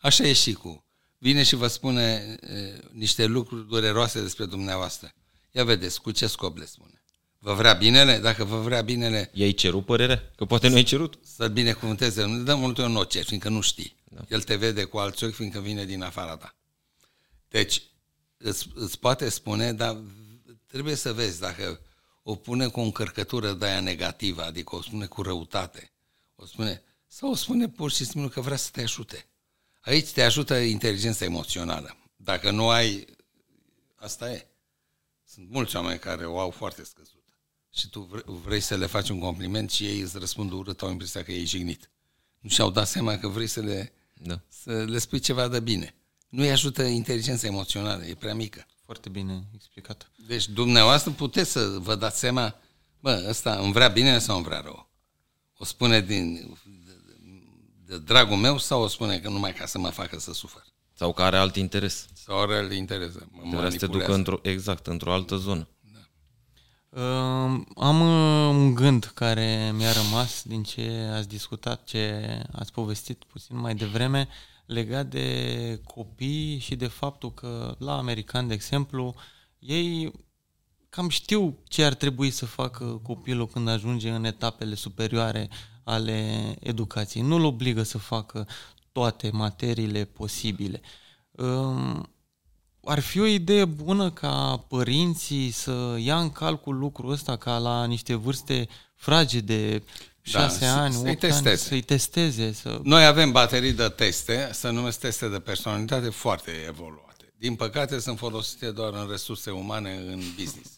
[0.00, 0.84] Așa e și cu.
[1.18, 5.12] Vine și vă spune e, niște lucruri dureroase despre dumneavoastră.
[5.50, 7.02] Ia vedeți, cu ce scop le spune?
[7.38, 8.18] Vă vrea binele?
[8.18, 9.30] Dacă vă vrea binele...
[9.34, 10.32] I-ai cerut părere?
[10.36, 11.18] Că poate nu ai cerut.
[11.22, 12.24] Să-l binecuvânteze.
[12.24, 13.96] Nu dă multe ori noce, fiindcă nu știi.
[14.04, 14.24] Da.
[14.28, 16.54] El te vede cu alți ochi, fiindcă vine din afara ta.
[17.48, 17.82] Deci,
[18.36, 19.96] îți, îți poate spune, dar
[20.66, 21.80] trebuie să vezi dacă
[22.28, 25.92] o pune cu o încărcătură de aia negativă, adică o spune cu răutate,
[26.36, 29.26] o spune, sau o spune pur și simplu că vrea să te ajute.
[29.80, 31.96] Aici te ajută inteligența emoțională.
[32.16, 33.06] Dacă nu ai,
[33.94, 34.46] asta e.
[35.24, 37.24] Sunt mulți oameni care o au foarte scăzut
[37.72, 41.22] și tu vrei să le faci un compliment și ei îți răspund urât, au impresia
[41.22, 41.90] că e jignit.
[42.38, 44.40] Nu și-au dat seama că vrei să le, da.
[44.48, 45.94] să le spui ceva de bine.
[46.28, 48.66] Nu-i ajută inteligența emoțională, e prea mică.
[48.86, 50.10] Foarte bine explicat.
[50.26, 52.54] Deci dumneavoastră puteți să vă dați seama,
[53.00, 54.90] bă, ăsta îmi vrea bine sau îmi vrea rău?
[55.56, 56.92] O spune din de,
[57.86, 60.64] de dragul meu sau o spune că numai ca să mă facă să sufăr?
[60.92, 62.06] Sau că are alt interes.
[62.12, 63.14] Sau are alt interes.
[63.30, 65.68] Mă vrea să te ducă într-o, exact, într-o altă zonă.
[66.88, 67.02] Uh,
[67.76, 73.58] am uh, un gând care mi-a rămas din ce ați discutat, ce ați povestit puțin
[73.58, 74.28] mai devreme,
[74.66, 79.14] legat de copii și de faptul că la americani, de exemplu,
[79.58, 80.12] ei
[80.88, 85.48] cam știu ce ar trebui să facă copilul când ajunge în etapele superioare
[85.84, 87.22] ale educației.
[87.22, 88.46] Nu-l obligă să facă
[88.92, 90.80] toate materiile posibile.
[91.30, 92.02] Uh,
[92.84, 97.84] ar fi o idee bună ca părinții să ia în calcul lucrul ăsta ca la
[97.84, 99.82] niște vârste fragede,
[100.26, 101.48] șase da, ani, să-i testeze.
[101.48, 102.52] ani, să-i testeze.
[102.52, 102.80] Să...
[102.82, 107.32] Noi avem baterii de teste, să numesc teste de personalitate foarte evoluate.
[107.38, 110.70] Din păcate sunt folosite doar în resurse umane în business.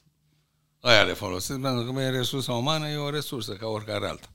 [0.81, 4.29] Aia le folosesc pentru că e resursa umană, e o resursă ca oricare alta.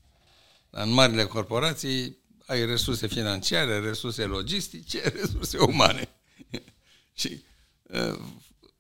[0.70, 6.10] Dar în marile corporații ai resurse financiare, resurse logistice, resurse umane.
[7.20, 7.44] Și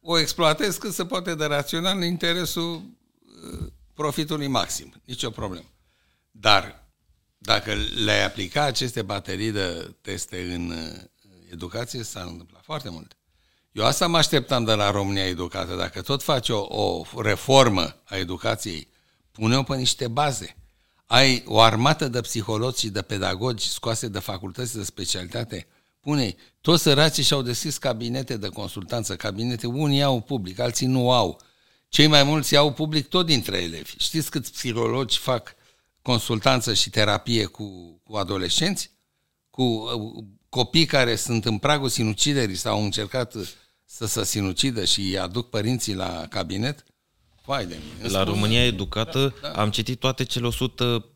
[0.01, 5.01] o exploatez cât se poate de rațional în interesul uh, profitului maxim.
[5.05, 5.72] Nici o problemă.
[6.35, 6.87] Dar
[7.37, 7.73] dacă
[8.03, 11.01] le-ai aplica aceste baterii de teste în uh,
[11.51, 13.17] educație, s-ar întâmpla foarte mult.
[13.71, 15.75] Eu asta mă așteptam de la România Educată.
[15.75, 18.87] Dacă tot faci o, o reformă a educației,
[19.31, 20.57] pune-o pe niște baze.
[21.05, 25.67] Ai o armată de psihologi și de pedagogi scoase de facultăți de specialitate
[26.03, 31.41] Pune, toți săracii și-au deschis cabinete de consultanță, cabinete, unii au public, alții nu au.
[31.89, 33.95] Cei mai mulți au public tot dintre elevi.
[33.97, 35.55] Știți câți psihologi fac
[36.03, 38.91] consultanță și terapie cu, cu adolescenți?
[39.49, 43.35] Cu uh, copii care sunt în pragul sinuciderii sau au încercat
[43.85, 46.83] să se sinucidă și îi aduc părinții la cabinet?
[47.45, 48.09] Vai de mine.
[48.09, 49.61] La România Educată da, da.
[49.61, 51.13] am citit toate cele 100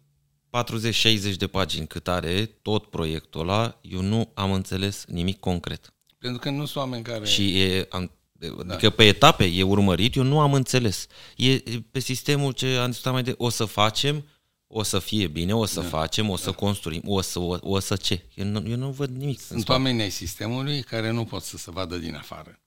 [0.49, 5.93] 40-60 de pagini cât are tot proiectul ăla, eu nu am înțeles nimic concret.
[6.17, 7.25] Pentru că nu sunt oameni care...
[7.25, 8.11] Și e, am,
[8.41, 8.89] adică da.
[8.89, 11.07] pe etape e urmărit, eu nu am înțeles.
[11.35, 11.61] E
[11.91, 14.25] pe sistemul ce am discutat mai de, o să facem,
[14.67, 15.87] o să fie bine, o să da.
[15.87, 16.55] facem, o să da.
[16.55, 18.25] construim, o să, o, o să ce?
[18.33, 19.39] Eu nu, eu nu văd nimic.
[19.39, 22.59] Sunt oameni ai sistemului care nu pot să se vadă din afară.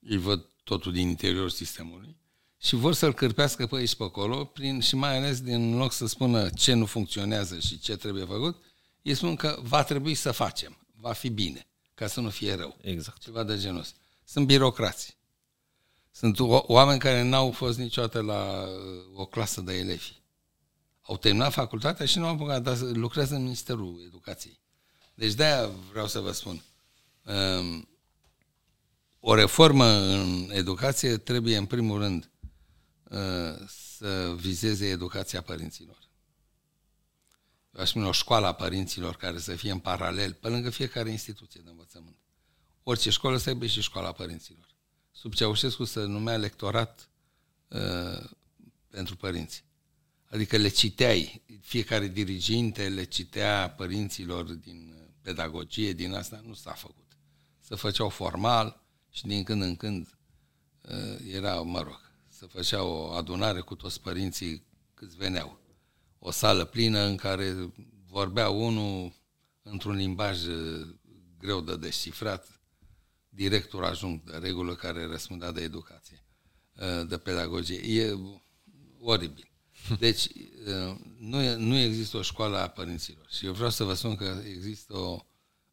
[0.00, 2.16] Ei văd totul din interiorul sistemului
[2.62, 6.06] și vor să-l cârpească pe aici pe acolo, prin, și mai ales din loc să
[6.06, 8.62] spună ce nu funcționează și ce trebuie făcut,
[9.02, 12.76] ei spun că va trebui să facem, va fi bine, ca să nu fie rău.
[12.80, 13.22] Exact.
[13.22, 13.96] Ceva de genul ăsta.
[14.24, 15.16] Sunt birocrați.
[16.10, 20.12] Sunt oameni care n-au fost niciodată la uh, o clasă de elevi.
[21.06, 24.60] Au terminat facultatea și nu au apucat, dar lucrează în Ministerul Educației.
[25.14, 26.62] Deci de-aia vreau să vă spun.
[27.24, 27.88] Um,
[29.20, 32.30] o reformă în educație trebuie, în primul rând,
[33.10, 33.66] uh,
[33.98, 35.98] să vizeze educația părinților.
[37.72, 41.60] Aș spune o școală a părinților care să fie în paralel, pe lângă fiecare instituție
[41.64, 42.16] de învățământ.
[42.82, 44.66] Orice școală să aibă și școala părinților.
[45.12, 47.08] Sub Ceaușescu se numea lectorat
[47.68, 48.30] uh,
[48.90, 49.65] pentru părinți.
[50.28, 57.16] Adică le citeai, fiecare diriginte le citea părinților din pedagogie, din asta nu s-a făcut.
[57.60, 60.18] Se făceau formal și din când în când
[60.80, 65.60] uh, era, mă rog, se făcea o adunare cu toți părinții câți veneau.
[66.18, 67.72] O sală plină în care
[68.06, 69.12] vorbea unul
[69.62, 70.86] într-un limbaj uh,
[71.38, 72.60] greu de descifrat,
[73.28, 76.24] director ajung de regulă care răspundea de educație,
[76.74, 78.00] uh, de pedagogie.
[78.00, 78.18] E
[79.00, 79.50] oribil.
[79.98, 83.26] Deci, uh, nu, nu există o școală a părinților.
[83.30, 85.18] Și eu vreau să vă spun că există o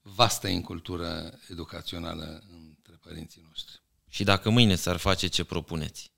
[0.02, 3.82] vastă incultură educațională între părinții noștri.
[4.10, 6.12] Și dacă mâine s-ar face ce propuneți?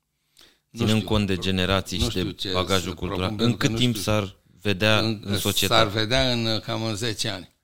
[0.76, 4.12] Ținând știu, cont de generații și de bagajul cultural, în cât timp știu.
[4.12, 5.82] s-ar vedea în, în societate?
[5.82, 7.54] S-ar vedea în cam în 10 ani.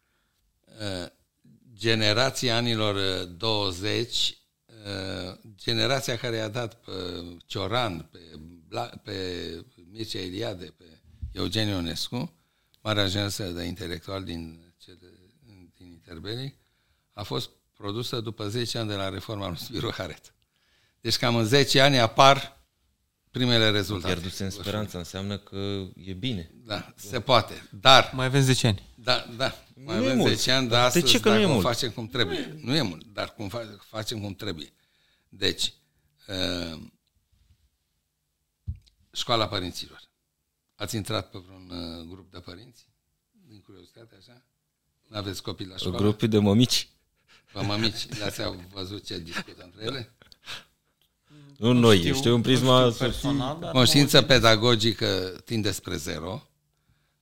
[0.66, 1.08] Uh,
[1.74, 6.92] generația anilor 20, uh, generația care i-a dat pe
[7.46, 8.18] Cioran, pe,
[9.02, 9.12] pe
[9.92, 10.84] Mircea Eliade, pe
[11.32, 12.32] Eugen Ionescu,
[12.82, 14.74] marea generație de intelectual din,
[15.76, 16.54] din Interbelic,
[17.12, 20.34] a fost produsă după 10 ani de la reforma lui Spiru Haret.
[21.00, 22.60] Deci cam în 10 ani apar
[23.30, 24.12] primele rezultate.
[24.12, 26.50] Pierduse în speranță înseamnă că e bine.
[26.64, 27.68] Da, se poate.
[27.80, 28.10] Dar...
[28.14, 28.92] Mai avem 10 ani.
[28.94, 29.54] Da, da.
[29.74, 31.62] Mai nu avem 10 ani, dar astăzi, de ce că nu e mult?
[31.62, 32.58] facem cum trebuie.
[32.60, 34.72] Nu e mult, dar cum facem cum trebuie.
[35.28, 35.72] Deci,
[36.28, 36.80] uh,
[39.12, 40.02] școala părinților.
[40.74, 42.86] Ați intrat pe vreun uh, grup de părinți?
[43.48, 44.42] Din curiozitate, așa?
[45.08, 45.96] Nu aveți copii la școală?
[45.96, 46.88] Grupul de mămici.
[47.52, 48.40] Pe mămici, le-ați
[48.72, 50.12] văzut ce discută între ele?
[51.56, 52.90] Nu, nu noi, știu, știu în prisma...
[52.90, 56.48] Știu personal, Conștiință pedagogică tinde spre zero,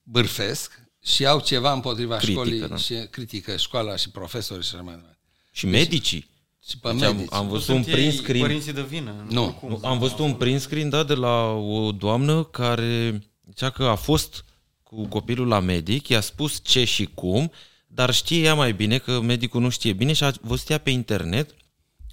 [0.03, 2.77] bârfesc și au ceva împotriva critică, școlii da.
[2.77, 5.19] și critică școala și profesorii și așa mai departe.
[5.51, 6.30] Și medicii.
[6.71, 7.33] Și pe deci medici.
[7.33, 8.41] Am, am văzut un print screen.
[8.41, 9.27] Părinții de vină.
[9.29, 9.59] Nu.
[9.69, 13.95] nu am văzut un print screen, da, de la o doamnă care zicea că a
[13.95, 14.45] fost
[14.83, 17.53] cu copilul la medic, i-a spus ce și cum,
[17.87, 20.91] dar știe ea mai bine că medicul nu știe bine și a văzut ea pe
[20.91, 21.55] internet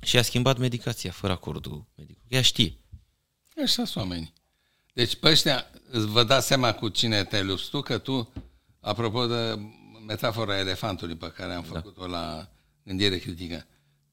[0.01, 2.27] și a schimbat medicația fără acordul medicului.
[2.29, 2.77] Ea știe.
[3.63, 4.33] Așa sunt oamenii.
[4.93, 8.31] Deci pe ăștia vă dați seama cu cine te lupți tu, că tu,
[8.79, 9.59] apropo de
[10.07, 11.79] metafora elefantului pe care am da.
[11.79, 12.07] făcut-o da.
[12.07, 12.49] la
[12.83, 13.65] gândire critică,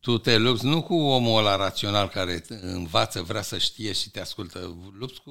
[0.04, 4.20] tu te lupți nu cu omul ăla rațional care învață, vrea să știe și te
[4.20, 5.30] ascultă, lupți cu,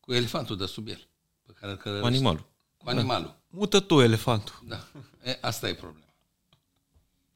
[0.00, 1.08] cu elefantul de sub el.
[1.46, 2.46] Pe care cu animalul.
[2.76, 3.26] Cu animalul.
[3.26, 3.38] Da.
[3.48, 4.62] Mută tu elefantul.
[4.68, 4.86] Da.
[5.22, 6.14] E, asta e problema.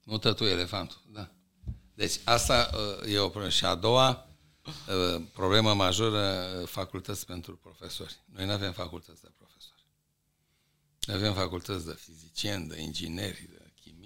[0.05, 1.31] Mută tu elefantul, da.
[1.95, 3.49] Deci asta uh, e o problemă.
[3.49, 4.27] Și a doua
[4.65, 8.21] uh, problemă majoră, uh, facultăți pentru profesori.
[8.25, 9.85] Noi nu avem facultăți de profesori.
[11.07, 13.58] Noi avem facultăți de fizicieni, de ingineri, de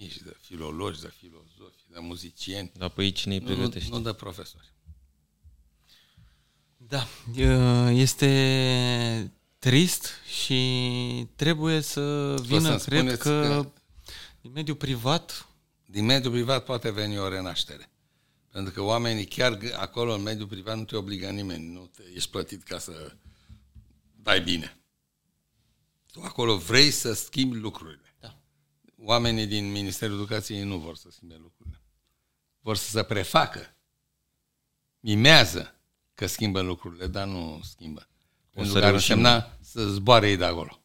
[0.02, 2.72] chimiști, de filologi, de filozofi, de muzicieni.
[2.76, 3.90] Dar pe aici cine îi pregătești?
[3.90, 4.72] Nu, nu de profesori.
[6.76, 7.06] Da,
[7.90, 10.10] este trist
[10.44, 13.70] și trebuie să vină, să cred că, că
[14.40, 15.46] din mediul privat
[15.92, 17.90] din mediul privat poate veni o renaștere.
[18.50, 21.72] Pentru că oamenii chiar acolo, în mediul privat, nu te obligă nimeni.
[21.72, 23.12] Nu te, ești plătit ca să
[24.16, 24.76] dai bine.
[26.12, 28.01] Tu acolo vrei să schimbi lucrurile.
[29.04, 29.12] Da.
[29.12, 31.80] Oamenii din Ministerul Educației nu vor să schimbe lucrurile.
[32.60, 33.76] Vor să se prefacă.
[35.00, 35.74] Mimează
[36.14, 38.08] că schimbă lucrurile, dar nu schimbă.
[38.54, 40.82] O Pentru că ar însemna să zboare ei de acolo.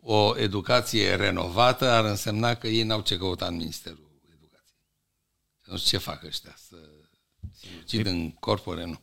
[0.00, 4.04] O educație renovată ar însemna că ei n-au ce căuta în Ministerul
[5.64, 6.76] nu știu ce fac ăștia, să
[7.52, 9.00] sinucid în corpore, nu.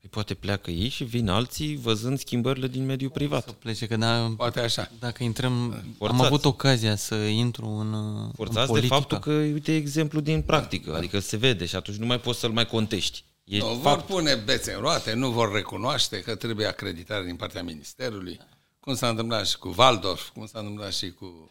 [0.00, 3.44] Păi poate pleacă ei și vin alții văzând schimbările din mediul privat.
[3.44, 4.90] Să plece, că da, poate așa.
[4.98, 6.20] Dacă intrăm, Forțați.
[6.20, 7.92] am avut ocazia să intru în
[8.34, 10.96] Forțați în de faptul că, uite, exemplu din practică, da.
[10.96, 13.24] adică se vede și atunci nu mai poți să-l mai contești.
[13.44, 17.62] E nu, vor pune bețe în roate, nu vor recunoaște că trebuie acreditare din partea
[17.62, 18.48] Ministerului, da.
[18.80, 21.50] cum s-a întâmplat și cu Waldorf, cum s-a întâmplat și cu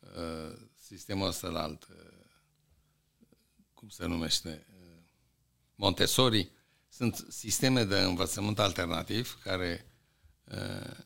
[0.00, 0.58] uh,
[0.88, 1.96] sistemul ăsta alt, uh,
[3.74, 4.66] cum se numește,
[5.74, 6.50] Montessori,
[6.96, 9.92] sunt sisteme de învățământ alternativ care
[10.44, 10.96] uh,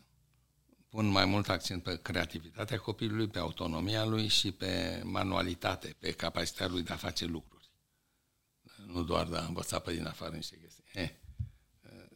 [0.88, 6.68] pun mai mult accent pe creativitatea copilului, pe autonomia lui și pe manualitate, pe capacitatea
[6.68, 7.70] lui de a face lucruri.
[8.86, 10.84] Nu doar de a învăța pe din afară niște chestii.
[10.92, 11.10] Eh,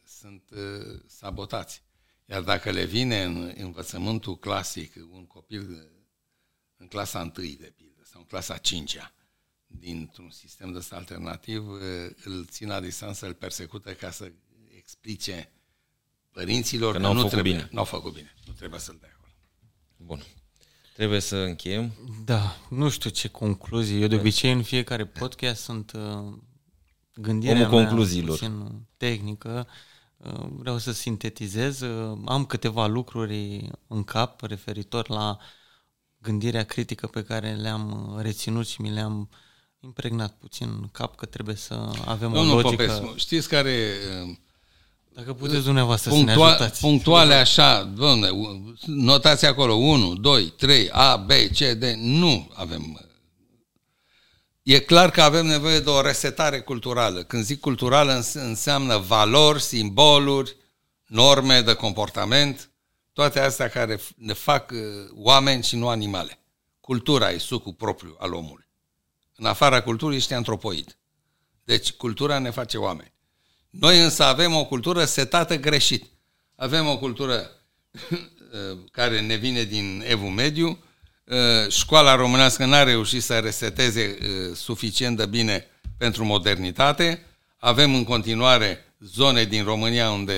[0.05, 1.83] sunt uh, sabotați.
[2.25, 5.89] Iar dacă le vine în învățământul clasic un copil
[6.77, 9.13] în clasa 1 de pildă sau în clasa 5-a,
[9.79, 11.67] dintr-un sistem de ăsta alternativ
[12.23, 14.31] îl țin la distanță, îl persecută ca să
[14.77, 15.51] explice
[16.31, 17.69] părinților Că că, n-au nu făcut trebuie, bine.
[17.71, 19.31] n-au făcut bine, nu trebuie să-l dea acolo.
[19.97, 20.23] Bun.
[20.93, 21.91] Trebuie să încheiem.
[22.25, 24.01] Da, nu știu ce concluzii.
[24.01, 26.33] Eu de obicei în fiecare podcast sunt uh,
[27.13, 28.37] gândirea Omul mea concluziilor.
[28.37, 29.67] puțin tehnică.
[30.17, 31.79] Uh, vreau să sintetizez.
[31.81, 35.37] Uh, am câteva lucruri în cap referitor la
[36.17, 39.29] gândirea critică pe care le-am uh, reținut și mi le-am
[39.85, 41.73] impregnat puțin în cap că trebuie să
[42.05, 42.83] avem Domnul o logică.
[42.85, 43.91] Popescu, știți care
[44.23, 44.35] uh,
[45.13, 46.79] Dacă puteți dumneavoastră să ne punctua, ajutați.
[46.79, 48.29] punctuale așa, domne,
[48.85, 52.99] notați acolo 1, 2, 3, A, B, C, D, nu avem.
[54.63, 57.23] E clar că avem nevoie de o resetare culturală.
[57.23, 60.55] Când zic culturală îns- înseamnă valori, simboluri,
[61.05, 62.69] norme de comportament,
[63.13, 64.79] toate astea care f- ne fac uh,
[65.13, 66.39] oameni și nu animale.
[66.79, 68.64] Cultura e sucul propriu al omului.
[69.35, 70.97] În afara culturii ești antropoid.
[71.63, 73.13] Deci cultura ne face oameni.
[73.69, 76.05] Noi însă avem o cultură setată greșit.
[76.55, 77.51] Avem o cultură
[78.91, 80.79] care ne vine din Evul Mediu,
[81.69, 85.67] școala românească n-a reușit să reseteze uh, suficient de bine
[85.97, 87.25] pentru modernitate,
[87.57, 90.33] avem în continuare zone din România unde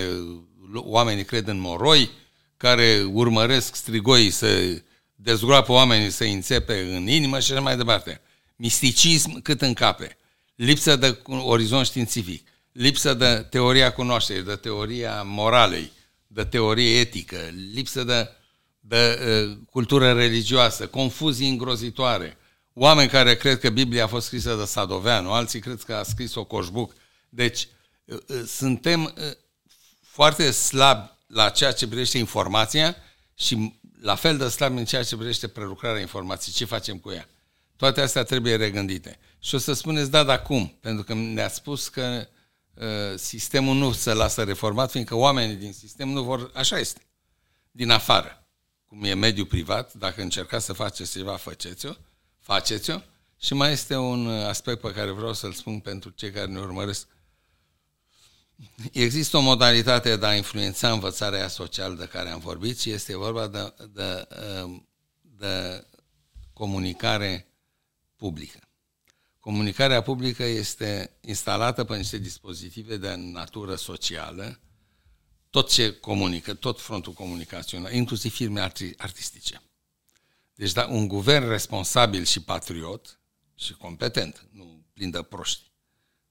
[0.73, 2.11] oamenii cred în moroi,
[2.57, 4.81] care urmăresc strigoii să
[5.15, 8.21] dezgroapă oamenii, să înțepe în inimă și așa mai departe.
[8.59, 10.17] Misticism cât în cape,
[10.55, 15.91] lipsă de orizont științific, lipsă de teoria cunoașterii, de teoria moralei,
[16.27, 17.37] de teorie etică,
[17.73, 18.29] lipsă de,
[18.79, 19.19] de
[19.49, 22.37] uh, cultură religioasă, confuzii îngrozitoare,
[22.73, 26.43] oameni care cred că Biblia a fost scrisă de Sadoveanu, alții cred că a scris-o
[26.43, 26.93] Coșbuc.
[27.29, 27.67] Deci,
[28.05, 29.11] uh, uh, suntem uh,
[30.01, 32.95] foarte slabi la ceea ce privește informația
[33.35, 36.55] și la fel de slabi în ceea ce privește prelucrarea informației.
[36.55, 37.29] Ce facem cu ea?
[37.77, 39.19] Toate astea trebuie regândite.
[39.39, 40.77] Și o să spuneți, da, dar cum?
[40.79, 42.27] Pentru că ne-a spus că
[42.73, 42.85] uh,
[43.15, 46.51] sistemul nu se lasă reformat, fiindcă oamenii din sistem nu vor...
[46.53, 47.01] Așa este.
[47.71, 48.47] Din afară.
[48.87, 51.91] Cum e mediul privat, dacă încercați să faceți ceva, faceți-o,
[52.39, 52.99] faceți-o.
[53.39, 57.07] Și mai este un aspect pe care vreau să-l spun pentru cei care ne urmăresc.
[58.91, 63.47] Există o modalitate de a influența învățarea socială de care am vorbit și este vorba
[63.47, 64.27] de, de,
[65.21, 65.85] de
[66.53, 67.46] comunicare
[68.17, 68.59] publică.
[69.39, 74.59] Comunicarea publică este instalată pe niște dispozitive de natură socială,
[75.49, 79.61] tot ce comunică, tot frontul comunicațional, inclusiv firme artistice.
[80.55, 83.19] Deci da, un guvern responsabil și patriot
[83.55, 85.71] și competent, nu plin de proști,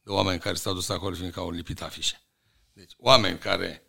[0.02, 2.22] de oameni care s-au dus acolo fiindcă au lipit afișe.
[2.72, 3.82] Deci oameni care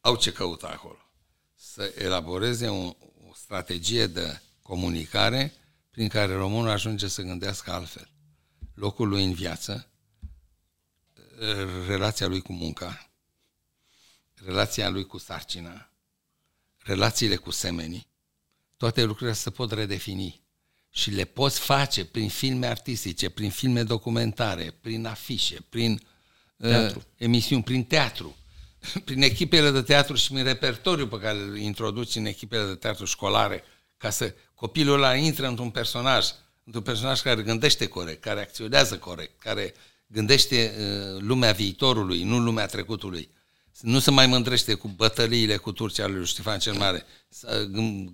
[0.00, 0.98] au ce căuta acolo.
[1.54, 2.84] Să elaboreze o,
[3.28, 5.52] o strategie de comunicare
[5.94, 8.08] prin care românul ajunge să gândească altfel.
[8.74, 9.88] Locul lui în viață,
[11.86, 13.10] relația lui cu munca,
[14.34, 15.90] relația lui cu sarcina,
[16.78, 18.06] relațiile cu semenii,
[18.76, 20.40] toate lucrurile se pot redefini
[20.90, 26.00] și le poți face prin filme artistice, prin filme documentare, prin afișe, prin
[26.56, 26.98] teatru.
[26.98, 28.36] Uh, emisiuni, prin teatru,
[29.04, 33.04] prin echipele de teatru și prin repertoriu pe care îl introduci în echipele de teatru
[33.04, 33.64] școlare,
[34.04, 36.26] ca să copilul ăla intră într-un personaj,
[36.64, 39.74] într-un personaj care gândește corect, care acționează corect, care
[40.06, 43.30] gândește uh, lumea viitorului, nu lumea trecutului.
[43.80, 47.66] Nu se mai mândrește cu bătăliile cu Turcia lui Ștefan cel Mare, să,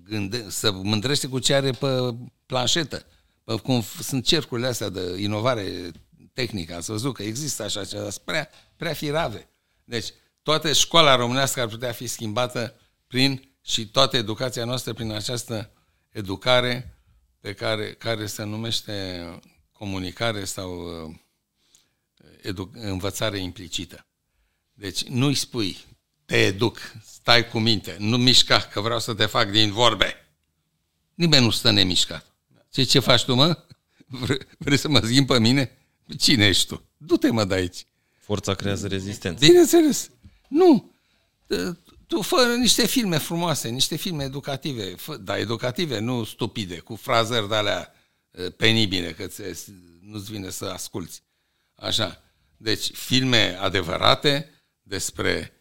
[0.03, 2.15] gânde, să mândrește cu ce are pe
[2.45, 3.05] planșetă.
[3.43, 5.91] Pe, cum sunt cercurile astea de inovare
[6.33, 9.49] tehnică, ați văzut că există așa ceva, sunt prea, prea firave.
[9.83, 10.07] Deci,
[10.43, 12.75] toată școala românească ar putea fi schimbată
[13.07, 15.71] prin, și toată educația noastră prin această
[16.11, 16.97] educare
[17.39, 19.25] pe care, care se numește
[19.71, 20.89] comunicare sau
[22.41, 24.05] edu- învățare implicită.
[24.73, 25.77] Deci nu-i spui,
[26.25, 30.15] te educ, stai cu minte, nu mișca, că vreau să te fac din vorbe.
[31.13, 32.25] Nimeni nu stă nemișcat.
[32.71, 33.65] Ce, ce faci tu, mă?
[34.07, 35.77] Vrei, vrei să mă schimbi pe mine?
[36.17, 36.85] Cine ești tu?
[36.97, 37.85] Du-te, mă, de aici.
[38.19, 39.45] Forța creează rezistență.
[39.45, 40.09] Bineînțeles.
[40.47, 40.91] Nu.
[42.11, 47.49] Tu fă niște filme frumoase, niște filme educative, fă, da, educative, nu stupide, cu frazări
[47.49, 47.93] de alea
[48.57, 49.27] penibile, că
[50.01, 51.23] nu-ți vine să asculți.
[51.75, 52.23] Așa.
[52.57, 54.49] Deci, filme adevărate
[54.81, 55.53] despre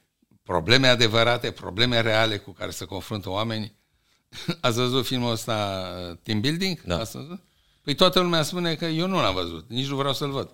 [0.43, 3.77] probleme adevărate, probleme reale cu care se confruntă oamenii.
[4.61, 6.83] Ați văzut filmul ăsta Team Building?
[6.83, 6.99] Da.
[6.99, 7.41] Ați văzut?
[7.83, 10.51] Păi toată lumea spune că eu nu l-am văzut, nici nu vreau să-l văd.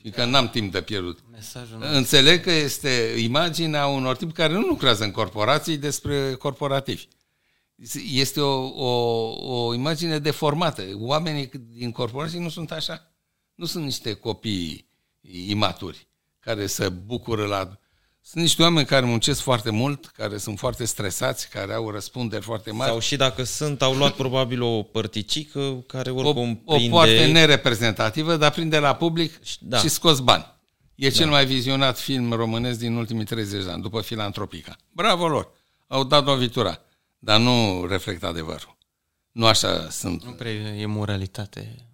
[0.00, 1.18] Fiindcă n-am timp de pierdut.
[1.30, 7.08] Mesajul Înțeleg că este imaginea unor tipi care nu lucrează în corporații despre corporativi.
[8.12, 10.82] Este o, o, o imagine deformată.
[10.94, 13.12] Oamenii din corporații nu sunt așa.
[13.54, 14.88] Nu sunt niște copii
[15.46, 16.06] imaturi
[16.40, 17.79] care se bucură la...
[18.22, 22.70] Sunt niște oameni care muncesc foarte mult, care sunt foarte stresați, care au răspunderi foarte
[22.70, 22.90] mari.
[22.90, 26.90] Sau și dacă sunt, au luat probabil o părticică care oricum o, o prinde...
[26.90, 29.78] foarte nereprezentativă, dar prinde la public Da.
[29.78, 30.46] și scos bani.
[30.94, 34.76] E cel mai vizionat film românesc din ultimii 30 de ani, după Filantropica.
[34.92, 35.52] Bravo lor!
[35.86, 36.80] Au dat lovitura,
[37.18, 38.76] dar nu reflectă adevărul.
[39.32, 40.24] Nu așa sunt.
[40.24, 41.86] Nu prea e moralitate.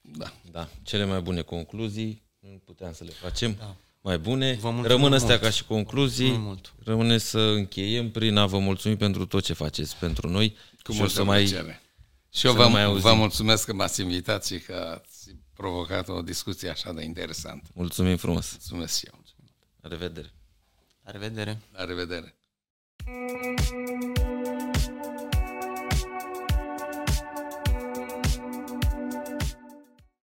[0.00, 0.32] Da.
[0.50, 3.76] Da, cele mai bune concluzii, nu puteam să le facem da.
[4.00, 4.52] Mai bune.
[4.52, 5.40] Vă mulțumim Rămân astea mult.
[5.40, 6.24] ca și concluzii.
[6.24, 6.74] Mulțumim mult.
[6.84, 10.56] Rămâne să încheiem prin a vă mulțumi pentru tot ce faceți pentru noi.
[10.82, 11.82] Cu și o multă să mai plăcere.
[12.32, 13.02] Și eu să vă, ne mai auzim.
[13.02, 17.68] vă mulțumesc că m-ați invitat și că ați provocat o discuție așa de interesantă.
[17.74, 18.50] mulțumim frumos.
[18.50, 19.18] Mulțumesc și eu.
[19.80, 20.32] La revedere!
[21.04, 21.58] La revedere!
[21.72, 22.34] La revedere!
[23.04, 24.09] Thank you.